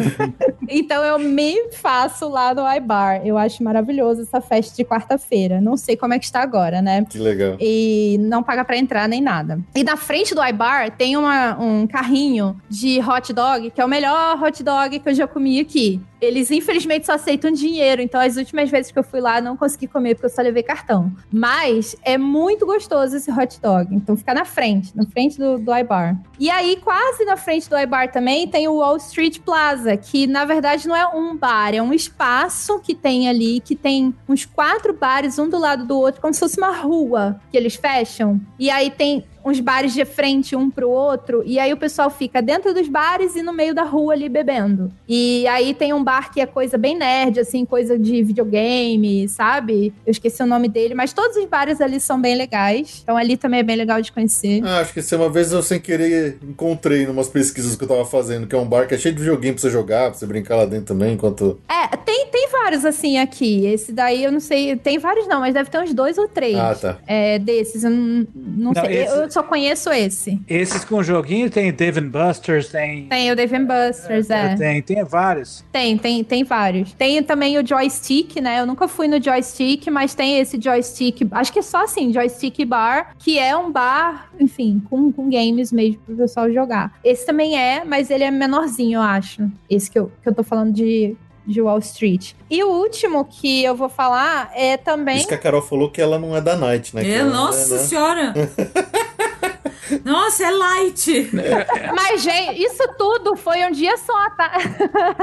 [0.68, 3.26] então eu me faço lá no iBar.
[3.26, 5.60] Eu acho maravilhoso essa festa de quarta-feira.
[5.60, 7.04] Não sei como é que está agora, né?
[7.08, 7.49] Que legal.
[7.60, 9.58] E não paga pra entrar nem nada.
[9.74, 13.88] E na frente do iBar tem uma- um carrinho de hot dog, que é o
[13.88, 16.00] melhor hot dog que eu já comi aqui.
[16.20, 18.02] Eles, infelizmente, só aceitam dinheiro.
[18.02, 20.62] Então, as últimas vezes que eu fui lá, não consegui comer porque eu só levei
[20.62, 21.12] cartão.
[21.32, 23.94] Mas é muito gostoso esse hot dog.
[23.94, 26.20] Então, fica na frente, na frente do, do iBar.
[26.38, 30.44] E aí, quase na frente do iBar também, tem o Wall Street Plaza, que na
[30.44, 34.92] verdade não é um bar, é um espaço que tem ali, que tem uns quatro
[34.92, 38.40] bares, um do lado do outro, como se fosse uma rua que eles fecham.
[38.58, 42.40] E aí tem uns bares de frente um pro outro, e aí o pessoal fica
[42.42, 44.90] dentro dos bares e no meio da rua ali bebendo.
[45.08, 49.92] E aí tem um bar que é coisa bem nerd, assim, coisa de videogame, sabe?
[50.06, 53.00] Eu esqueci o nome dele, mas todos os bares ali são bem legais.
[53.02, 54.60] Então ali também é bem legal de conhecer.
[54.64, 58.04] Ah, acho que esse uma vez eu sem querer encontrei numas pesquisas que eu tava
[58.04, 60.26] fazendo, que é um bar que é cheio de videogame pra você jogar, pra você
[60.26, 61.60] brincar lá dentro também, enquanto.
[61.68, 63.66] É, tem, tem vários assim aqui.
[63.66, 66.56] Esse daí eu não sei, tem vários não, mas deve ter uns dois ou três.
[66.56, 66.98] Ah, tá.
[67.06, 68.96] É, desses, eu não, não, Não, sei.
[69.02, 70.40] esse- Eu só conheço esse.
[70.48, 73.06] Esses com joguinho tem Dave Busters, tem.
[73.06, 74.54] Tem o Dave Busters, é.
[74.56, 75.64] Tem, tem vários.
[75.72, 76.92] Tem, tem, tem vários.
[76.92, 78.60] Tem também o joystick, né?
[78.60, 81.26] Eu nunca fui no joystick, mas tem esse joystick.
[81.30, 85.72] Acho que é só assim, joystick bar, que é um bar, enfim, com, com games
[85.72, 86.98] mesmo pro pessoal jogar.
[87.04, 89.50] Esse também é, mas ele é menorzinho, eu acho.
[89.68, 91.16] Esse que eu, que eu tô falando de.
[91.46, 92.32] De Wall Street.
[92.48, 95.18] E o último que eu vou falar é também.
[95.18, 97.04] Isso que a Carol falou que ela não é da Night, né?
[97.04, 97.82] É, ela, nossa né?
[97.82, 98.34] senhora!
[100.04, 101.30] Nossa, é light!
[101.94, 104.52] Mas, gente, isso tudo foi um dia só, tá?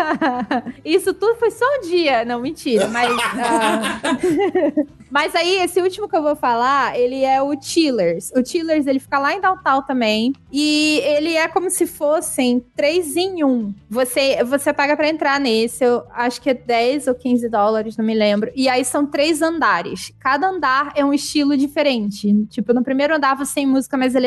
[0.84, 2.26] isso tudo foi só um dia.
[2.26, 3.18] Não, mentira, mas.
[3.22, 4.02] ah,
[5.10, 8.32] mas aí, esse último que eu vou falar, ele é o Chillers.
[8.36, 10.34] O Chillers, ele fica lá em Downtown também.
[10.52, 13.74] E ele é como se fossem três em um.
[13.90, 18.06] Você, você paga pra entrar nesse, eu acho que é 10 ou 15 dólares, não
[18.06, 18.52] me lembro.
[18.56, 20.12] E aí são três andares.
[20.20, 22.46] Cada andar é um estilo diferente.
[22.50, 24.27] Tipo, no primeiro andar você tem música mais eletrônica,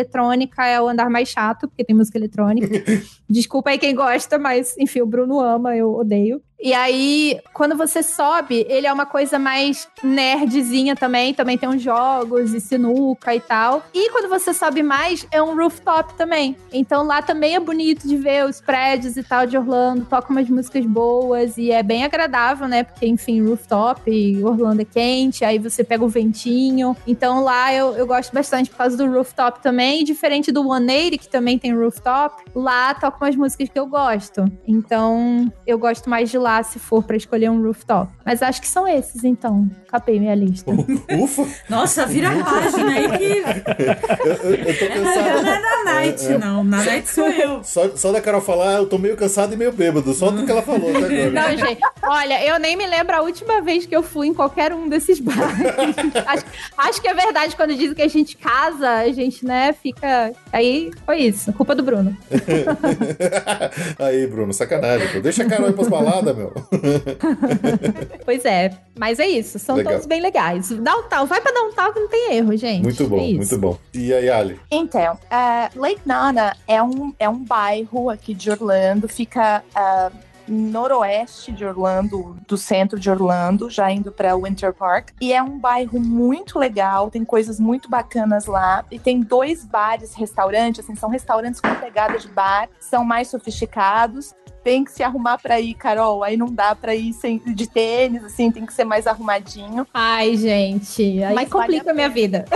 [0.67, 2.69] é o andar mais chato, porque tem música eletrônica.
[3.29, 6.43] Desculpa aí quem gosta, mas enfim, o Bruno ama, eu odeio.
[6.63, 11.33] E aí, quando você sobe, ele é uma coisa mais nerdzinha também.
[11.33, 13.83] Também tem uns jogos e sinuca e tal.
[13.95, 16.55] E quando você sobe mais, é um rooftop também.
[16.71, 20.05] Então lá também é bonito de ver os prédios e tal de Orlando.
[20.05, 22.85] Toca umas músicas boas e é bem agradável, né?
[22.85, 26.95] Porque, enfim, rooftop, e Orlando é quente, aí você pega o ventinho.
[27.07, 30.05] Então lá eu, eu gosto bastante por causa do rooftop também.
[30.05, 34.45] Diferente do 180, que também tem rooftop, lá toca umas músicas que eu gosto.
[34.67, 38.11] Então eu gosto mais de lá se for pra escolher um rooftop.
[38.25, 39.69] Mas acho que são esses, então.
[39.91, 40.71] Capei minha lista.
[41.19, 41.47] Ufa!
[41.69, 43.25] Nossa, vira a página aí que.
[43.25, 45.49] Eu, eu- eu tô Não cansado.
[45.49, 46.65] é na Night, não.
[46.65, 47.65] Na Night sou eu.
[47.65, 50.13] Só, só da Carol falar, eu tô meio cansado e meio bêbado.
[50.15, 51.31] Só do que ela falou até agora.
[51.31, 54.73] Não, gente, olha, eu nem me lembro a última vez que eu fui em qualquer
[54.73, 55.41] um desses bares.
[56.27, 56.45] acho,
[56.79, 60.33] acho que é verdade quando dizem que a gente casa, a gente, né, fica.
[60.53, 62.17] Aí foi isso, culpa do Bruno.
[63.99, 65.09] Aí, Bruno, sacanagem.
[65.13, 65.21] Pô.
[65.21, 66.53] Deixa a Carol ir pras baladas, meu.
[68.25, 69.95] Pois é, mas é isso, são Legal.
[69.95, 70.69] todos bem legais.
[70.69, 72.83] Downtown, vai pra Downtown que não tem erro, gente.
[72.83, 73.79] Muito bom, É muito bom.
[73.93, 74.61] E aí, Ali?
[74.71, 80.11] Então, ah, Lake Nana é um, é um bairro aqui de Orlando, fica ah,
[80.51, 85.11] noroeste de Orlando, do centro de Orlando, já indo para Winter Park.
[85.21, 88.85] E é um bairro muito legal, tem coisas muito bacanas lá.
[88.91, 94.35] E tem dois bares, restaurantes, assim, são restaurantes com pegada de bar, são mais sofisticados.
[94.63, 96.23] Tem que se arrumar pra ir, Carol.
[96.23, 99.87] Aí não dá pra ir sem, de tênis, assim, tem que ser mais arrumadinho.
[99.93, 102.45] Ai, gente, aí Mas complica vale a minha vida.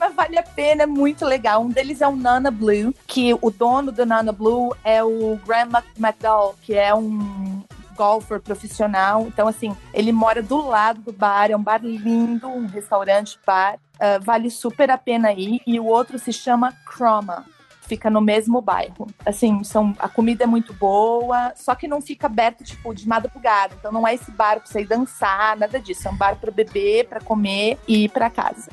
[0.00, 1.62] Mas vale a pena, é muito legal.
[1.62, 5.68] Um deles é o Nana Blue, que o dono do Nana Blue é o Graham
[5.98, 7.62] McDowell, que é um
[7.94, 9.22] golfer profissional.
[9.22, 13.78] Então, assim, ele mora do lado do bar, é um bar lindo, um restaurante bar.
[13.98, 15.60] Ah, vale super a pena ir.
[15.66, 17.44] E o outro se chama Chroma.
[17.86, 19.06] Fica no mesmo bairro.
[19.24, 23.74] Assim, são, a comida é muito boa, só que não fica aberto, tipo, de madrugada.
[23.78, 26.08] Então não é esse bar pra você ir dançar, nada disso.
[26.08, 28.70] É um bar pra beber, pra comer e ir pra casa.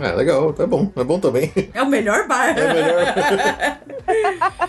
[0.00, 0.90] é, legal, tá bom.
[0.94, 1.52] É bom também.
[1.74, 2.56] É o melhor bar.
[2.56, 3.78] É melhor.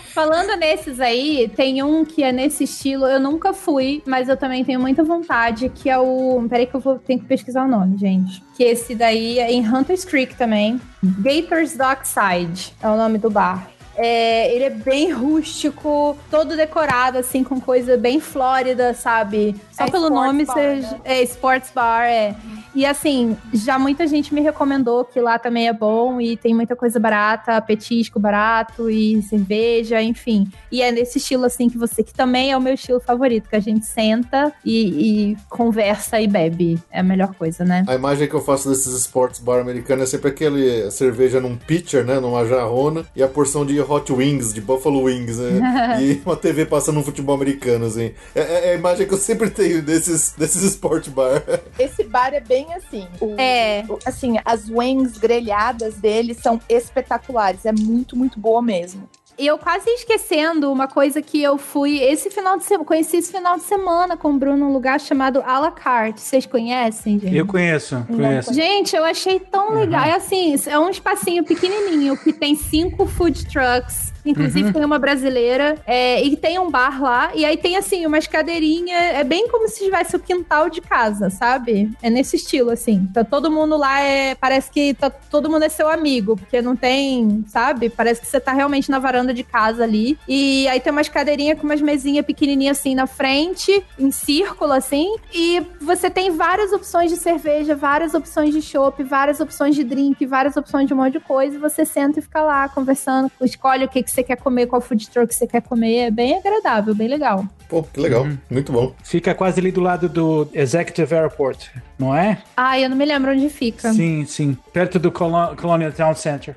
[0.12, 4.64] Falando nesses aí, tem um que é nesse estilo, eu nunca fui, mas eu também
[4.64, 6.44] tenho muita vontade, que é o.
[6.48, 8.42] Peraí que eu vou ter que pesquisar o nome, gente.
[8.56, 10.80] Que esse daí é em Hunters Creek também.
[11.02, 13.68] Gators Dockside é o nome do bar.
[13.96, 19.54] É, ele é bem rústico, todo decorado, assim, com coisa bem flórida, sabe?
[19.72, 20.76] Só É pelo nome, bar, você.
[20.80, 21.00] né?
[21.04, 22.34] É, sports bar, é.
[22.74, 26.74] E assim, já muita gente me recomendou que lá também é bom e tem muita
[26.74, 30.48] coisa barata, petisco barato e cerveja, enfim.
[30.72, 33.54] E é nesse estilo assim que você, que também é o meu estilo favorito, que
[33.54, 36.78] a gente senta e, e conversa e bebe.
[36.90, 37.84] É a melhor coisa, né?
[37.86, 42.04] A imagem que eu faço desses sports bar americanos é sempre aquele cerveja num pitcher,
[42.04, 42.18] né?
[42.18, 45.98] Numa jarrona, e a porção de Hot Wings, de Buffalo Wings, né?
[46.02, 48.12] e uma TV passando um futebol americano, assim.
[48.34, 51.42] É, é- é a imagem que eu sempre tenho desses, desses sport bar.
[51.78, 53.06] Esse bar é bem assim.
[53.20, 53.84] O- É.
[53.88, 57.64] o- Assim, as wings grelhadas dele são espetaculares.
[57.66, 59.08] É muito, muito boa mesmo.
[59.36, 63.32] E eu quase esquecendo uma coisa que eu fui esse final de semana, conheci esse
[63.32, 66.20] final de semana com o Bruno num lugar chamado A la carte.
[66.20, 67.36] Vocês conhecem, gente?
[67.36, 68.54] Eu conheço, conheço.
[68.54, 70.04] Gente, eu achei tão legal.
[70.04, 74.13] É assim, é um espacinho pequenininho que tem cinco food trucks.
[74.24, 77.30] Inclusive tem uma brasileira é, e tem um bar lá.
[77.34, 79.00] E aí tem assim, umas cadeirinhas.
[79.00, 81.90] É bem como se tivesse o quintal de casa, sabe?
[82.02, 83.08] É nesse estilo, assim.
[83.12, 84.34] Tá todo mundo lá é.
[84.34, 87.90] Parece que tá, todo mundo é seu amigo, porque não tem, sabe?
[87.90, 90.18] Parece que você tá realmente na varanda de casa ali.
[90.26, 95.16] E aí tem umas cadeirinhas com umas mesinhas pequenininhas assim na frente, em círculo, assim.
[95.32, 100.24] E você tem várias opções de cerveja, várias opções de chopp, várias opções de drink,
[100.26, 101.56] várias opções de um monte de coisa.
[101.56, 104.80] E você senta e fica lá conversando, escolhe o que, que você quer comer, qual
[104.80, 105.96] food truck que você quer comer.
[105.96, 107.44] É bem agradável, bem legal.
[107.68, 108.26] Pô, que legal.
[108.50, 108.94] Muito bom.
[109.02, 111.68] Fica quase ali do lado do Executive Airport,
[111.98, 112.38] não é?
[112.56, 113.92] Ah, eu não me lembro onde fica.
[113.92, 114.56] Sim, sim.
[114.72, 116.56] Perto do Colo- Colonial Town Center.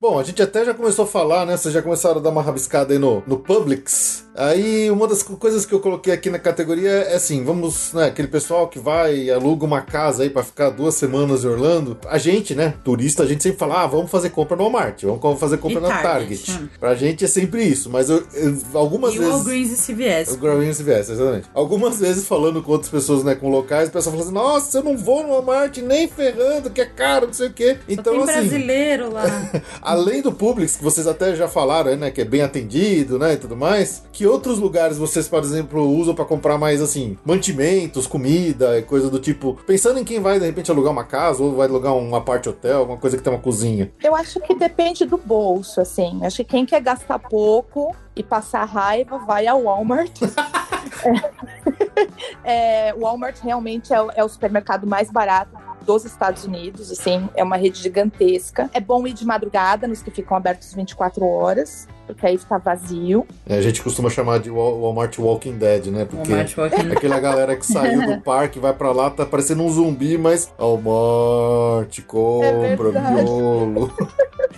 [0.00, 1.56] Bom, a gente até já começou a falar, né?
[1.56, 4.24] Vocês já começaram a dar uma rabiscada aí no, no Publix.
[4.38, 8.06] Aí, uma das co- coisas que eu coloquei aqui na categoria é assim: vamos, né?
[8.06, 11.98] Aquele pessoal que vai e aluga uma casa aí pra ficar duas semanas em Orlando.
[12.06, 12.74] A gente, né?
[12.84, 15.82] Turista, a gente sempre fala: ah, vamos fazer compra no Walmart, vamos fazer compra E
[15.82, 16.62] na Target, Target.
[16.64, 16.68] hum.
[16.78, 19.34] Pra gente é sempre isso, mas eu, eu- algumas E o vezes.
[19.34, 20.32] Walgreens e CVS.
[20.32, 21.48] O Growing CVS, exatamente.
[21.52, 24.84] Algumas vezes falando com outras pessoas, né, com locais, o pessoal fala assim: Nossa, eu
[24.84, 27.76] não vou no Walmart nem ferrando, que é caro, não sei o quê.
[27.78, 28.32] Só Então, tem assim.
[28.48, 29.24] brasileiro lá.
[29.82, 33.36] Além do Publix, que vocês até já falaram, né, que é bem atendido, né, e
[33.36, 38.78] tudo mais, que outros lugares vocês, por exemplo, usam pra comprar mais, assim, mantimentos, comida,
[38.78, 41.68] e coisa do tipo, pensando em quem vai, de repente, alugar uma casa, ou vai
[41.68, 43.90] alugar um apart hotel, alguma coisa que tem uma cozinha.
[44.02, 46.20] Eu acho que depende do bolso, assim.
[46.24, 50.20] Acho que quem quer gastar pouco e passar raiva vai ao Walmart.
[52.44, 55.57] É, o Walmart realmente é, é o supermercado mais barato
[55.88, 58.68] dos Estados Unidos, assim, é uma rede gigantesca.
[58.74, 63.26] É bom ir de madrugada, nos que ficam abertos 24 horas, porque aí fica vazio.
[63.48, 66.30] É, a gente costuma chamar de Wal- Walmart Walking Dead, né, porque...
[66.60, 70.18] Walking É aquela galera que saiu do parque, vai pra lá, tá parecendo um zumbi,
[70.18, 70.52] mas.
[70.58, 73.14] Walmart, compra, verdade.
[73.24, 73.90] miolo.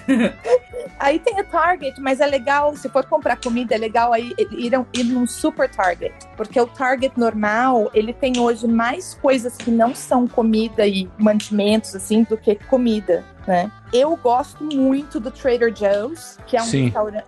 [1.00, 4.72] Aí tem a Target, mas é legal, se for comprar comida, é legal aí ir,
[4.92, 6.12] ir num super Target.
[6.36, 11.96] Porque o Target normal, ele tem hoje mais coisas que não são comida e mantimentos,
[11.96, 13.72] assim, do que comida, né?
[13.90, 16.66] Eu gosto muito do Trader Joe's, que é um,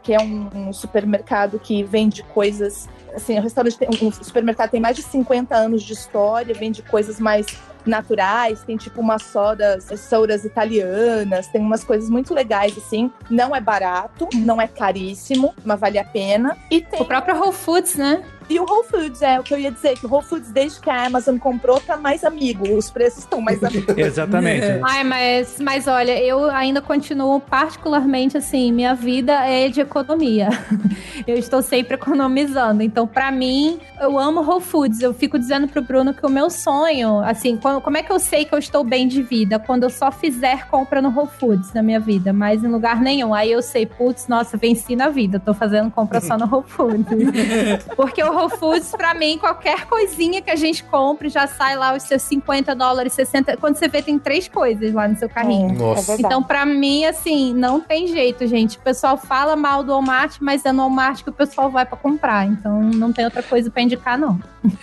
[0.02, 2.88] que é um, um supermercado que vende coisas.
[3.14, 7.20] Assim, o restaurante tem, um supermercado tem mais de 50 anos de história, vende coisas
[7.20, 7.46] mais
[7.84, 13.10] naturais, tem tipo umas sodas, sodas italianas, tem umas coisas muito legais assim.
[13.28, 16.56] Não é barato, não é caríssimo, mas vale a pena.
[16.70, 18.22] E tem O próprio Whole Foods, né?
[18.52, 20.78] E o Whole Foods, é o que eu ia dizer, que o Whole Foods, desde
[20.78, 22.76] que a Amazon comprou, tá mais amigo.
[22.76, 23.96] Os preços estão mais amigos.
[23.96, 24.66] Exatamente.
[24.84, 30.50] Ai, mas, mas olha, eu ainda continuo particularmente assim, minha vida é de economia.
[31.26, 32.82] Eu estou sempre economizando.
[32.82, 35.00] Então, pra mim, eu amo Whole Foods.
[35.00, 38.18] Eu fico dizendo pro Bruno que o meu sonho, assim, como, como é que eu
[38.18, 39.56] sei que eu estou bem de vida?
[39.58, 43.32] Quando eu só fizer compra no Whole Foods na minha vida, mas em lugar nenhum.
[43.32, 45.38] Aí eu sei, putz, nossa, venci na vida.
[45.38, 47.06] Tô fazendo compra só no Whole Foods.
[47.94, 51.94] Porque o Whole Foods, pra mim, qualquer coisinha que a gente compre já sai lá
[51.94, 53.56] os seus 50 dólares, 60.
[53.56, 55.72] Quando você vê, tem três coisas lá no seu carrinho.
[55.78, 56.12] Nossa.
[56.12, 56.16] É.
[56.16, 58.76] Então, pra mim, assim, não tem jeito, gente.
[58.78, 61.96] O pessoal fala mal do Walmart, mas é no Walmart que o pessoal vai pra
[61.96, 62.46] comprar.
[62.46, 64.38] Então, não tem outra coisa pra indicar, não.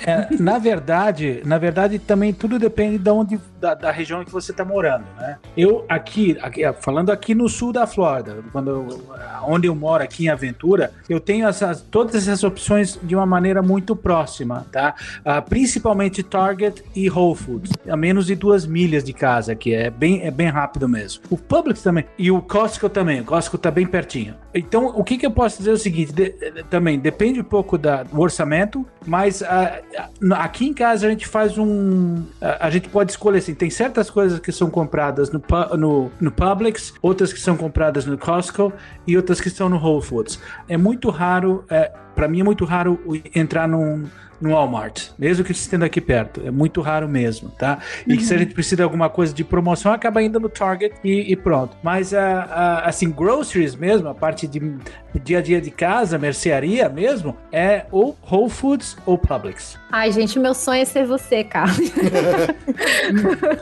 [0.05, 4.31] É, na verdade, na verdade, também tudo depende de onde, da, da região em que
[4.31, 5.37] você está morando, né?
[5.55, 9.03] Eu aqui, aqui, falando aqui no sul da Flórida, quando eu-
[9.47, 13.38] onde eu moro aqui em Aventura, eu tenho essas, todas essas opções de uma maneira
[13.63, 14.95] muito próxima, tá?
[15.23, 19.89] Ah, principalmente Target e Whole Foods, a menos de duas milhas de casa, que é
[19.89, 21.23] bem, é bem rápido mesmo.
[21.29, 23.21] O Publix também e o Costco também.
[23.21, 24.35] O Costco tá bem pertinho.
[24.53, 27.43] Então, o que, que eu posso dizer é o seguinte: de- de- também depende um
[27.43, 29.79] pouco da, do orçamento, mas ah,
[30.37, 32.23] aqui em casa a gente faz um.
[32.41, 35.41] ah, a gente pode escolher assim: tem certas coisas que são compradas no,
[35.77, 38.73] no, no Publix, outras que são compradas no Costco
[39.05, 40.39] e outras que estão no Whole Foods.
[40.67, 42.99] É muito raro, é, para mim é muito raro
[43.33, 44.03] entrar num
[44.41, 46.41] no Walmart, mesmo que estendo aqui perto.
[46.45, 47.79] É muito raro mesmo, tá?
[48.07, 50.95] E que se a gente precisa de alguma coisa de promoção, acaba indo no Target
[51.03, 51.75] e, e pronto.
[51.83, 54.59] Mas, ah, ah, assim, groceries mesmo, a parte de
[55.23, 59.77] dia a dia de casa, mercearia mesmo, é ou Whole Foods ou Publix.
[59.91, 61.91] Ai, gente, meu sonho é ser você, Carlos.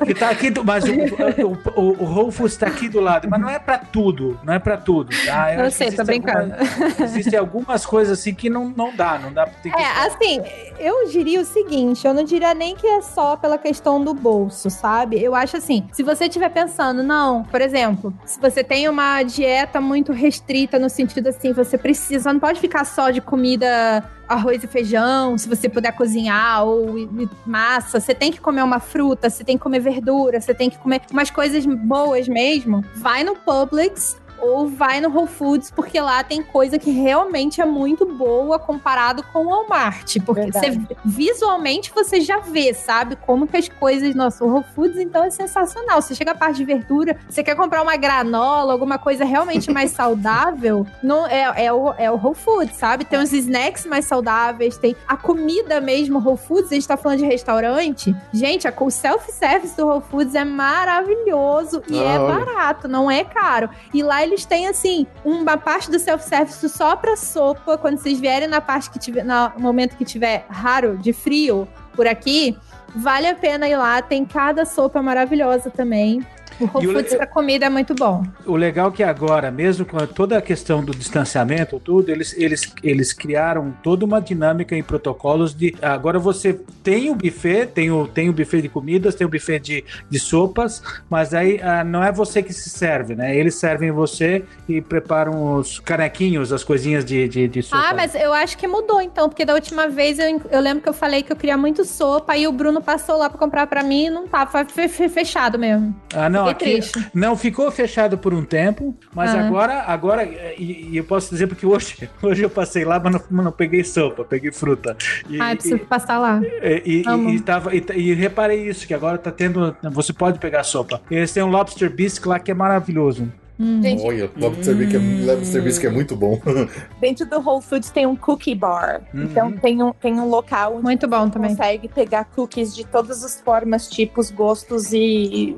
[0.06, 3.28] Que tá aqui, do- mas o, o, o- o Whole Foods tá aqui do lado,
[3.30, 5.54] mas não é pra tudo, não é pra tudo, tá?
[5.56, 6.54] Eu que sei, tô brincando.
[6.54, 9.86] algumas- existem algumas coisas assim que não, não dá, não dá pra ter que É,
[10.06, 10.42] assim,
[10.80, 14.70] eu diria o seguinte, eu não diria nem que é só pela questão do bolso,
[14.70, 15.22] sabe?
[15.22, 19.80] Eu acho assim, se você estiver pensando, não, por exemplo, se você tem uma dieta
[19.82, 24.68] muito restrita no sentido assim, você precisa, não pode ficar só de comida arroz e
[24.68, 27.10] feijão, se você puder cozinhar ou
[27.46, 30.78] massa, você tem que comer uma fruta, você tem que comer verdura, você tem que
[30.78, 32.84] comer umas coisas boas mesmo.
[32.96, 37.66] Vai no Publix ou vai no Whole Foods, porque lá tem coisa que realmente é
[37.66, 40.18] muito boa comparado com o Walmart.
[40.26, 40.80] Porque Verdade.
[40.88, 43.16] você, visualmente você já vê, sabe?
[43.16, 44.14] Como que as coisas.
[44.16, 46.02] Nossa, o Whole Foods então é sensacional.
[46.02, 49.92] Você chega a parte de verdura, você quer comprar uma granola, alguma coisa realmente mais
[49.98, 53.06] saudável, não, é, é, o, é o Whole Foods, sabe?
[53.06, 56.72] Tem uns snacks mais saudáveis, tem a comida mesmo, Whole Foods.
[56.72, 58.16] A gente tá falando de restaurante.
[58.34, 62.46] Gente, a- o self-service do Whole Foods é maravilhoso e é Olha.
[62.46, 63.70] barato, não é caro.
[63.94, 67.78] E lá eles têm, assim, uma parte do self-service só pra sopa.
[67.78, 72.08] Quando vocês vierem na parte que tiver, no momento que tiver raro, de frio, por
[72.08, 72.58] aqui,
[72.96, 74.02] vale a pena ir lá.
[74.02, 76.26] Tem cada sopa maravilhosa também.
[76.60, 78.24] O E Whole Foods le- pra comida é muito bom.
[78.46, 82.74] O legal é que agora, mesmo com toda a questão do distanciamento, tudo, eles, eles,
[82.84, 88.08] eles criaram toda uma dinâmica em protocolos de agora você tem o buffet, tem o,
[88.08, 92.04] tem o buffet de comidas, tem o buffet de, de sopas, mas aí ah, não
[92.04, 93.36] é você que se serve, né?
[93.36, 97.84] Eles servem você e preparam os canequinhos, as coisinhas de, de, de sopa.
[97.90, 100.90] Ah, mas eu acho que mudou então, porque da última vez eu, eu lembro que
[100.90, 103.84] eu falei que eu queria muito sopa, aí o Bruno passou lá pra comprar pra
[103.84, 105.96] mim e não tava, fechado mesmo.
[106.14, 107.12] Ah, não, Fiquei aqui triste.
[107.14, 109.46] não ficou fechado por um tempo, mas Ah.
[109.48, 113.44] agora, agora e, e eu posso dizer porque hoje, hoje eu passei lá, mas não,
[113.44, 114.96] não peguei sopa, peguei fruta.
[115.30, 116.42] E, Ah, eu preciso passar lá.
[116.86, 119.76] E, e, e tava, e, e reparei isso, que agora tá tendo.
[119.92, 121.02] Você pode pegar sopa.
[121.10, 123.32] Eles têm um lobster bisque lá que é maravilhoso.
[123.60, 126.40] Gente, Olha, Lobster Bisque é, Lobster Bisque é muito bom.
[127.02, 129.02] dentro do Whole Foods tem um cookie bar.
[129.14, 129.24] Uhum.
[129.24, 131.50] Então tem um, tem um local onde Muito bom você também.
[131.52, 135.58] consegue pegar cookies de todas as formas, tipos, gostos e.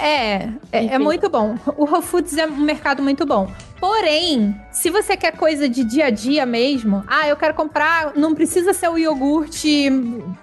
[0.00, 1.56] É, é, é muito bom.
[1.76, 3.50] O Whole Foods é um mercado muito bom.
[3.80, 8.34] Porém, se você quer coisa de dia a dia mesmo, ah, eu quero comprar, não
[8.34, 9.88] precisa ser o iogurte,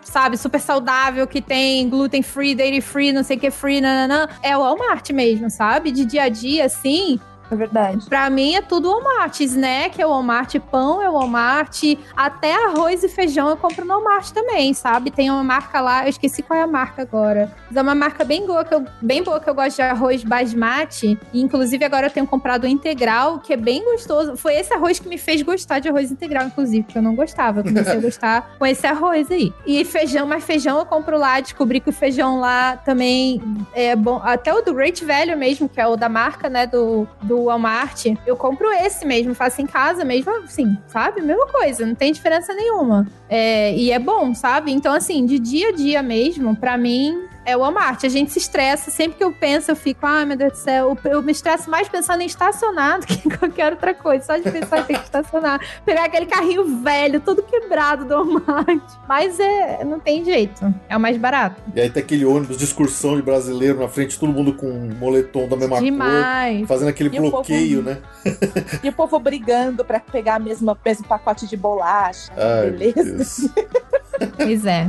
[0.02, 4.28] sabe, super saudável, que tem gluten free, dairy free, não sei o que free, nananã.
[4.42, 5.92] É o Walmart mesmo, sabe?
[5.92, 7.20] De dia a dia, assim,
[7.50, 8.06] É verdade.
[8.08, 9.40] Pra mim é tudo Walmart.
[9.40, 11.84] Snack é Walmart, pão é Walmart,
[12.16, 15.12] até arroz e feijão eu compro no Walmart também, sabe?
[15.12, 17.52] Tem uma marca lá, eu esqueci qual é a marca agora.
[17.68, 20.24] Mas é uma marca bem boa que eu, bem boa que eu gosto de arroz
[20.24, 21.18] basmati.
[21.34, 24.36] E, inclusive agora eu tenho comprado o integral, que é bem gostoso.
[24.36, 27.60] Foi esse arroz que me fez gostar de arroz integral, inclusive, que eu não gostava.
[27.60, 29.54] Eu comecei a gostar com esse arroz aí.
[29.66, 33.42] E feijão, mas feijão eu compro lá, descobri que o feijão lá também
[33.74, 34.22] é bom.
[34.24, 38.06] Até o do Great Value mesmo, que é o da marca, né, do, do Walmart,
[38.26, 41.22] eu compro esse mesmo, faço em casa mesmo, assim, sabe?
[41.22, 43.08] Mesma coisa, não tem diferença nenhuma.
[43.30, 44.72] É, e é bom, sabe?
[44.72, 48.04] Então, assim, de dia a dia mesmo, pra mim, é o Walmart.
[48.04, 50.98] A gente se estressa, sempre que eu penso, eu fico, ai meu Deus do céu,
[51.06, 54.26] eu, eu me estresso mais pensando em estacionar do que em qualquer outra coisa.
[54.26, 55.60] Só de pensar em ter que estacionar.
[55.86, 58.84] Pegar aquele carrinho velho, todo quebrado do Walmart.
[59.08, 60.74] Mas é, não tem jeito.
[60.90, 61.62] É o mais barato.
[61.74, 64.94] E aí tem aquele ônibus de excursão de brasileiro na frente, todo mundo com um
[65.00, 65.84] moletom da mesma cor.
[65.86, 66.68] Demais.
[66.68, 67.98] Fazendo aquele E bloqueio, povo- né?
[68.84, 72.32] E o povo brigando pra pegar o mesmo, mesmo pacote de bolacha.
[72.36, 73.54] Ai, beleza.
[74.36, 74.88] Pois é,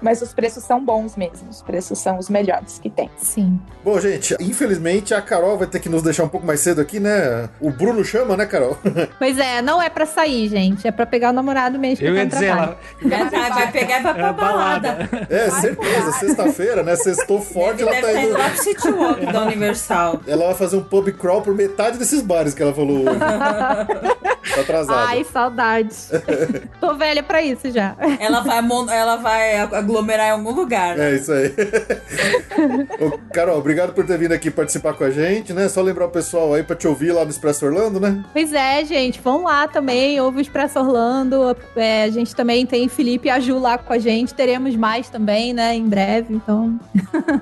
[0.00, 1.48] Mas os preços são bons mesmo.
[1.50, 3.10] Os preços são os melhores que tem.
[3.16, 3.58] sim.
[3.84, 7.00] Bom, gente, infelizmente a Carol vai ter que nos deixar um pouco mais cedo aqui,
[7.00, 7.48] né?
[7.60, 8.76] O Bruno chama, né, Carol?
[9.18, 10.86] Pois é, não é pra sair, gente.
[10.86, 14.02] É pra pegar o namorado mesmo Eu tá ia dizer, ela, Vai, vai pegar e
[14.02, 15.08] vai é pra a balada.
[15.10, 15.26] balada.
[15.30, 16.94] É, certeza, sexta-feira, né?
[16.96, 18.38] Sextou forte, ela tá estar indo indo.
[18.38, 20.20] lá pro City Walk da Universal.
[20.26, 23.18] Ela vai fazer um pub crawl por metade desses bares que ela falou hoje.
[24.54, 25.08] tá atrasada.
[25.08, 26.10] Ai, saudades.
[26.80, 27.96] Tô velha pra isso já.
[28.18, 28.60] Ela vai,
[28.90, 30.98] ela vai aglomerar em algum lugar.
[30.98, 31.48] É isso aí.
[33.00, 35.68] Ô, Carol, obrigado por ter vindo aqui participar com a gente, né?
[35.68, 38.22] Só lembrar o pessoal aí pra te ouvir lá no Expresso Orlando, né?
[38.32, 39.20] Pois é, gente.
[39.20, 40.20] Vão lá também.
[40.20, 41.56] Ouve o Expresso Orlando.
[41.76, 44.34] É, a gente também tem Felipe e a Ju lá com a gente.
[44.34, 45.74] Teremos mais também, né?
[45.74, 46.34] Em breve.
[46.34, 46.78] Então.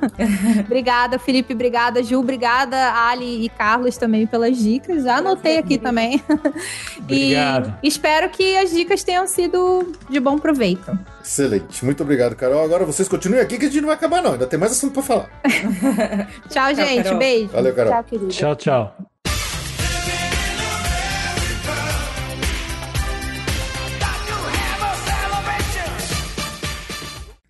[0.64, 1.54] obrigada, Felipe.
[1.54, 2.20] Obrigada, Ju.
[2.20, 5.04] Obrigada, Ali e Carlos também pelas dicas.
[5.04, 6.22] Já anotei aqui também.
[6.98, 7.74] Obrigado.
[7.82, 10.98] E espero que as dicas tenham sido de bom proveito.
[11.22, 11.84] Excelente.
[11.84, 12.64] Muito obrigado, Carol.
[12.64, 14.32] Agora vocês continuem aqui que a gente não vai acabar, não.
[14.32, 15.30] Ainda tem mais assunto pra falar.
[16.48, 17.04] Tchau, gente.
[17.04, 17.18] Carol.
[17.18, 17.48] Beijo.
[17.48, 17.92] Valeu, Carol.
[17.92, 18.28] Tchau, querido.
[18.28, 19.09] Tchau, tchau.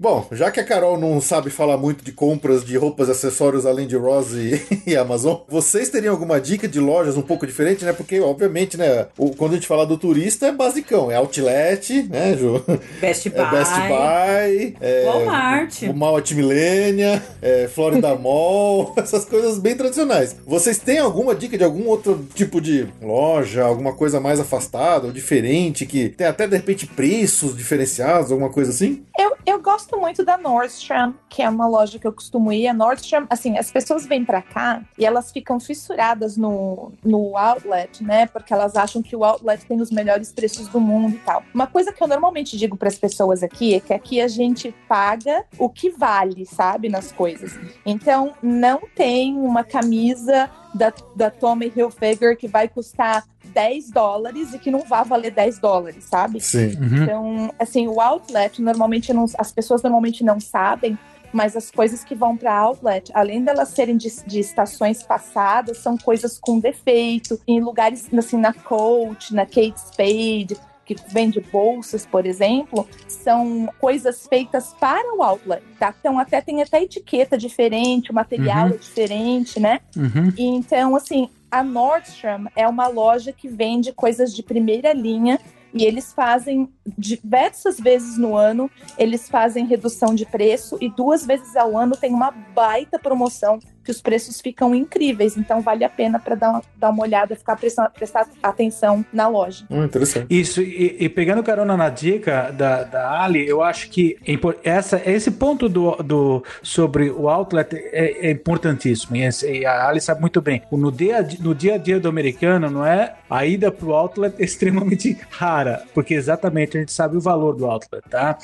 [0.03, 3.67] Bom, já que a Carol não sabe falar muito de compras de roupas e acessórios
[3.67, 7.85] além de Ross e, e Amazon, vocês teriam alguma dica de lojas um pouco diferente,
[7.85, 7.93] né?
[7.93, 12.35] Porque, obviamente, né, o- quando a gente fala do turista é basicão, é outlet, né,
[12.35, 12.65] Ju?
[12.99, 13.41] Best Buy.
[13.43, 15.83] É Best Buy, é Walmart.
[15.83, 20.35] o Malt Millennia, é Florida Mall, essas coisas bem tradicionais.
[20.47, 25.13] Vocês têm alguma dica de algum outro tipo de loja, alguma coisa mais afastada ou
[25.13, 29.03] diferente, que tem até de repente preços diferenciados, alguma coisa assim?
[29.19, 32.69] Eu, eu gosto muito da Nordstrom, que é uma loja que eu costumo ir.
[32.69, 38.03] A Nordstrom, assim, as pessoas vêm pra cá e elas ficam fissuradas no, no outlet,
[38.03, 38.27] né?
[38.27, 41.43] Porque elas acham que o outlet tem os melhores preços do mundo e tal.
[41.55, 45.45] Uma coisa que eu normalmente digo pras pessoas aqui é que aqui a gente paga
[45.59, 47.59] o que vale, sabe, nas coisas.
[47.85, 54.59] Então, não tem uma camisa da, da Tommy Hilfiger que vai custar 10 dólares e
[54.59, 56.41] que não vai valer 10 dólares, sabe?
[56.41, 56.77] Sim.
[56.81, 57.03] Uhum.
[57.03, 60.99] Então, assim, o outlet normalmente não, as pessoas normalmente não sabem,
[61.33, 65.97] mas as coisas que vão para outlet, além delas serem de, de estações passadas, são
[65.97, 72.27] coisas com defeito, em lugares assim na Coach, na Kate Spade, que vende bolsas, por
[72.27, 75.95] exemplo, são coisas feitas para o outlet, tá?
[76.01, 78.75] Então até tem até etiqueta diferente, o material Uhum.
[78.75, 79.81] é diferente, né?
[79.97, 80.33] Uhum.
[80.37, 85.41] E Então, assim, a Nordstrom é uma loja que vende coisas de primeira linha
[85.73, 86.69] e eles fazem
[86.99, 92.13] diversas vezes no ano, eles fazem redução de preço e duas vezes ao ano tem
[92.13, 95.37] uma baita promoção que os preços ficam incríveis.
[95.37, 99.29] Então vale a pena para dar, uma- dar uma olhada, ficar prestando, prestar atenção na
[99.29, 99.65] loja.
[99.71, 100.27] Hum, interessante.
[100.31, 105.01] Isso, e, e pegando carona na dica da, da Ali, eu acho que é essa,
[105.05, 109.17] esse ponto do, do, sobre o outlet é, é importantíssimo.
[109.17, 110.63] E, e a Ali sabe muito bem.
[110.71, 113.15] No dia, no dia a dia do americano, não é?
[113.29, 117.67] A ida pro outlet é extremamente rara, porque exatamente a gente sabe o valor do
[117.67, 118.37] outlet, tá?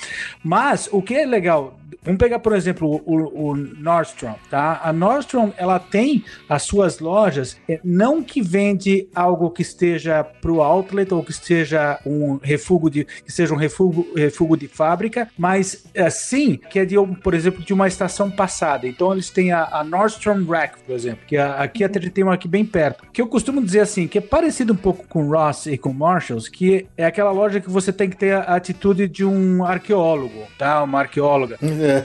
[0.42, 4.80] Mas o que é legal, vamos pegar, por exemplo, o, o- o Nordstrom, tá?
[4.82, 10.60] A Nordstrom, ela tem as suas lojas, eh, não que vende algo que esteja pro
[10.62, 15.84] outlet ou que esteja um refúgio de, que seja um refúgio, refúgio de fábrica, mas
[15.96, 18.86] assim, que é de, por exemplo, de uma estação passada.
[18.86, 22.34] Então eles têm a, a Nordstrom Rack, por exemplo, que a- aqui até tem uma
[22.34, 25.66] aqui bem perto, que eu costumo dizer assim, que é parecido um pouco com Ross
[25.66, 29.24] e com Marshalls, que é aquela loja que você tem que ter a atitude de
[29.24, 30.82] um arqueólogo, tá?
[30.82, 31.58] Uma arqueóloga.
[31.78, 32.04] É.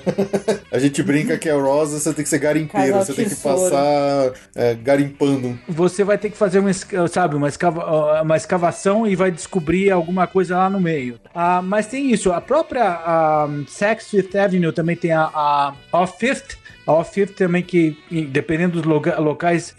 [0.71, 3.59] A gente brinca que é rosa, você tem que ser garimpeiro, você tem que tesouro.
[3.71, 5.57] passar é, garimpando.
[5.67, 9.91] você vai ter que fazer uma, esca- sabe, uma, escava- uma escavação e vai descobrir
[9.91, 11.19] alguma coisa lá no meio.
[11.33, 16.17] Ah, mas tem isso, a própria ah, Saks Fifth Avenue também tem a, a Off
[16.19, 16.59] Fifth.
[16.85, 17.97] A Off também que,
[18.29, 19.75] dependendo dos locais,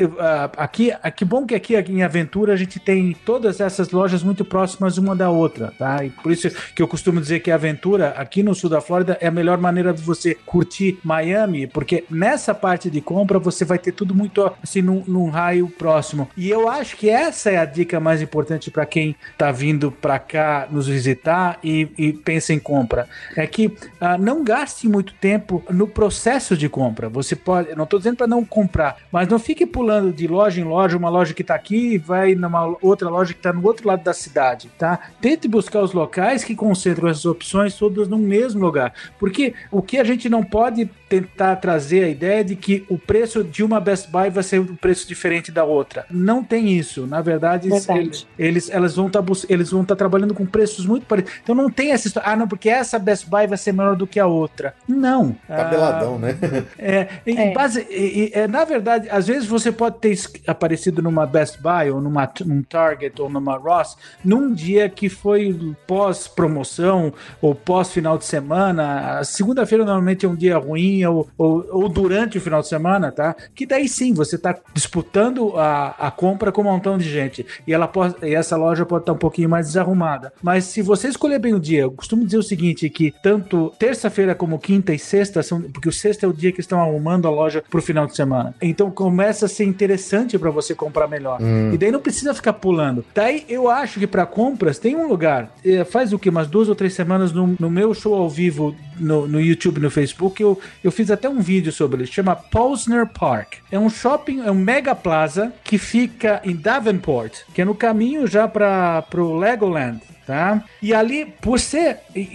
[0.56, 4.98] aqui, que bom que aqui em Aventura a gente tem todas essas lojas muito próximas
[4.98, 6.04] uma da outra, tá?
[6.04, 9.16] E por isso que eu costumo dizer que a Aventura, aqui no sul da Flórida,
[9.20, 13.78] é a melhor maneira de você curtir Miami, porque nessa parte de compra você vai
[13.78, 16.28] ter tudo muito assim num, num raio próximo.
[16.36, 20.18] E eu acho que essa é a dica mais importante para quem tá vindo para
[20.18, 23.08] cá nos visitar e, e pensa em compra.
[23.36, 27.01] É que ah, não gaste muito tempo no processo de compra.
[27.08, 30.64] Você pode, não tô dizendo para não comprar, mas não fique pulando de loja em
[30.64, 33.86] loja, uma loja que tá aqui e vai numa outra loja que tá no outro
[33.86, 34.98] lado da cidade, tá?
[35.20, 38.92] Tente buscar os locais que concentram essas opções todas no mesmo lugar.
[39.18, 43.44] Porque o que a gente não pode tentar trazer a ideia de que o preço
[43.44, 46.06] de uma Best Buy vai ser um preço diferente da outra.
[46.10, 47.06] Não tem isso.
[47.06, 48.00] Na verdade, Verdade.
[48.00, 51.38] eles, eles elas vão estar eles vão estar trabalhando com preços muito parecidos.
[51.42, 54.06] Então não tem essa história, ah, não, porque essa Best Buy vai ser melhor do
[54.06, 54.74] que a outra.
[54.88, 55.36] Não.
[55.46, 56.34] Tabeladão, né?
[56.78, 57.52] É, em É.
[57.52, 62.00] base- e- é, na verdade, às vezes você pode ter aparecido numa Best Buy ou
[62.00, 69.22] numa num Target ou numa Ross num dia que foi pós-promoção ou pós-final de semana.
[69.24, 73.34] Segunda-feira normalmente é um dia ruim ou, ou, ou durante o final de semana, tá?
[73.54, 77.72] Que daí sim você está disputando a, a compra com um montão de gente e
[77.72, 80.32] ela pode, e essa loja pode estar um pouquinho mais desarrumada.
[80.42, 84.34] Mas se você escolher bem o dia, eu costumo dizer o seguinte: que tanto terça-feira
[84.34, 85.60] como quinta e sexta são.
[85.62, 88.54] Porque o sexta é o dia que estão arrumando a loja pro final de semana.
[88.60, 91.40] Então começa a ser interessante para você comprar melhor.
[91.72, 93.04] E daí não precisa ficar pulando.
[93.14, 95.50] Daí eu acho que para compras tem um lugar.
[95.64, 96.28] eh, Faz o que?
[96.28, 99.90] Umas duas ou três semanas no, no meu show ao vivo no, no YouTube no
[99.90, 102.06] Facebook, eu, eu fiz até um vídeo sobre ele.
[102.06, 103.54] Chama Posner Park.
[103.70, 108.26] É um shopping, é um mega plaza que fica em Davenport, que é no caminho
[108.26, 110.00] já para pro Legoland.
[110.26, 110.62] Tá?
[110.80, 111.34] E ali,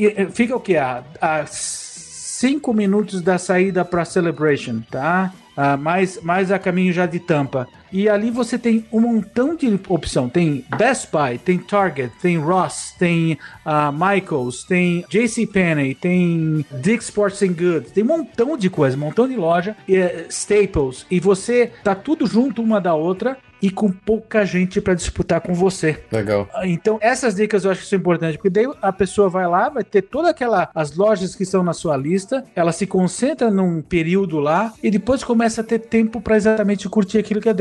[0.06, 0.76] e- Fica o que?
[0.76, 5.32] A, a cinco minutos da saída para Celebration, tá?
[5.58, 7.68] Ah, mais, mais a caminho já de Tampa.
[7.92, 10.30] E ali você tem um montão de opção.
[10.30, 17.42] Tem Best Buy, tem Target, tem Ross, tem ah, Michaels, tem JCPenney, tem Dick's Sports
[17.42, 21.20] and Goods, tem um montão de coisa, um montão de loja, e, eh, Staples, e
[21.20, 26.00] você tá tudo junto uma da outra e com pouca gente para disputar com você.
[26.12, 26.48] Legal.
[26.64, 29.84] Então, essas dicas eu acho que são importantes, porque daí a pessoa vai lá, vai
[29.84, 34.40] ter toda aquela as lojas que estão na sua lista, ela se concentra num período
[34.40, 37.54] lá e depois começa a ter tempo para exatamente curtir aquilo que é,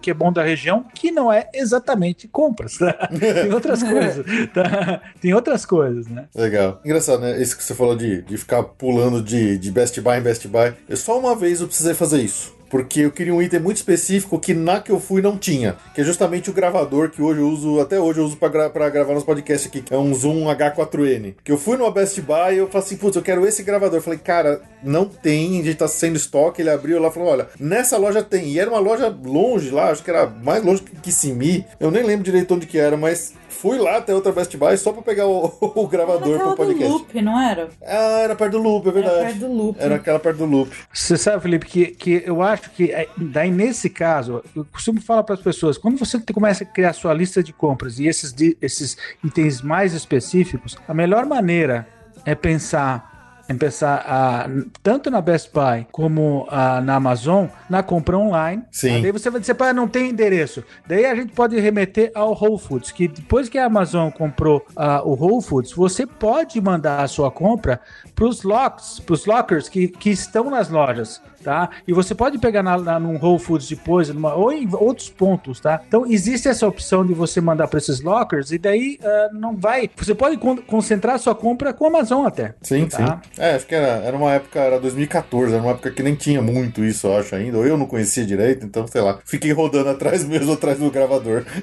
[0.00, 2.92] que é bom da região, que não é exatamente compras, tá?
[3.18, 5.00] Tem outras coisas, tá?
[5.20, 6.26] Tem outras coisas, né?
[6.34, 6.80] Legal.
[6.84, 7.40] Engraçado, né?
[7.40, 10.74] Isso que você falou de, de ficar pulando de, de Best Buy em Best Buy.
[10.88, 12.53] Eu, só uma vez eu precisei fazer isso.
[12.74, 15.76] Porque eu queria um item muito específico que na que eu fui não tinha.
[15.94, 18.90] Que é justamente o gravador que hoje eu uso, até hoje eu uso pra, gra
[18.90, 19.80] gravar nos podcasts aqui.
[19.80, 21.36] Que é um Zoom H4N.
[21.44, 23.98] Que eu fui numa Best Buy e eu falei assim, putz, eu quero esse gravador.
[23.98, 26.62] Eu falei, cara, não tem, gente tá sem estoque.
[26.62, 28.48] Ele abriu lá e falou, olha, nessa loja tem.
[28.48, 31.64] E era uma loja longe lá, acho que era mais longe que Kissimmee.
[31.78, 33.34] Eu nem lembro direito onde que era, mas
[33.64, 36.92] fui lá até outra Best Buy só pra pegar o, o gravador pro podcast.
[36.92, 37.70] Loop, não era?
[37.82, 39.16] Ah, era perto do loop, é verdade.
[39.16, 39.80] Era perto do Loop.
[39.80, 40.70] Era aquela perto do loop.
[40.92, 45.22] Você sabe, Felipe, que, que eu acho que é, daí nesse caso, eu costumo falar
[45.22, 48.98] para as pessoas, quando você começa a criar sua lista de compras e esses, esses
[49.24, 51.88] itens mais específicos, a melhor maneira
[52.26, 53.13] é pensar
[53.48, 58.62] em pensar ah, n- tanto na Best Buy como ah, na Amazon na compra online.
[58.70, 59.02] Sim.
[59.02, 60.64] Daí você vai dizer, pá, não tem endereço.
[60.86, 65.02] Daí a gente pode remeter ao Whole Foods, que depois que a Amazon comprou ah,
[65.04, 67.80] o Whole Foods, você pode mandar a sua compra
[68.14, 71.20] para os locks, para os lockers que, que estão nas lojas.
[71.44, 71.68] Tá?
[71.86, 75.60] E você pode pegar na, na, num Whole Foods depois, numa, ou em outros pontos,
[75.60, 75.80] tá?
[75.86, 79.90] Então existe essa opção de você mandar para esses lockers e daí ah, não vai.
[79.96, 82.54] Você pode con- concentrar sua compra com a Amazon até.
[82.62, 83.20] Sim, tá?
[83.34, 83.40] sim.
[83.42, 86.40] É, acho que era, era uma época, era 2014, era uma época que nem tinha
[86.40, 87.58] muito isso, eu acho ainda.
[87.58, 89.18] Ou eu não conhecia direito, então, sei lá.
[89.24, 91.44] Fiquei rodando atrás mesmo, atrás do gravador.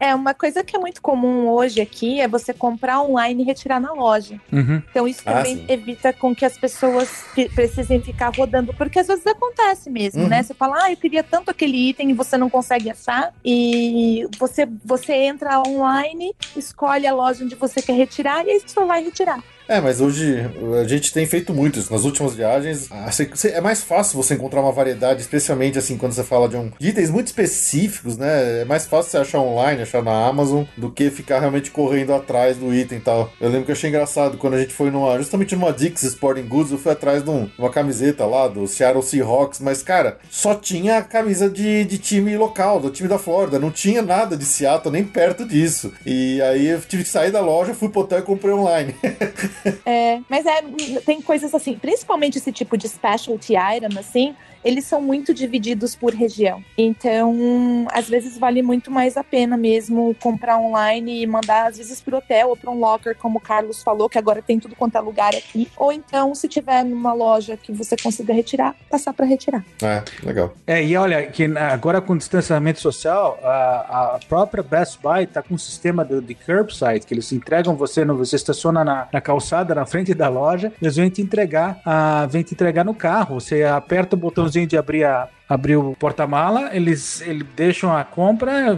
[0.00, 3.80] É, uma coisa que é muito comum hoje aqui é você comprar online e retirar
[3.80, 4.40] na loja.
[4.52, 4.82] Uhum.
[4.90, 5.64] Então isso Ah, também sim.
[5.68, 7.24] evita com que as pessoas
[7.54, 10.28] precisem ficar rodando, porque às vezes acontece mesmo, Uhum.
[10.28, 10.42] né?
[10.42, 14.66] Você fala, ah, eu queria tanto aquele item e você não consegue achar, e você,
[14.84, 19.02] você entra online, escolhe a loja onde você quer retirar e aí você só vai
[19.04, 19.42] retirar.
[19.66, 20.44] É, mas hoje
[20.80, 21.90] a gente tem feito muito isso.
[21.90, 22.88] Nas últimas viagens,
[23.44, 26.88] é mais fácil você encontrar uma variedade, especialmente assim, quando você fala de, um, de
[26.88, 28.60] itens muito específicos, né?
[28.60, 32.58] É mais fácil você achar online, achar na Amazon, do que ficar realmente correndo atrás
[32.58, 33.32] do item e tal.
[33.40, 36.46] Eu lembro que eu achei engraçado quando a gente foi numa, justamente numa Dix Sporting
[36.46, 40.54] Goods, eu fui atrás de um- uma camiseta lá do Seattle Seahawks, mas cara, só
[40.54, 44.92] tinha camisa de, de time local, do time da Flórida, não tinha nada de Seattle
[44.92, 45.90] nem perto disso.
[46.04, 48.94] E aí eu tive que sair da loja, fui pro hotel e comprei online.
[49.86, 50.62] É, mas é,
[51.04, 56.14] tem coisas assim, principalmente esse tipo de specialty item, assim, eles são muito divididos por
[56.14, 56.64] região.
[56.76, 62.00] Então, às vezes vale muito mais a pena mesmo comprar online e mandar, às vezes,
[62.00, 64.96] pro hotel ou para um locker, como o Carlos falou, que agora tem tudo quanto
[64.96, 65.70] é lugar aqui.
[65.76, 69.64] Ou então, se tiver numa loja que você consiga retirar, passar para retirar.
[69.82, 70.54] É, legal.
[70.66, 75.42] É, e olha, que agora com o distanciamento social, a, a própria Best Buy tá
[75.42, 79.20] com um sistema de, de curbside, que eles entregam você, no, você estaciona na, na
[79.20, 83.40] calçada, na frente da loja, eles vêm te entregar, a, vêm te entregar no carro.
[83.40, 84.18] Você aperta o
[84.54, 88.76] botãozinho de abrir a abrir o porta-mala, eles, eles deixam a compra,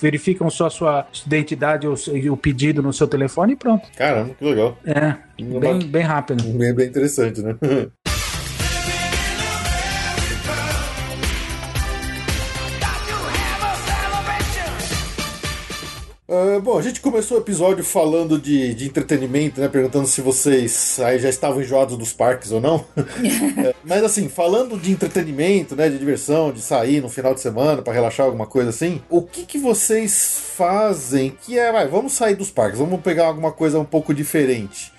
[0.00, 3.88] verificam só a sua identidade ou e o pedido no seu telefone e pronto.
[3.96, 4.78] Caramba, que legal.
[4.86, 5.16] É,
[5.60, 6.42] bem, bem rápido.
[6.44, 7.56] Bem, bem interessante, né?
[16.30, 19.68] Ah, bom, a gente começou o episódio falando de, de entretenimento, né?
[19.68, 22.84] Perguntando se vocês aí já estavam enjoados dos parques ou não.
[23.58, 25.88] É, mas assim, falando de entretenimento, né?
[25.88, 29.00] De diversão, de sair no final de semana pra relaxar, alguma coisa assim.
[29.08, 33.50] O que que vocês fazem que é, vai, vamos sair dos parques, vamos pegar alguma
[33.50, 34.92] coisa um pouco diferente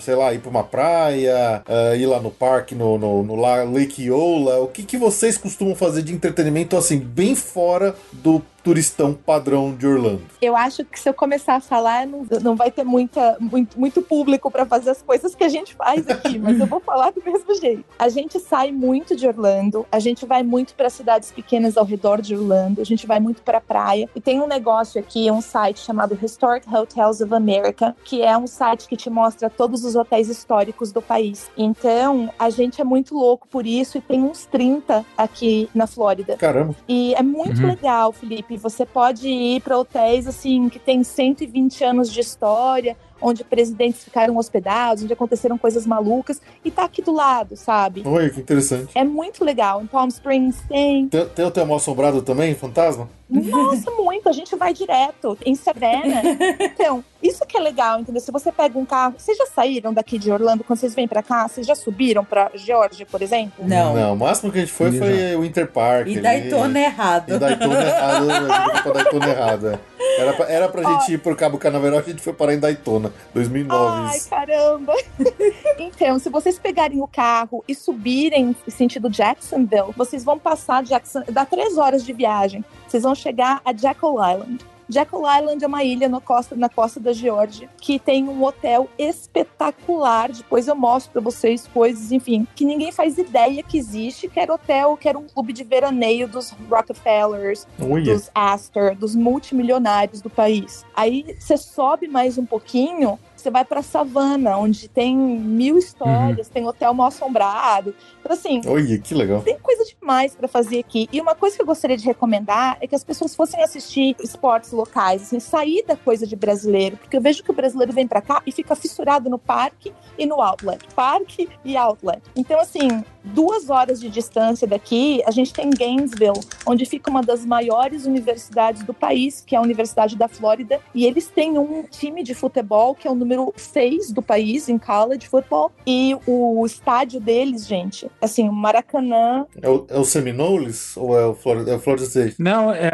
[0.00, 3.62] sei lá, ir pra uma praia, ah, ir lá no parque, no, no, no La-
[3.62, 4.58] Lake Yola.
[4.58, 9.86] O que, que vocês costumam fazer de entretenimento, assim, bem fora do turistão padrão de
[9.86, 10.22] Orlando?
[10.40, 14.00] Eu acho que se eu começar a falar, não, não vai ter muita, muito, muito
[14.02, 17.22] público para fazer as coisas que a gente faz aqui, mas eu vou falar do
[17.24, 17.84] mesmo jeito.
[17.98, 22.20] A gente sai muito de Orlando, a gente vai muito para cidades pequenas ao redor
[22.22, 24.08] de Orlando, a gente vai muito para praia.
[24.16, 28.46] E tem um negócio aqui, um site chamado Historic Hotels of America, que é um
[28.46, 31.50] site que te mostra todos os hotéis históricos do país.
[31.56, 36.36] Então, a gente é muito louco por isso e tem uns 30 aqui na Flórida.
[36.36, 36.74] Caramba.
[36.88, 37.68] E é muito Uhum.
[37.68, 38.53] legal, Felipe.
[38.56, 44.36] Você pode ir para hotéis assim que tem 120 anos de história, onde presidentes ficaram
[44.36, 48.02] hospedados, onde aconteceram coisas malucas, e tá aqui do lado, sabe?
[48.04, 48.90] Olha, que interessante.
[48.94, 49.82] É muito legal.
[49.82, 51.08] Em Palm Springs tem.
[51.08, 53.08] Tem, tem o teu mal assombrado também, fantasma?
[53.28, 54.28] Nossa, muito.
[54.28, 55.36] A gente vai direto.
[55.44, 56.22] Em Savannah.
[56.60, 58.20] Então, isso que é legal, entendeu?
[58.20, 59.14] Se você pega um carro.
[59.16, 61.48] Vocês já saíram daqui de Orlando quando vocês vêm pra cá?
[61.48, 63.66] Vocês já subiram pra Georgia, por exemplo?
[63.66, 63.94] Não.
[63.94, 66.08] Não, o máximo que a gente foi foi o Inter Park.
[66.08, 66.20] E ali.
[66.20, 67.34] Daytona errado.
[67.34, 68.30] E Daytona errado.
[68.30, 69.66] a gente foi pra Daytona errado.
[69.68, 69.78] é.
[70.18, 73.12] Era pra, era pra gente ir pro Cabo Canaveral, a gente foi parar em Daytona.
[73.32, 74.08] 2009.
[74.10, 74.94] Ai, caramba!
[75.78, 81.22] então, se vocês pegarem o carro e subirem em sentido Jacksonville, vocês vão passar Jackson.
[81.30, 82.64] Dá três horas de viagem.
[82.86, 84.73] Vocês vão chegar a Jekyll Island.
[84.88, 88.88] Jekyll Island é uma ilha na costa, na costa da Geórgia que tem um hotel
[88.98, 90.30] espetacular.
[90.30, 94.28] Depois eu mostro pra vocês coisas, enfim, que ninguém faz ideia que existe.
[94.28, 98.14] Que era hotel, que era um clube de veraneio dos Rockefellers, Olha.
[98.14, 100.84] dos Astor, dos multimilionários do país.
[100.94, 106.66] Aí você sobe mais um pouquinho, você vai pra Savana, onde tem mil histórias, tem
[106.66, 107.94] hotel mal assombrado.
[108.18, 109.42] Então, assim, Olha, que legal.
[109.42, 111.06] tem coisa demais pra fazer aqui.
[111.12, 114.72] E uma coisa que eu gostaria de recomendar é que as pessoas fossem assistir esportes
[114.72, 118.22] locais, assim, sair da coisa de brasileiro, porque eu vejo que o brasileiro vem pra
[118.22, 120.82] cá e fica fissurado no parque e no outlet.
[120.94, 122.22] Parque e outlet.
[122.34, 127.44] Então, assim, duas horas de distância daqui, a gente tem Gainesville, onde fica uma das
[127.44, 132.22] maiores universidades do país, que é a Universidade da Flórida, e eles têm um time
[132.22, 137.20] de futebol que é o número 6 do país em college football, e o estádio
[137.20, 141.76] deles, gente, assim, o Maracanã, É o, é o Seminoles ou é o Florida, é
[141.76, 142.36] o Florida State?
[142.38, 142.90] Não, é,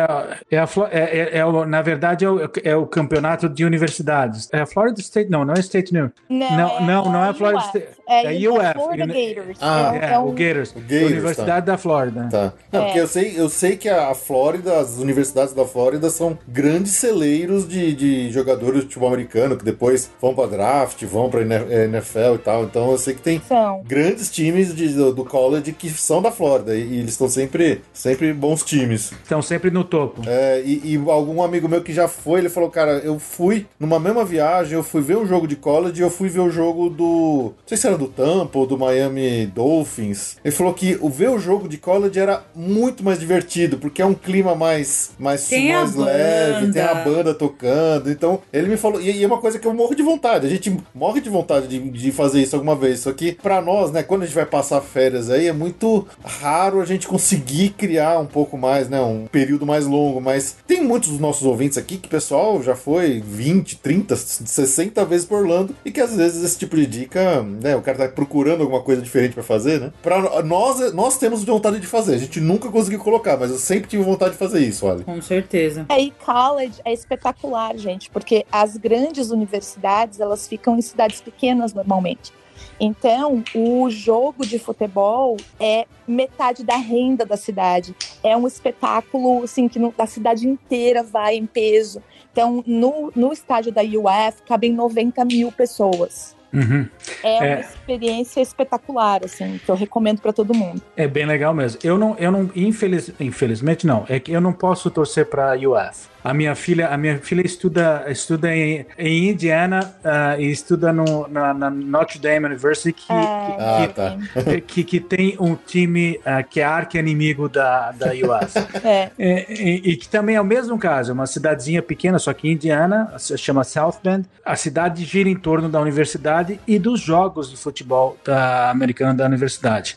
[0.51, 4.49] é, a, é, é- é o- na verdade é o, é o campeonato de universidades.
[4.53, 5.31] É a Florida State?
[5.31, 6.11] Não, não é State New.
[6.29, 7.89] não, Não, não, não é a Florida State.
[8.09, 9.59] É, É a UF, Florida Uni- Gators.
[9.61, 10.71] Ah, é, É, é o um- Gators.
[10.75, 12.29] O Gators, Universidade da Flórida.
[12.31, 12.53] Tá.
[12.73, 12.85] Não, É.
[12.87, 17.69] porque eu sei, eu sei que a Flórida, as universidades da Flórida são grandes celeiros
[17.69, 22.39] de, de jogadores de futebol americano que depois vão pra draft, vão pra NFL e
[22.39, 22.65] tal.
[22.65, 23.83] Então eu sei que tem São.
[23.87, 27.83] grandes times de- do, do college que são da Flórida e, e eles estão sempre,
[27.93, 29.13] sempre bons times.
[29.23, 30.23] Estão sempre no topo.
[30.27, 33.99] É, e, e algum amigo meu que já foi, ele falou, cara, eu fui numa
[34.01, 36.89] mesma viagem, eu fui ver um jogo de college e eu fui ver o jogo
[36.91, 37.53] do.
[37.53, 40.37] Não sei se era do Tampa ou do Miami Dolphins.
[40.45, 44.07] Ele falou que o ver o jogo de college era muito mais divertido, porque é
[44.07, 47.11] um clima mais, mais, mais leve, tem a banda.
[47.11, 48.11] banda tocando.
[48.11, 49.01] Então, ele me falou.
[49.01, 50.20] E, e é uma coisa que eu morro de vontade.
[50.29, 53.01] A gente morre de vontade de, de fazer isso alguma vez.
[53.01, 56.81] Só que, pra nós, né, quando a gente vai passar férias aí, é muito raro
[56.81, 60.21] a gente conseguir criar um pouco mais, né, um período mais longo.
[60.21, 65.27] Mas tem muitos dos nossos ouvintes aqui que, pessoal, já foi 20, 30, 60 vezes
[65.27, 68.63] por Orlando e que às vezes esse tipo de dica, né, o cara tá procurando
[68.63, 69.93] alguma coisa diferente pra fazer, né?
[70.03, 72.15] Pra nós, nós temos vontade de fazer.
[72.15, 75.05] A gente nunca conseguiu colocar, mas eu sempre tive vontade de fazer isso, olha.
[75.05, 75.87] Com certeza.
[75.89, 81.75] É, e college é espetacular, gente, porque as grandes universidades, elas ficam em cidades pequenas
[81.75, 82.33] normalmente.
[82.79, 87.95] Então, o jogo de futebol é metade da renda da cidade.
[88.23, 92.03] É um espetáculo, assim, que a cidade inteira vai em peso.
[92.33, 96.35] Então, no, no estádio da UF, cabem 90 mil pessoas.
[96.53, 96.89] Uhum.
[97.23, 97.55] É, É.
[97.55, 100.83] uma experiência espetacular, assim, que eu recomendo para todo mundo.
[100.97, 101.79] É bem legal mesmo.
[101.85, 104.05] Eu não, eu não, infeliz, infelizmente não.
[104.09, 106.09] É que eu não posso torcer para UF.
[106.23, 111.27] A minha filha, a minha filha estuda, estuda em, em Indiana ah, e estuda no,
[111.29, 114.17] na, na Notre Dame University que, Ah, tá.
[114.43, 118.55] que, que, que tem um time ah, que é arqui-inimigo da, da UF.
[118.83, 119.11] É.
[119.19, 122.51] É, e, e que também é o mesmo caso, é uma cidadezinha pequena, só que
[122.51, 124.27] Indiana, se chama South Bend.
[124.45, 129.27] A cidade gira em torno da universidade e dos jogos de futebol da americana da
[129.27, 129.97] universidade.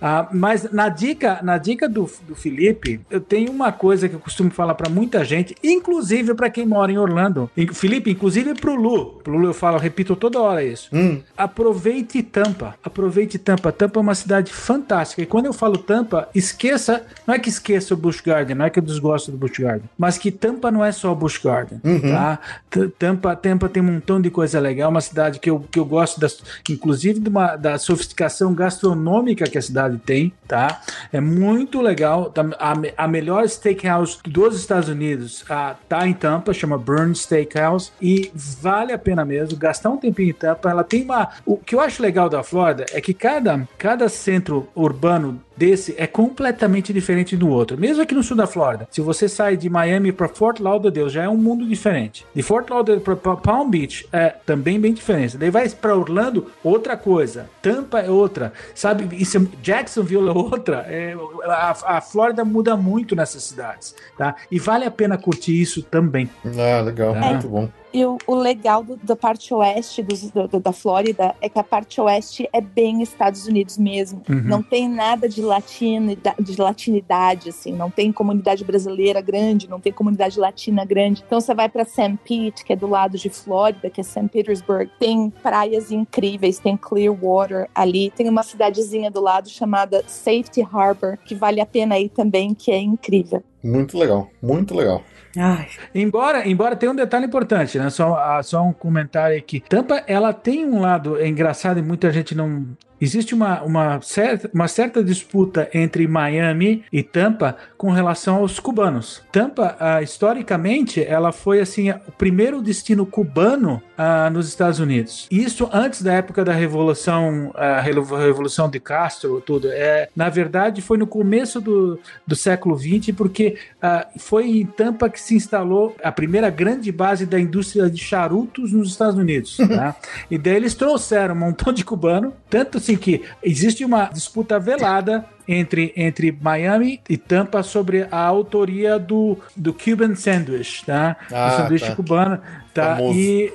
[0.00, 4.20] Ah, mas na dica, na dica do, do Felipe, eu tenho uma coisa que eu
[4.20, 7.50] costumo falar para muita gente, inclusive para quem mora em Orlando.
[7.72, 9.20] Felipe, inclusive pro Lu.
[9.22, 10.88] Pro Lu eu falo, repito toda hora isso.
[10.92, 12.74] Hum, Aproveite Tampa.
[12.84, 13.72] Aproveite Tampa.
[13.72, 15.22] Tampa é uma cidade fantástica.
[15.22, 17.04] E quando eu falo Tampa, esqueça.
[17.26, 19.88] Não é que esqueça o Busch Garden, não é que eu desgosto do Busch Garden.
[19.98, 21.80] Mas que Tampa não é só o Busch Garden.
[22.10, 22.38] Tá?
[22.70, 24.90] T- Tampa, Tampa tem um montão de coisa legal.
[24.90, 26.38] Uma cidade que eu, que eu gosto, das,
[26.68, 30.32] inclusive de uma, da sofisticação gastronômica que a cidade tem.
[30.46, 30.80] Tá?
[31.12, 32.30] É muito legal.
[32.30, 37.92] Tá- A, a melhor steakhouse dos Estados Unidos ah, tá em Tampa, chama Burn Steakhouse.
[38.00, 40.70] E vale a pena mesmo gastar um tempinho em Tampa.
[40.70, 41.28] Ela tem uma.
[41.44, 46.06] O que eu acho legal da Flórida é que cada, cada centro urbano desse é
[46.06, 47.76] completamente diferente do outro.
[47.76, 51.24] Mesmo aqui no sul da Flórida, se você sai de Miami para Fort Lauderdale, já
[51.24, 52.24] é um mundo diferente.
[52.34, 55.36] De Fort Lauderdale para Palm Beach é também bem diferente.
[55.36, 57.50] Daí vai para Orlando, outra coisa.
[57.60, 58.52] Tampa é outra.
[58.74, 60.86] Sabe, isso é- Jacksonville é outra.
[60.88, 61.14] É,
[61.44, 64.36] a, a Flórida muda muito nessas cidades, tá?
[64.50, 66.30] E vale a pena curtir isso também.
[66.46, 67.20] ah, legal, É.
[67.20, 67.68] muito bom.
[67.92, 71.64] E o, o legal do- da parte oeste dos- do- da Flórida é que a
[71.64, 74.22] parte oeste é bem Estados Unidos mesmo.
[74.28, 74.42] Uhum.
[74.42, 77.72] Não tem nada de, latinida, de latinidade, assim.
[77.72, 81.22] Não tem comunidade brasileira grande, não tem comunidade latina grande.
[81.26, 82.18] Então você vai para St.
[82.24, 84.28] Pete, que é do lado de Flórida, que é St.
[84.28, 84.90] Petersburg.
[84.98, 88.10] Tem praias incríveis, tem Clearwater ali.
[88.10, 92.70] Tem uma cidadezinha do lado chamada Safety Harbor, que vale a pena ir também, que
[92.70, 93.42] é incrível.
[93.64, 95.02] Muito legal, muito legal.
[95.36, 97.90] Ai, Embora, embora tenha um detalhe importante, né?
[97.90, 99.60] Só, ah, só um comentário aqui.
[99.60, 102.66] Tampa, ela tem um lado engraçado e muita gente não.
[103.00, 109.22] Existe uma, uma, certa, uma certa disputa entre Miami e Tampa com relação aos cubanos.
[109.30, 115.28] Tampa, ah, historicamente, ela foi assim o primeiro destino cubano ah, nos Estados Unidos.
[115.30, 119.68] Isso antes da época da revolução, a revolução de Castro, tudo.
[119.70, 125.08] É, na verdade, foi no começo do, do século XX, porque ah, foi em Tampa
[125.08, 129.56] que se instalou a primeira grande base da indústria de charutos nos Estados Unidos.
[129.56, 129.94] tá?
[130.30, 135.24] E daí eles trouxeram um montão de cubano, tanto assim que existe uma disputa velada
[135.48, 141.16] entre, entre Miami e Tampa sobre a autoria do, do Cuban Sandwich, tá?
[141.32, 141.96] Ah, o sanduíche tá.
[141.96, 142.38] cubano.
[142.74, 142.94] Tá?
[142.96, 143.18] Famoso.
[143.18, 143.52] E,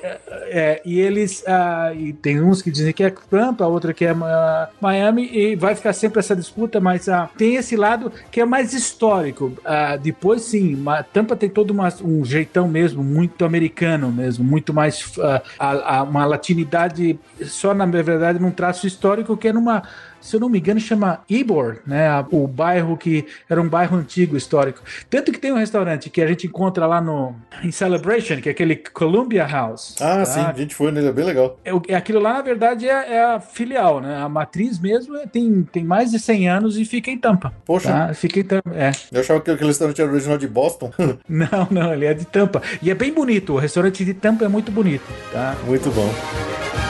[0.50, 1.44] é, e eles.
[1.46, 5.56] ah, e tem uns que dizem que é Tampa, outra que é ah, Miami, e
[5.56, 9.52] vai ficar sempre essa disputa, mas ah, tem esse lado que é mais histórico.
[9.64, 14.74] Ah, depois, sim, Ma- Tampa tem todo uma- um jeitão mesmo, muito americano mesmo, muito
[14.74, 15.12] mais.
[15.20, 19.84] ah, a- a- uma latinidade só, na verdade, num traço histórico que é numa
[20.20, 22.08] se eu não me engano, chama Ybor, né?
[22.30, 24.80] O bairro que era um bairro antigo histórico.
[25.08, 28.52] Tanto que tem um restaurante que a gente encontra lá no em Celebration, que é
[28.52, 29.96] aquele Columbia House.
[30.00, 30.24] Ah, tá?
[30.24, 31.58] sim, a gente foi nele, é bem legal.
[31.64, 34.16] É, é aquilo lá, na verdade, é, é a filial, né?
[34.16, 37.52] A matriz mesmo é- tem, tem mais de 100 anos e fica em Tampa.
[37.64, 37.88] Poxa.
[37.90, 38.14] Tá?
[38.14, 38.90] Fica em Tampa, é.
[39.12, 40.92] Eu achava que aquele restaurante era original de Boston.
[41.28, 42.62] Não, não, ele é de Tampa.
[42.82, 45.56] E é bem bonito, o restaurante de Tampa é muito bonito, tá?
[45.66, 46.83] muito bom.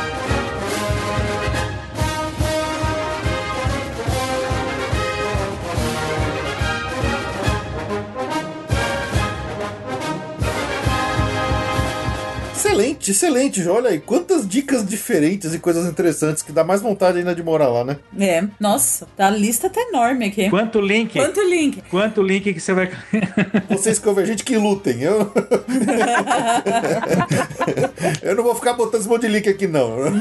[12.74, 13.68] Excelente, excelente.
[13.68, 17.68] Olha aí, quantas dicas diferentes e coisas interessantes que dá mais vontade ainda de morar
[17.68, 17.98] lá, né?
[18.18, 18.44] é.
[18.58, 20.50] Nossa, a lista tá enorme aqui.
[20.50, 21.12] Quanto link?
[21.12, 21.82] Quanto link?
[21.90, 22.90] Quanto link que você vai.
[23.70, 25.02] Vocês convergentes que lutem.
[25.02, 25.32] Eu...
[28.22, 29.94] eu não vou ficar botando esse monte de link aqui, não.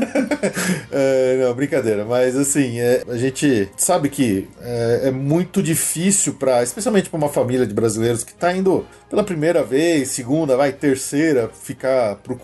[0.92, 2.06] É, não, brincadeira.
[2.06, 7.30] Mas assim, é, a gente sabe que é, é muito difícil para, especialmente para uma
[7.30, 12.43] família de brasileiros que tá indo pela primeira vez, segunda, vai, terceira, ficar procurando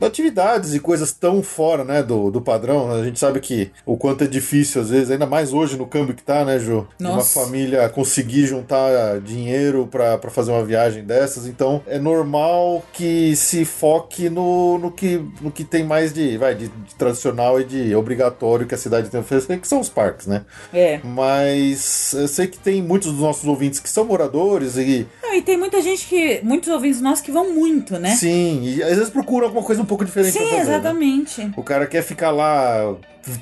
[0.00, 2.90] atividades e coisas tão fora, né, do, do padrão.
[2.90, 6.14] A gente sabe que o quanto é difícil, às vezes, ainda mais hoje no câmbio
[6.14, 6.86] que tá, né, Ju?
[7.00, 11.46] Uma família conseguir juntar dinheiro para fazer uma viagem dessas.
[11.46, 16.54] Então, é normal que se foque no, no, que, no que tem mais de, vai,
[16.54, 19.88] de, de tradicional e de obrigatório que a cidade tem a oferecer, que são os
[19.88, 20.44] parques, né?
[20.72, 21.00] É.
[21.02, 25.42] Mas eu sei que tem muitos dos nossos ouvintes que são moradores e Não, e
[25.42, 26.40] tem muita gente que.
[26.42, 28.14] Muitos ouvintes nossos que vão muito, né?
[28.16, 30.64] sim, e às vezes procuram alguma coisa um pouco diferente pra Sim, fazer.
[30.70, 30.76] né?
[30.76, 31.52] exatamente.
[31.56, 32.94] O cara quer ficar lá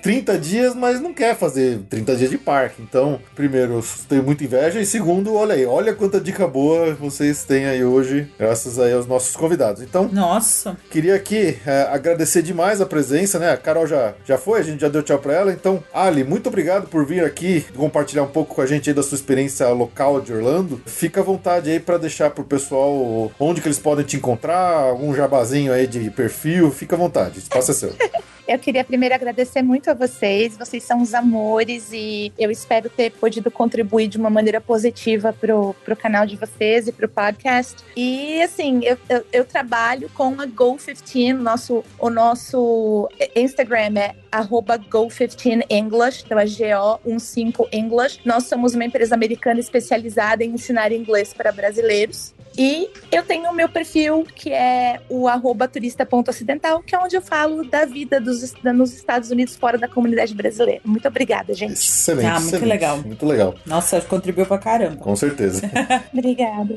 [0.03, 2.81] 30 dias, mas não quer fazer 30 dias de parque.
[2.81, 4.81] Então, primeiro, eu tenho muita inveja.
[4.81, 9.07] E segundo, olha aí, olha quanta dica boa vocês têm aí hoje, graças aí aos
[9.07, 9.83] nossos convidados.
[9.83, 10.77] Então, Nossa.
[10.91, 13.51] queria aqui é, agradecer demais a presença, né?
[13.51, 15.53] A Carol já, já foi, a gente já deu tchau pra ela.
[15.53, 19.03] Então, Ali, muito obrigado por vir aqui compartilhar um pouco com a gente aí da
[19.03, 20.81] sua experiência local de Orlando.
[20.87, 25.15] Fica à vontade aí pra deixar pro pessoal onde que eles podem te encontrar, algum
[25.15, 26.70] jabazinho aí de perfil.
[26.70, 27.95] Fica à vontade, espaço é seu.
[28.47, 30.57] Eu queria primeiro agradecer muito a vocês.
[30.57, 35.75] Vocês são os amores e eu espero ter podido contribuir de uma maneira positiva pro,
[35.85, 37.77] pro canal de vocês e pro podcast.
[37.97, 41.33] E assim, eu, eu, eu trabalho com a Go15.
[41.33, 48.21] Nosso, o nosso Instagram é arroba Go15English, então é G-O15 English.
[48.25, 52.35] Nós somos uma empresa americana especializada em ensinar inglês para brasileiros.
[52.57, 57.23] E eu tenho o meu perfil, que é o arroba turista.ocidental, que é onde eu
[57.23, 60.81] falo da vida dos, da- nos Estados Unidos fora da comunidade brasileira.
[60.85, 61.73] Muito obrigada, gente.
[61.74, 62.27] Excelente.
[62.27, 62.98] Ah, muito excelente, legal.
[63.02, 64.97] Muito legal, Nossa, contribuiu pra caramba.
[64.97, 65.62] com certeza.
[66.12, 66.74] Obrigada.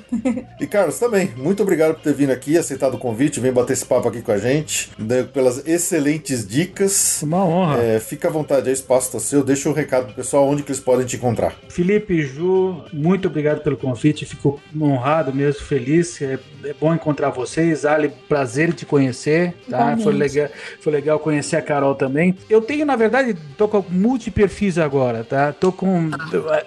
[0.59, 3.85] e Carlos, também, muito obrigado por ter vindo aqui, aceitado o convite, vem bater esse
[3.85, 7.21] papo aqui com a gente, né, pelas excelentes dicas.
[7.21, 7.81] Uma honra.
[7.81, 9.43] É, fica à vontade, aí, o espaço tá seu.
[9.43, 11.55] Deixa o recado pro pessoal onde que eles podem te encontrar.
[11.69, 14.25] Felipe Ju, muito obrigado pelo convite.
[14.25, 15.61] Fico honrado mesmo.
[15.61, 16.21] feliz.
[16.21, 17.85] É, é bom encontrar vocês.
[17.85, 19.53] Ali, prazer te conhecer.
[19.69, 19.77] Tá?
[19.93, 20.03] Igualmente.
[20.03, 20.49] Foi legal,
[20.81, 22.35] foi legal conhecer a Carol também.
[22.49, 25.53] Eu tenho, na verdade, tô com multi-perfis agora, tá?
[25.53, 26.09] Tô com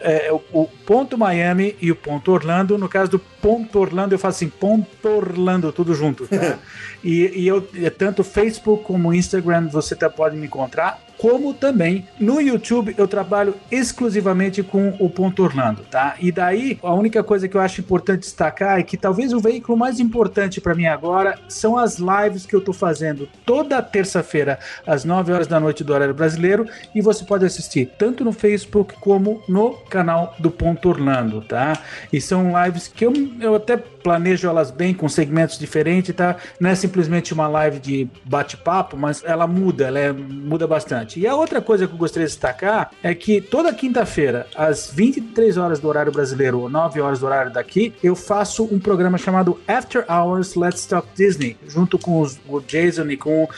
[0.01, 2.79] é, é, o, o ponto Miami e o ponto Orlando.
[2.79, 6.59] No caso do ponto Orlando, eu faço assim, ponto Orlando, tudo junto, tá?
[7.05, 12.09] e, e eu, é tanto Facebook como Instagram, você tá, pode me encontrar como também
[12.19, 16.15] no YouTube eu trabalho exclusivamente com o Ponto Orlando, tá?
[16.19, 19.77] E daí a única coisa que eu acho importante destacar é que talvez o veículo
[19.77, 25.05] mais importante para mim agora são as lives que eu tô fazendo toda terça-feira às
[25.05, 29.43] 9 horas da noite do horário brasileiro e você pode assistir tanto no Facebook como
[29.47, 31.75] no canal do Ponto Orlando, tá?
[32.11, 36.37] E são lives que eu, eu até planejo elas bem com segmentos diferentes, tá?
[36.59, 41.10] Não é simplesmente uma live de bate-papo, mas ela muda, ela é- muda bastante.
[41.19, 45.57] E a outra coisa que eu gostaria de destacar é que toda quinta-feira, às 23
[45.57, 49.61] horas do horário brasileiro ou 9 horas do horário daqui, eu faço um programa chamado
[49.67, 53.49] After Hours Let's Talk Disney, junto com os- o Jason e com,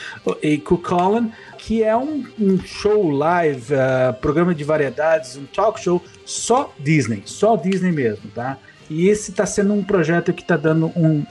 [0.41, 5.45] e com o Colin, que é um, um show live, ah, programa de variedades, um
[5.45, 8.57] talk show só Disney, só Disney mesmo, tá?
[8.89, 11.25] E esse está sendo um projeto que está dando um,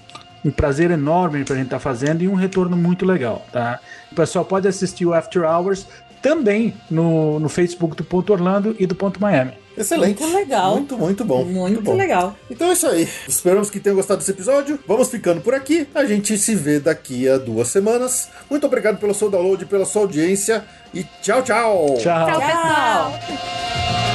[0.45, 3.79] um prazer enorme pra gente estar fazendo e um retorno muito legal, tá?
[4.11, 5.87] O pessoal pode assistir o After Hours
[6.23, 9.53] também no, no Facebook do Ponto Orlando e do Ponto Miami.
[9.77, 10.21] Excelente.
[10.21, 10.75] Muito legal.
[10.77, 11.45] Muito, muito bom.
[11.45, 11.95] Muito, bom.
[11.95, 12.37] legal.
[12.51, 13.09] Então é isso aí.
[13.27, 14.79] Esperamos que tenham gostado desse episódio.
[14.87, 15.89] Vamos ficando por aqui.
[15.95, 18.29] A gente se vê daqui a duas semanas.
[18.51, 20.65] Muito obrigado pelo seu download, pela sua audiência.
[20.93, 21.97] E tchau, tchau.
[21.99, 22.27] Tchau!
[22.27, 24.12] Tchau, pessoal.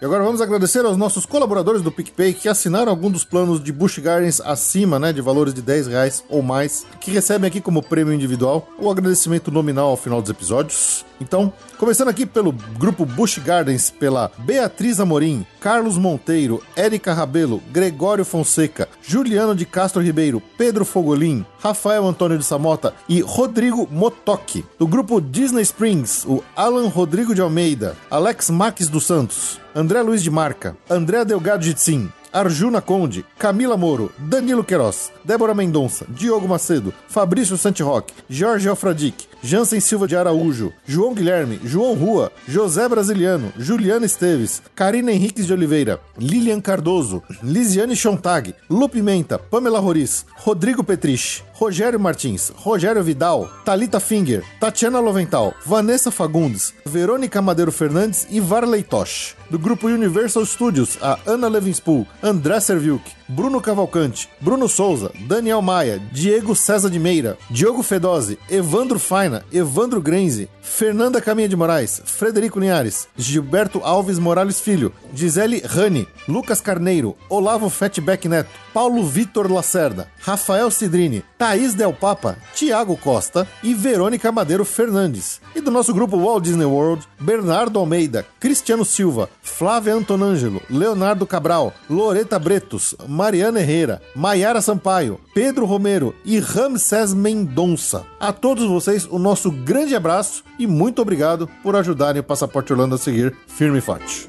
[0.00, 3.70] E agora vamos agradecer aos nossos colaboradores do PicPay que assinaram algum dos planos de
[3.70, 7.82] Bush Gardens acima, né, de valores de 10 reais ou mais, que recebem aqui como
[7.82, 11.04] prêmio individual o agradecimento nominal ao final dos episódios.
[11.20, 18.24] Então, começando aqui pelo grupo Bush Gardens, pela Beatriz Amorim, Carlos Monteiro, Érica Rabelo, Gregório
[18.24, 24.64] Fonseca, Juliano de Castro Ribeiro, Pedro Fogolin, Rafael Antônio de Samota e Rodrigo Motoki.
[24.78, 30.22] Do grupo Disney Springs, o Alan Rodrigo de Almeida, Alex Max dos Santos, André Luiz
[30.22, 36.46] de Marca, André Delgado de Tzin, Arjuna Conde, Camila Moro, Danilo Queiroz, Débora Mendonça, Diogo
[36.46, 43.52] Macedo, Fabrício Santiroque, Jorge Alfradique, Jansen Silva de Araújo, João Guilherme, João Rua, José Brasiliano,
[43.56, 50.84] Juliana Esteves, Karina Henriques de Oliveira, Lilian Cardoso, Lisiane Chontag, Lu Pimenta, Pamela Roriz, Rodrigo
[50.84, 58.40] Petrich, Rogério Martins, Rogério Vidal, Talita Finger, Tatiana Lovental, Vanessa Fagundes, Verônica Madeiro Fernandes e
[58.40, 59.36] Varley Tosh.
[59.50, 66.00] Do grupo Universal Studios, a Ana Levinspool, André Servilk, Bruno Cavalcante, Bruno Souza, Daniel Maia,
[66.12, 72.58] Diego César de Meira, Diogo Fedose, Evandro Faina, Evandro Grenze, Fernanda Caminha de Moraes, Frederico
[72.58, 80.08] Linhares, Gilberto Alves Morales Filho, Gisele Rani, Lucas Carneiro, Olavo Fatback Neto, Paulo Vitor Lacerda,
[80.20, 85.40] Rafael Cidrini, Thaís Del Papa, Tiago Costa e Verônica Madeiro Fernandes.
[85.54, 91.74] E do nosso grupo Walt Disney World, Bernardo Almeida, Cristiano Silva, Flávia Antonângelo, Leonardo Cabral,
[91.88, 98.06] Loreta Bretos, Mariana Herrera, Maiara Sampaio, Pedro Romero e Ramsés Mendonça.
[98.20, 102.94] A todos vocês, o nosso grande abraço e muito obrigado por ajudarem o Passaporte Orlando
[102.94, 104.28] a seguir firme e forte.